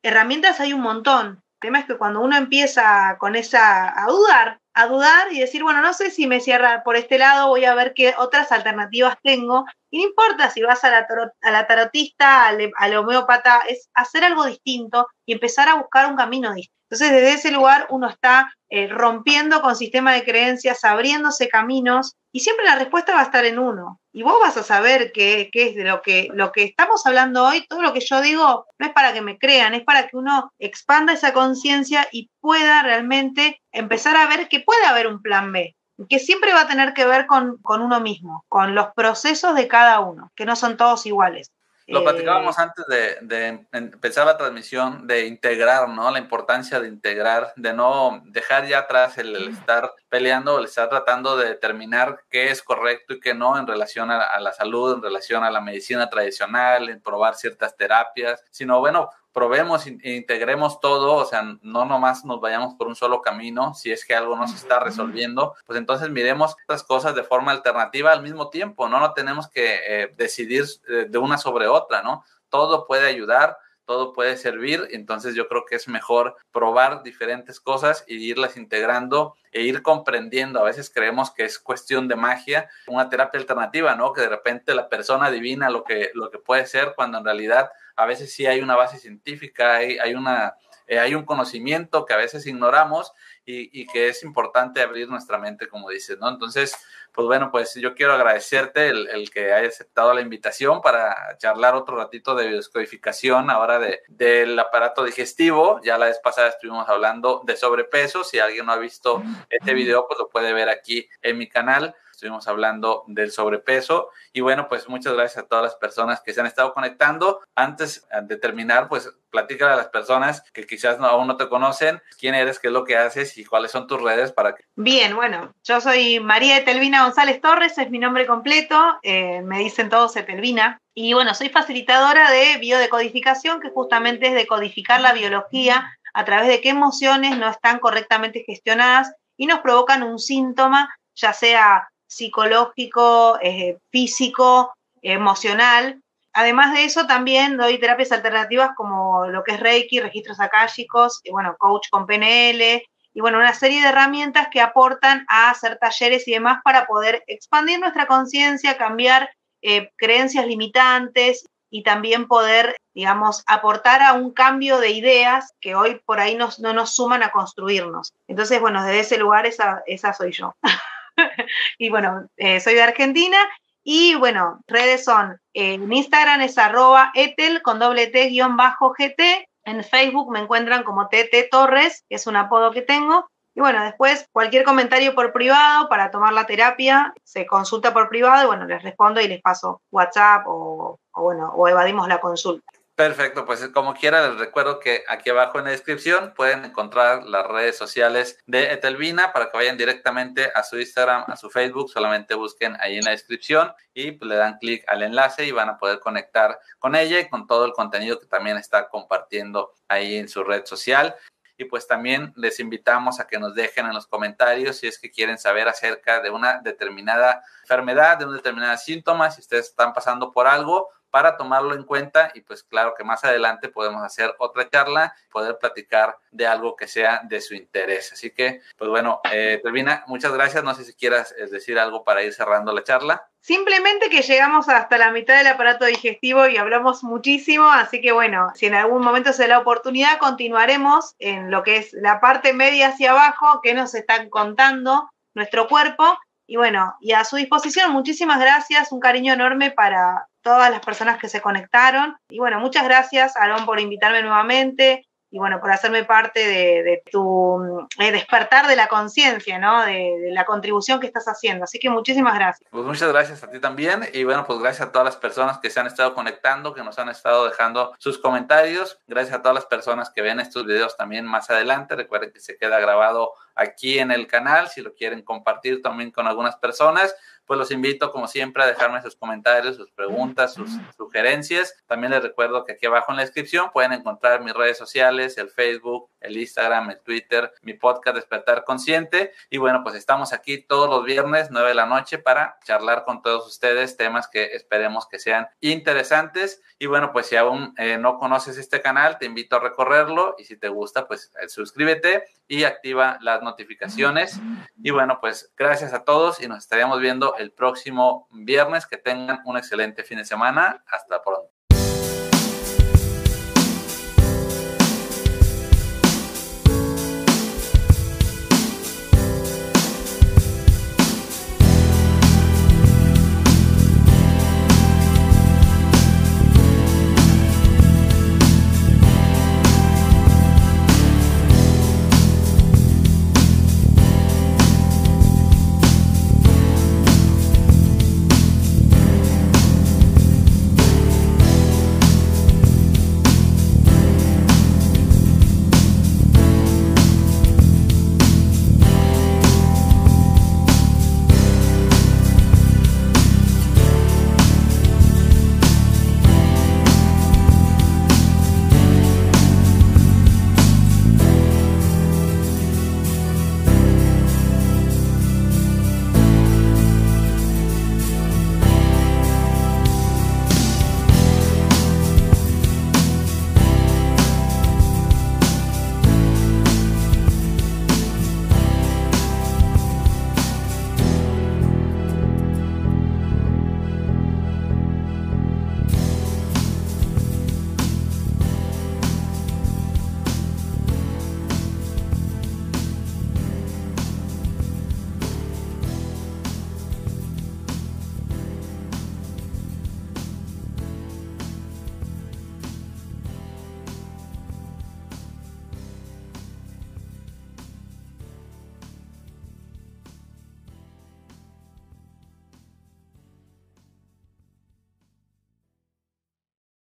Herramientas 0.02 0.60
hay 0.60 0.74
un 0.74 0.82
montón. 0.82 1.42
Tema 1.60 1.80
es 1.80 1.84
que 1.84 1.98
cuando 1.98 2.20
uno 2.20 2.36
empieza 2.36 3.16
con 3.18 3.36
esa, 3.36 3.88
a 3.88 4.06
dudar, 4.06 4.60
a 4.72 4.86
dudar 4.86 5.30
y 5.30 5.40
decir, 5.40 5.62
bueno, 5.62 5.82
no 5.82 5.92
sé 5.92 6.10
si 6.10 6.26
me 6.26 6.40
cierra 6.40 6.82
por 6.82 6.96
este 6.96 7.18
lado, 7.18 7.48
voy 7.48 7.66
a 7.66 7.74
ver 7.74 7.92
qué 7.94 8.14
otras 8.16 8.50
alternativas 8.50 9.16
tengo. 9.22 9.66
Y 9.90 9.98
no 9.98 10.08
importa 10.08 10.50
si 10.50 10.62
vas 10.62 10.82
a 10.84 10.90
la, 10.90 11.06
a 11.42 11.50
la 11.50 11.66
tarotista, 11.66 12.46
al, 12.46 12.72
al 12.76 12.96
homeópata, 12.96 13.60
es 13.68 13.90
hacer 13.92 14.24
algo 14.24 14.46
distinto 14.46 15.06
y 15.26 15.34
empezar 15.34 15.68
a 15.68 15.74
buscar 15.74 16.10
un 16.10 16.16
camino 16.16 16.54
distinto. 16.54 16.80
Entonces, 16.90 17.12
desde 17.12 17.32
ese 17.34 17.50
lugar 17.52 17.86
uno 17.90 18.08
está 18.08 18.52
eh, 18.68 18.88
rompiendo 18.88 19.60
con 19.62 19.76
sistema 19.76 20.12
de 20.12 20.24
creencias, 20.24 20.82
abriéndose 20.82 21.48
caminos 21.48 22.16
y 22.32 22.40
siempre 22.40 22.64
la 22.64 22.76
respuesta 22.76 23.14
va 23.14 23.20
a 23.20 23.24
estar 23.24 23.44
en 23.44 23.58
uno. 23.58 24.00
Y 24.12 24.22
vos 24.22 24.38
vas 24.40 24.56
a 24.56 24.62
saber 24.62 25.12
qué, 25.12 25.50
qué 25.52 25.68
es 25.68 25.74
de 25.74 25.84
lo 25.84 26.02
que, 26.02 26.28
lo 26.32 26.52
que 26.52 26.64
estamos 26.64 27.04
hablando 27.06 27.44
hoy, 27.44 27.66
todo 27.66 27.82
lo 27.82 27.92
que 27.92 28.00
yo 28.00 28.20
digo 28.20 28.66
no 28.78 28.86
es 28.86 28.92
para 28.92 29.12
que 29.12 29.20
me 29.20 29.38
crean, 29.38 29.74
es 29.74 29.84
para 29.84 30.08
que 30.08 30.16
uno 30.16 30.52
expanda 30.58 31.12
esa 31.12 31.32
conciencia 31.32 32.08
y 32.12 32.30
pueda 32.40 32.82
realmente 32.82 33.60
empezar 33.72 34.16
a 34.16 34.26
ver 34.26 34.48
que 34.48 34.60
puede 34.60 34.84
haber 34.86 35.06
un 35.06 35.22
plan 35.22 35.52
B, 35.52 35.76
que 36.08 36.18
siempre 36.18 36.52
va 36.52 36.62
a 36.62 36.68
tener 36.68 36.94
que 36.94 37.06
ver 37.06 37.26
con, 37.26 37.58
con 37.58 37.82
uno 37.82 38.00
mismo, 38.00 38.44
con 38.48 38.74
los 38.74 38.88
procesos 38.94 39.54
de 39.54 39.68
cada 39.68 40.00
uno, 40.00 40.32
que 40.34 40.46
no 40.46 40.56
son 40.56 40.76
todos 40.76 41.06
iguales. 41.06 41.52
Lo 41.90 42.04
platicábamos 42.04 42.56
eh, 42.56 42.62
antes 42.62 42.86
de, 42.86 43.66
empezar 43.72 44.24
la 44.24 44.36
transmisión, 44.36 45.08
de 45.08 45.26
integrar, 45.26 45.88
¿no? 45.88 46.10
La 46.10 46.20
importancia 46.20 46.78
de 46.78 46.86
integrar, 46.86 47.52
de 47.56 47.72
no 47.74 48.22
dejar 48.26 48.66
ya 48.66 48.80
atrás 48.80 49.18
el, 49.18 49.34
estar 49.48 49.92
peleando, 50.10 50.58
el 50.58 50.66
estar 50.66 50.90
tratando 50.90 51.38
de 51.38 51.48
determinar 51.48 52.24
qué 52.28 52.50
es 52.50 52.62
correcto 52.62 53.14
y 53.14 53.20
qué 53.20 53.32
no 53.32 53.56
en 53.56 53.66
relación 53.66 54.10
a, 54.10 54.22
a 54.22 54.40
la 54.40 54.52
salud, 54.52 54.96
en 54.96 55.02
relación 55.02 55.44
a 55.44 55.50
la 55.50 55.62
medicina 55.62 56.10
tradicional, 56.10 56.90
en 56.90 57.00
probar 57.00 57.36
ciertas 57.36 57.76
terapias, 57.76 58.44
sino, 58.50 58.80
bueno, 58.80 59.10
probemos 59.32 59.86
e 59.86 60.16
integremos 60.16 60.80
todo, 60.80 61.14
o 61.14 61.24
sea, 61.24 61.42
no 61.62 61.84
nomás 61.84 62.24
nos 62.24 62.40
vayamos 62.40 62.74
por 62.74 62.88
un 62.88 62.96
solo 62.96 63.22
camino, 63.22 63.74
si 63.74 63.92
es 63.92 64.04
que 64.04 64.14
algo 64.14 64.36
no 64.36 64.48
se 64.48 64.56
está 64.56 64.80
resolviendo, 64.80 65.54
pues 65.66 65.78
entonces 65.78 66.10
miremos 66.10 66.56
estas 66.60 66.82
cosas 66.82 67.14
de 67.14 67.22
forma 67.22 67.52
alternativa 67.52 68.12
al 68.12 68.22
mismo 68.22 68.50
tiempo, 68.50 68.88
no, 68.88 68.98
no 68.98 69.12
tenemos 69.12 69.48
que 69.48 69.80
eh, 69.86 70.14
decidir 70.16 70.64
eh, 70.88 71.06
de 71.08 71.18
una 71.18 71.38
sobre 71.38 71.68
otra, 71.68 72.02
¿no? 72.02 72.24
Todo 72.48 72.86
puede 72.86 73.06
ayudar, 73.06 73.56
todo 73.90 74.12
puede 74.12 74.36
servir, 74.36 74.86
entonces 74.92 75.34
yo 75.34 75.48
creo 75.48 75.64
que 75.68 75.74
es 75.74 75.88
mejor 75.88 76.36
probar 76.52 77.02
diferentes 77.02 77.58
cosas 77.58 78.04
y 78.06 78.18
irlas 78.18 78.56
integrando 78.56 79.34
e 79.50 79.62
ir 79.62 79.82
comprendiendo. 79.82 80.60
A 80.60 80.62
veces 80.62 80.92
creemos 80.94 81.32
que 81.32 81.42
es 81.42 81.58
cuestión 81.58 82.06
de 82.06 82.14
magia, 82.14 82.70
una 82.86 83.08
terapia 83.08 83.40
alternativa, 83.40 83.96
¿no? 83.96 84.12
Que 84.12 84.20
de 84.20 84.28
repente 84.28 84.76
la 84.76 84.88
persona 84.88 85.26
adivina 85.26 85.70
lo 85.70 85.82
que, 85.82 86.12
lo 86.14 86.30
que 86.30 86.38
puede 86.38 86.66
ser 86.66 86.92
cuando 86.94 87.18
en 87.18 87.24
realidad 87.24 87.72
a 87.96 88.06
veces 88.06 88.32
sí 88.32 88.46
hay 88.46 88.60
una 88.60 88.76
base 88.76 88.96
científica, 88.96 89.74
hay, 89.74 89.98
hay, 89.98 90.14
una, 90.14 90.54
eh, 90.90 90.98
hay 90.98 91.14
un 91.14 91.24
conocimiento 91.24 92.04
que 92.04 92.14
a 92.14 92.16
veces 92.16 92.44
ignoramos 92.48 93.12
y, 93.46 93.86
que 93.86 94.08
es 94.08 94.24
importante 94.24 94.82
abrir 94.82 95.08
nuestra 95.08 95.38
mente, 95.38 95.68
como 95.68 95.88
dices, 95.88 96.18
¿no? 96.18 96.28
Entonces, 96.28 96.76
pues 97.12 97.26
bueno, 97.26 97.50
pues 97.52 97.74
yo 97.74 97.94
quiero 97.94 98.12
agradecerte 98.12 98.88
el, 98.88 99.30
que 99.30 99.52
haya 99.52 99.68
aceptado 99.68 100.12
la 100.14 100.20
invitación 100.20 100.80
para 100.80 101.36
charlar 101.38 101.76
otro 101.76 101.96
ratito 101.96 102.34
de 102.34 102.48
biodescodificación 102.48 103.50
ahora 103.50 103.78
de, 103.78 104.02
del 104.08 104.58
aparato 104.58 105.04
digestivo. 105.04 105.80
Ya 105.84 105.96
la 105.96 106.06
vez 106.06 106.18
pasada 106.18 106.48
estuvimos 106.48 106.88
hablando 106.88 107.40
de 107.44 107.56
sobrepeso. 107.56 108.24
Si 108.24 108.40
alguien 108.40 108.66
no 108.66 108.72
ha 108.72 108.78
visto 108.78 109.22
este 109.48 109.74
video, 109.74 110.06
pues 110.08 110.18
lo 110.18 110.28
puede 110.28 110.52
ver 110.52 110.68
aquí 110.68 111.08
en 111.22 111.38
mi 111.38 111.48
canal 111.48 111.94
estuvimos 112.20 112.46
hablando 112.48 113.04
del 113.06 113.32
sobrepeso. 113.32 114.10
Y 114.34 114.42
bueno, 114.42 114.68
pues 114.68 114.90
muchas 114.90 115.14
gracias 115.14 115.42
a 115.42 115.48
todas 115.48 115.64
las 115.64 115.76
personas 115.76 116.20
que 116.20 116.34
se 116.34 116.40
han 116.40 116.46
estado 116.46 116.74
conectando. 116.74 117.40
Antes 117.54 118.06
de 118.24 118.36
terminar, 118.36 118.88
pues 118.88 119.10
platícale 119.30 119.72
a 119.72 119.76
las 119.76 119.88
personas 119.88 120.42
que 120.52 120.66
quizás 120.66 121.00
aún 121.00 121.28
no 121.28 121.38
te 121.38 121.48
conocen, 121.48 122.02
quién 122.18 122.34
eres, 122.34 122.58
qué 122.58 122.66
es 122.66 122.74
lo 122.74 122.84
que 122.84 122.98
haces 122.98 123.38
y 123.38 123.44
cuáles 123.46 123.70
son 123.70 123.86
tus 123.86 124.02
redes 124.02 124.32
para 124.32 124.54
que... 124.54 124.64
Bien, 124.76 125.16
bueno, 125.16 125.54
yo 125.64 125.80
soy 125.80 126.20
María 126.20 126.58
Etelvina 126.58 127.04
González 127.04 127.40
Torres, 127.40 127.78
es 127.78 127.90
mi 127.90 127.98
nombre 127.98 128.26
completo, 128.26 128.98
eh, 129.02 129.40
me 129.40 129.58
dicen 129.58 129.88
todos 129.88 130.14
Etelvina. 130.16 130.78
Y 130.92 131.14
bueno, 131.14 131.32
soy 131.32 131.48
facilitadora 131.48 132.30
de 132.30 132.58
biodecodificación, 132.58 133.60
que 133.60 133.70
justamente 133.70 134.26
es 134.26 134.34
decodificar 134.34 135.00
la 135.00 135.14
biología 135.14 135.96
a 136.12 136.24
través 136.26 136.48
de 136.48 136.60
qué 136.60 136.68
emociones 136.68 137.38
no 137.38 137.48
están 137.48 137.78
correctamente 137.78 138.44
gestionadas 138.46 139.14
y 139.38 139.46
nos 139.46 139.60
provocan 139.60 140.02
un 140.02 140.18
síntoma, 140.18 140.94
ya 141.14 141.32
sea 141.32 141.88
psicológico, 142.10 143.38
eh, 143.40 143.78
físico, 143.90 144.74
emocional. 145.00 146.02
Además 146.32 146.74
de 146.74 146.84
eso, 146.84 147.06
también 147.06 147.56
doy 147.56 147.78
terapias 147.78 148.12
alternativas 148.12 148.70
como 148.76 149.26
lo 149.26 149.42
que 149.44 149.52
es 149.52 149.60
Reiki, 149.60 150.00
registros 150.00 150.40
akáshicos, 150.40 151.20
y 151.24 151.30
bueno, 151.30 151.56
coach 151.58 151.88
con 151.90 152.06
PNL, 152.06 152.82
y 153.12 153.20
bueno, 153.20 153.38
una 153.38 153.54
serie 153.54 153.80
de 153.80 153.88
herramientas 153.88 154.48
que 154.50 154.60
aportan 154.60 155.24
a 155.28 155.50
hacer 155.50 155.78
talleres 155.78 156.26
y 156.28 156.32
demás 156.32 156.60
para 156.64 156.86
poder 156.86 157.24
expandir 157.26 157.80
nuestra 157.80 158.06
conciencia, 158.06 158.76
cambiar 158.76 159.30
eh, 159.62 159.90
creencias 159.96 160.46
limitantes 160.46 161.46
y 161.70 161.82
también 161.82 162.26
poder, 162.26 162.76
digamos, 162.94 163.42
aportar 163.46 164.02
a 164.02 164.12
un 164.12 164.32
cambio 164.32 164.78
de 164.78 164.90
ideas 164.90 165.52
que 165.60 165.74
hoy 165.74 166.00
por 166.04 166.20
ahí 166.20 166.36
no 166.36 166.72
nos 166.72 166.94
suman 166.94 167.22
a 167.22 167.30
construirnos. 167.30 168.12
Entonces, 168.28 168.60
bueno, 168.60 168.84
desde 168.84 169.00
ese 169.00 169.18
lugar 169.18 169.46
esa, 169.46 169.82
esa 169.86 170.12
soy 170.12 170.32
yo. 170.32 170.54
y 171.78 171.90
bueno, 171.90 172.28
eh, 172.36 172.60
soy 172.60 172.74
de 172.74 172.82
Argentina 172.82 173.38
y 173.82 174.14
bueno, 174.14 174.60
redes 174.66 175.04
son, 175.04 175.38
eh, 175.54 175.74
en 175.74 175.92
Instagram 175.92 176.42
es 176.42 176.58
arroba 176.58 177.10
etel 177.14 177.62
con 177.62 177.78
doble 177.78 178.08
t 178.08 178.28
guion 178.28 178.56
bajo 178.56 178.92
gt, 178.92 179.48
en 179.64 179.84
Facebook 179.84 180.32
me 180.32 180.40
encuentran 180.40 180.84
como 180.84 181.08
TT 181.08 181.48
Torres, 181.50 182.04
que 182.08 182.16
es 182.16 182.26
un 182.26 182.36
apodo 182.36 182.72
que 182.72 182.82
tengo, 182.82 183.28
y 183.54 183.60
bueno, 183.60 183.82
después 183.82 184.26
cualquier 184.32 184.64
comentario 184.64 185.14
por 185.14 185.32
privado 185.32 185.88
para 185.88 186.10
tomar 186.10 186.32
la 186.32 186.46
terapia, 186.46 187.12
se 187.24 187.46
consulta 187.46 187.92
por 187.92 188.08
privado 188.08 188.44
y 188.44 188.46
bueno, 188.46 188.66
les 188.66 188.82
respondo 188.82 189.20
y 189.20 189.28
les 189.28 189.42
paso 189.42 189.82
WhatsApp 189.90 190.44
o 190.46 190.98
bueno, 191.14 191.52
o 191.54 191.68
evadimos 191.68 192.08
la 192.08 192.20
consulta. 192.20 192.79
Perfecto, 193.00 193.46
pues 193.46 193.66
como 193.68 193.94
quiera 193.94 194.28
les 194.28 194.38
recuerdo 194.38 194.78
que 194.78 195.04
aquí 195.08 195.30
abajo 195.30 195.58
en 195.58 195.64
la 195.64 195.70
descripción 195.70 196.34
pueden 196.36 196.66
encontrar 196.66 197.24
las 197.24 197.46
redes 197.46 197.78
sociales 197.78 198.38
de 198.44 198.74
Etelvina 198.74 199.32
para 199.32 199.50
que 199.50 199.56
vayan 199.56 199.78
directamente 199.78 200.50
a 200.54 200.62
su 200.62 200.78
Instagram, 200.78 201.24
a 201.26 201.34
su 201.38 201.48
Facebook, 201.48 201.88
solamente 201.88 202.34
busquen 202.34 202.76
ahí 202.78 202.98
en 202.98 203.04
la 203.06 203.12
descripción 203.12 203.72
y 203.94 204.12
pues, 204.12 204.28
le 204.28 204.36
dan 204.36 204.58
clic 204.58 204.84
al 204.86 205.02
enlace 205.02 205.46
y 205.46 205.50
van 205.50 205.70
a 205.70 205.78
poder 205.78 205.98
conectar 205.98 206.58
con 206.78 206.94
ella 206.94 207.18
y 207.20 207.28
con 207.30 207.46
todo 207.46 207.64
el 207.64 207.72
contenido 207.72 208.20
que 208.20 208.26
también 208.26 208.58
está 208.58 208.90
compartiendo 208.90 209.72
ahí 209.88 210.16
en 210.16 210.28
su 210.28 210.44
red 210.44 210.66
social. 210.66 211.16
Y 211.56 211.64
pues 211.64 211.86
también 211.86 212.34
les 212.36 212.60
invitamos 212.60 213.18
a 213.18 213.26
que 213.26 213.38
nos 213.38 213.54
dejen 213.54 213.86
en 213.86 213.94
los 213.94 214.06
comentarios 214.08 214.76
si 214.76 214.88
es 214.88 214.98
que 214.98 215.10
quieren 215.10 215.38
saber 215.38 215.68
acerca 215.68 216.20
de 216.20 216.28
una 216.28 216.60
determinada 216.62 217.42
enfermedad, 217.62 218.18
de 218.18 218.26
un 218.26 218.34
determinado 218.34 218.76
síntoma, 218.76 219.30
si 219.30 219.40
ustedes 219.40 219.68
están 219.68 219.94
pasando 219.94 220.32
por 220.32 220.46
algo 220.46 220.88
para 221.10 221.36
tomarlo 221.36 221.74
en 221.74 221.84
cuenta 221.84 222.30
y 222.34 222.40
pues 222.40 222.62
claro 222.62 222.94
que 222.96 223.04
más 223.04 223.24
adelante 223.24 223.68
podemos 223.68 224.02
hacer 224.02 224.34
otra 224.38 224.68
charla, 224.68 225.14
poder 225.30 225.58
platicar 225.58 226.16
de 226.30 226.46
algo 226.46 226.76
que 226.76 226.86
sea 226.86 227.20
de 227.24 227.40
su 227.40 227.54
interés. 227.54 228.12
Así 228.12 228.30
que, 228.30 228.60
pues 228.76 228.90
bueno, 228.90 229.20
eh, 229.30 229.60
Termina, 229.62 230.04
muchas 230.06 230.32
gracias. 230.32 230.64
No 230.64 230.74
sé 230.74 230.84
si 230.84 230.94
quieras 230.94 231.34
eh, 231.38 231.46
decir 231.46 231.78
algo 231.78 232.04
para 232.04 232.22
ir 232.22 232.32
cerrando 232.32 232.72
la 232.72 232.84
charla. 232.84 233.28
Simplemente 233.40 234.10
que 234.10 234.22
llegamos 234.22 234.68
hasta 234.68 234.98
la 234.98 235.12
mitad 235.12 235.38
del 235.38 235.46
aparato 235.46 235.86
digestivo 235.86 236.46
y 236.46 236.58
hablamos 236.58 237.02
muchísimo, 237.02 237.70
así 237.70 238.02
que 238.02 238.12
bueno, 238.12 238.48
si 238.54 238.66
en 238.66 238.74
algún 238.74 239.02
momento 239.02 239.32
se 239.32 239.44
da 239.44 239.48
la 239.48 239.58
oportunidad, 239.60 240.18
continuaremos 240.18 241.14
en 241.18 241.50
lo 241.50 241.62
que 241.62 241.78
es 241.78 241.94
la 241.94 242.20
parte 242.20 242.52
media 242.52 242.88
hacia 242.88 243.12
abajo 243.12 243.60
que 243.62 243.72
nos 243.72 243.94
están 243.94 244.28
contando 244.28 245.08
nuestro 245.34 245.68
cuerpo. 245.68 246.18
Y 246.46 246.56
bueno, 246.56 246.96
y 247.00 247.12
a 247.12 247.24
su 247.24 247.36
disposición, 247.36 247.92
muchísimas 247.92 248.40
gracias, 248.40 248.92
un 248.92 249.00
cariño 249.00 249.32
enorme 249.32 249.70
para 249.70 250.26
todas 250.42 250.70
las 250.70 250.80
personas 250.80 251.18
que 251.18 251.28
se 251.28 251.40
conectaron. 251.40 252.16
Y 252.28 252.38
bueno, 252.38 252.60
muchas 252.60 252.84
gracias, 252.84 253.36
Aarón, 253.36 253.66
por 253.66 253.80
invitarme 253.80 254.22
nuevamente 254.22 255.06
y 255.32 255.38
bueno, 255.38 255.60
por 255.60 255.70
hacerme 255.70 256.04
parte 256.04 256.40
de, 256.40 257.02
tu 257.10 257.86
eh, 258.00 258.10
despertar 258.10 258.66
de 258.66 258.74
la 258.74 258.88
conciencia, 258.88 259.60
¿no? 259.60 259.84
De, 259.84 260.30
la 260.32 260.44
contribución 260.44 260.98
que 260.98 261.06
estás 261.06 261.26
haciendo. 261.26 261.64
Así 261.64 261.78
que 261.78 261.88
muchísimas 261.88 262.34
gracias. 262.34 262.68
Pues 262.70 262.84
muchas 262.84 263.08
gracias 263.12 263.44
a 263.44 263.50
ti 263.50 263.60
también. 263.60 264.08
Y 264.12 264.24
bueno, 264.24 264.44
pues 264.44 264.58
gracias 264.58 264.88
a 264.88 264.92
todas 264.92 265.04
las 265.04 265.16
personas 265.16 265.58
que 265.58 265.70
se 265.70 265.78
han 265.78 265.86
estado 265.86 266.14
conectando, 266.14 266.74
que 266.74 266.82
nos 266.82 266.98
han 266.98 267.08
estado 267.08 267.46
dejando 267.46 267.94
sus 267.98 268.18
comentarios. 268.18 268.98
Gracias 269.06 269.36
a 269.36 269.42
todas 269.42 269.54
las 269.54 269.66
personas 269.66 270.10
que 270.10 270.20
ven 270.20 270.40
estos 270.40 270.66
videos 270.66 270.96
también 270.96 271.24
más 271.26 271.48
adelante. 271.48 271.94
Recuerden 271.94 272.32
que 272.32 272.40
se 272.40 272.56
queda 272.56 272.80
grabado 272.80 273.32
aquí 273.54 274.00
en 274.00 274.10
el 274.10 274.26
canal. 274.26 274.68
Si 274.68 274.80
lo 274.80 274.94
quieren 274.94 275.22
compartir 275.22 275.80
también 275.80 276.10
con 276.10 276.26
algunas 276.26 276.56
personas, 276.56 277.14
pues 277.50 277.58
los 277.58 277.72
invito 277.72 278.12
como 278.12 278.28
siempre 278.28 278.62
a 278.62 278.66
dejarme 278.66 279.02
sus 279.02 279.16
comentarios, 279.16 279.74
sus 279.74 279.90
preguntas, 279.90 280.54
sus 280.54 280.70
sugerencias. 280.96 281.74
También 281.88 282.12
les 282.12 282.22
recuerdo 282.22 282.64
que 282.64 282.74
aquí 282.74 282.86
abajo 282.86 283.10
en 283.10 283.16
la 283.16 283.22
descripción 283.22 283.72
pueden 283.72 283.92
encontrar 283.92 284.44
mis 284.44 284.54
redes 284.54 284.78
sociales, 284.78 285.36
el 285.36 285.50
Facebook, 285.50 286.08
el 286.20 286.36
Instagram, 286.36 286.90
el 286.90 287.00
Twitter, 287.00 287.52
mi 287.62 287.74
podcast 287.74 288.14
Despertar 288.14 288.62
Consciente. 288.62 289.32
Y 289.50 289.58
bueno, 289.58 289.82
pues 289.82 289.96
estamos 289.96 290.32
aquí 290.32 290.58
todos 290.62 290.88
los 290.88 291.04
viernes, 291.04 291.48
9 291.50 291.70
de 291.70 291.74
la 291.74 291.86
noche, 291.86 292.18
para 292.18 292.56
charlar 292.64 293.04
con 293.04 293.20
todos 293.20 293.48
ustedes 293.48 293.96
temas 293.96 294.28
que 294.28 294.54
esperemos 294.54 295.08
que 295.08 295.18
sean 295.18 295.48
interesantes. 295.58 296.62
Y 296.78 296.86
bueno, 296.86 297.10
pues 297.12 297.26
si 297.26 297.34
aún 297.34 297.74
eh, 297.78 297.98
no 297.98 298.16
conoces 298.18 298.58
este 298.58 298.80
canal, 298.80 299.18
te 299.18 299.26
invito 299.26 299.56
a 299.56 299.58
recorrerlo 299.58 300.36
y 300.38 300.44
si 300.44 300.56
te 300.56 300.68
gusta, 300.68 301.08
pues 301.08 301.32
eh, 301.42 301.48
suscríbete 301.48 302.26
y 302.46 302.62
activa 302.62 303.18
las 303.22 303.42
notificaciones. 303.42 304.38
Y 304.82 304.90
bueno, 304.90 305.18
pues 305.20 305.52
gracias 305.56 305.92
a 305.94 306.04
todos 306.04 306.40
y 306.40 306.46
nos 306.46 306.58
estaríamos 306.58 307.00
viendo 307.00 307.36
el 307.40 307.52
próximo 307.52 308.28
viernes. 308.30 308.86
Que 308.86 308.96
tengan 308.96 309.40
un 309.44 309.56
excelente 309.56 310.04
fin 310.04 310.18
de 310.18 310.24
semana. 310.24 310.84
Hasta 310.86 311.22
pronto. 311.22 311.59